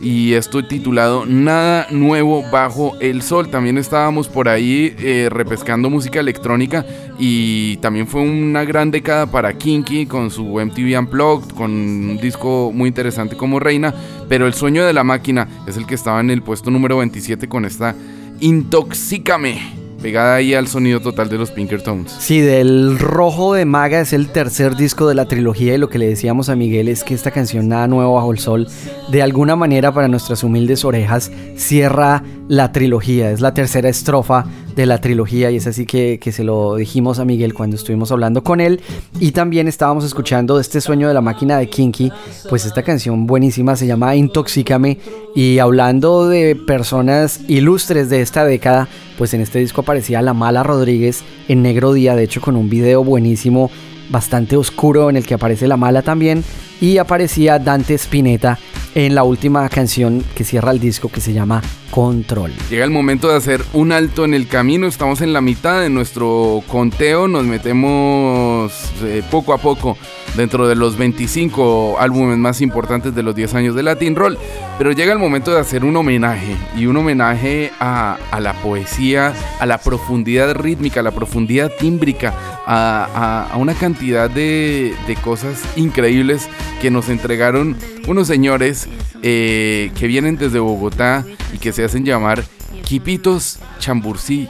[0.00, 3.48] Y esto titulado Nada Nuevo Bajo el Sol.
[3.50, 6.84] También estábamos por ahí eh, repescando música electrónica
[7.18, 12.70] y también fue una gran década para Kinky con su MTV Unplugged, con un disco
[12.72, 13.94] muy interesante como Reina,
[14.28, 17.48] pero El Sueño de la Máquina es el que estaba en el puesto número 27
[17.48, 17.94] con esta
[18.40, 19.58] Intoxícame,
[20.00, 22.12] pegada ahí al sonido total de los Pinkertones.
[22.20, 25.98] Sí, del Rojo de Maga es el tercer disco de la trilogía y lo que
[25.98, 28.68] le decíamos a Miguel es que esta canción Nada Nuevo Bajo el Sol,
[29.10, 34.86] de alguna manera para nuestras humildes orejas, cierra la trilogía, es la tercera estrofa de
[34.86, 38.42] la trilogía y es así que, que se lo dijimos a Miguel cuando estuvimos hablando
[38.42, 38.80] con él.
[39.20, 42.10] Y también estábamos escuchando este sueño de la máquina de Kinky,
[42.48, 44.98] pues esta canción buenísima se llama Intoxícame
[45.34, 48.88] y hablando de personas ilustres de esta década,
[49.18, 52.70] pues en este disco aparecía La Mala Rodríguez en Negro Día, de hecho con un
[52.70, 53.70] video buenísimo,
[54.10, 56.42] bastante oscuro en el que aparece La Mala también
[56.80, 58.58] y aparecía Dante Spinetta
[59.06, 61.62] en la última canción que cierra el disco que se llama
[61.92, 62.52] control.
[62.68, 65.88] Llega el momento de hacer un alto en el camino, estamos en la mitad de
[65.88, 68.72] nuestro conteo, nos metemos
[69.04, 69.96] eh, poco a poco
[70.36, 74.36] dentro de los 25 álbumes más importantes de los 10 años de Latin Roll,
[74.78, 79.66] pero llega el momento de hacer un homenaje y un homenaje a, la poesía, a
[79.66, 82.34] la profundidad rítmica, a la profundidad tímbrica,
[82.66, 86.48] a, una cantidad de cosas increíbles
[86.80, 87.76] que nos entregaron
[88.08, 88.87] unos señores
[89.22, 92.44] eh, que vienen desde Bogotá y que se hacen llamar
[92.84, 94.48] Quipitos, Chambursí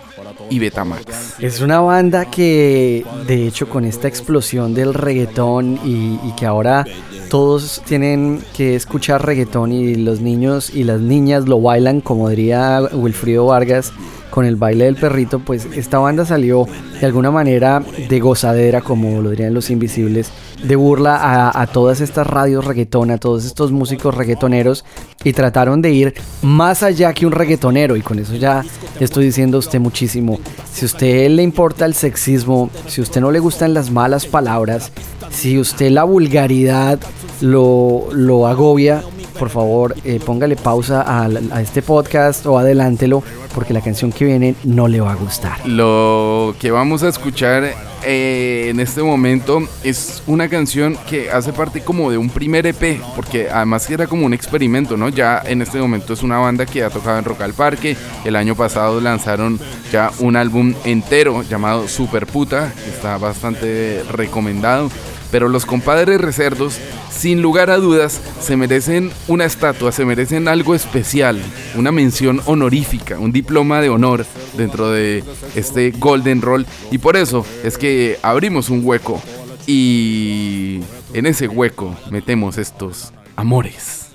[0.50, 1.41] y Betamax.
[1.41, 6.84] Es una banda que, de hecho, con esta explosión del reggaetón y, y que ahora
[7.28, 12.81] todos tienen que escuchar reggaetón y los niños y las niñas lo bailan, como diría
[12.92, 13.92] Wilfrido Vargas,
[14.31, 16.66] con el baile del perrito, pues esta banda salió
[17.00, 20.31] de alguna manera de gozadera, como lo dirían los invisibles,
[20.62, 24.84] de burla a, a todas estas radios reggaetón, a todos estos músicos reggaetoneros
[25.24, 28.65] y trataron de ir más allá que un reggaetonero y con eso ya
[29.00, 30.40] estoy diciendo a usted muchísimo.
[30.73, 34.26] Si a usted le importa el sexismo, si a usted no le gustan las malas
[34.26, 34.92] palabras,
[35.31, 36.98] si usted la vulgaridad
[37.40, 39.02] lo, lo agobia,
[39.39, 41.28] por favor eh, póngale pausa a,
[41.60, 43.23] este podcast o adelántelo
[43.55, 45.67] porque la canción que viene no le va a gustar.
[45.67, 47.73] Lo que vamos a escuchar
[48.05, 53.00] eh, en este momento es una canción que hace parte como de un primer EP,
[53.17, 55.08] porque además era como un experimento, ¿no?
[55.08, 57.97] Ya en este momento es una banda que ha tocado en Rock al Parque.
[58.25, 59.58] El año pasado lanzaron
[59.91, 64.91] ya un álbum entero llamado Super Puta, que está bastante recomendado.
[65.31, 66.78] Pero los compadres recerdos,
[67.10, 71.40] sin lugar a dudas, se merecen una estatua, se merecen algo especial,
[71.74, 74.24] una mención honorífica, un diploma de honor
[74.57, 75.24] dentro de
[75.55, 76.66] este Golden Roll.
[76.90, 79.20] Y por eso es que abrimos un hueco
[79.66, 80.81] y
[81.12, 84.07] en ese hueco metemos estos amores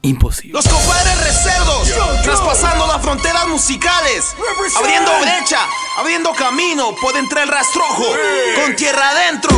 [0.00, 0.64] imposibles.
[0.64, 1.01] Los compadres
[2.22, 4.34] traspasando las fronteras musicales,
[4.76, 5.58] abriendo brecha,
[5.98, 6.94] abriendo camino.
[7.00, 8.04] Por entre el rastrojo,
[8.56, 9.56] con tierra adentro.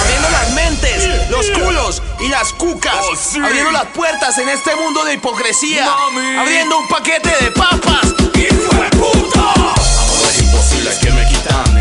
[0.00, 5.14] Abriendo las mentes, los culos y las cucas, abriendo las puertas en este mundo de
[5.14, 5.86] hipocresía,
[6.38, 8.06] abriendo un paquete de papas.
[8.34, 9.52] ¡Hijo de puta!
[9.52, 11.31] Amores imposibles que me quitan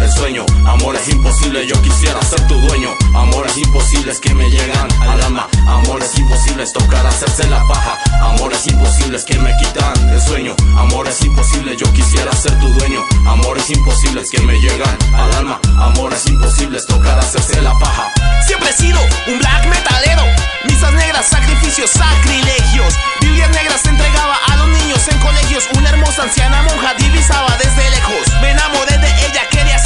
[0.03, 0.45] el sueño.
[0.65, 2.89] Amores imposibles, yo quisiera ser tu dueño.
[3.13, 5.47] Amores imposibles que me llegan al alma.
[5.67, 7.97] Amores imposibles, tocar hacerse la paja.
[8.21, 10.55] Amores imposibles que me quitan el sueño.
[10.77, 13.03] Amores imposibles, yo quisiera ser tu dueño.
[13.25, 15.59] Amores imposibles que me llegan al alma.
[15.79, 18.11] Amores imposibles, tocar hacerse la paja.
[18.45, 20.23] Siempre he sido un black metalero.
[20.65, 22.93] Misas negras, sacrificios, sacrilegios.
[23.21, 25.67] Biblias negras entregaba a los niños en colegios.
[25.77, 28.41] Una hermosa anciana monja divisaba desde lejos.
[28.41, 29.77] Me enamoré de ella, quería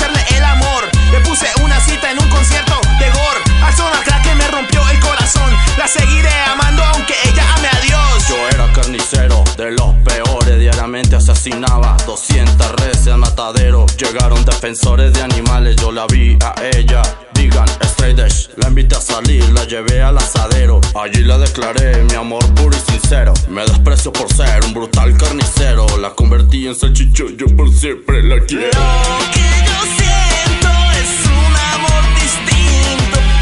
[1.11, 3.44] Le puse una cita en un concierto de gore.
[3.63, 5.51] Al sonar crack que me rompió el corazón.
[5.77, 8.27] La seguiré amando aunque ella ame a Dios.
[8.29, 13.85] Yo era carnicero de los peores, diariamente asesinaba 200 reses al matadero.
[13.97, 17.01] Llegaron defensores de animales, yo la vi a ella.
[17.33, 18.17] Digan, straight
[18.57, 20.79] la invité a salir, la llevé al asadero.
[20.95, 23.33] Allí la declaré mi amor puro y sincero.
[23.49, 25.85] Me desprecio por ser un brutal carnicero.
[25.97, 28.79] La convertí en salchicho, yo por siempre la quiero.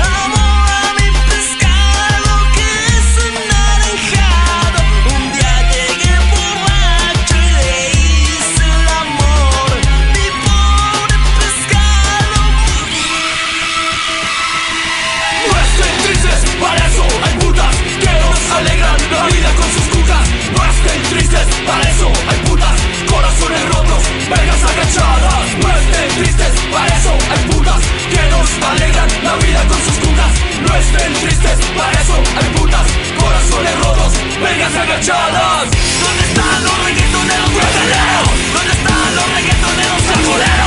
[0.03, 0.32] Distinto.
[30.67, 32.87] No estén tristes, para eso hay putas,
[33.19, 35.63] corazones rotos, vergas agachadas.
[36.01, 38.29] ¿Dónde están los reggaetoneros reggaetoneros?
[38.53, 40.62] ¿Dónde están los reggaetoneros?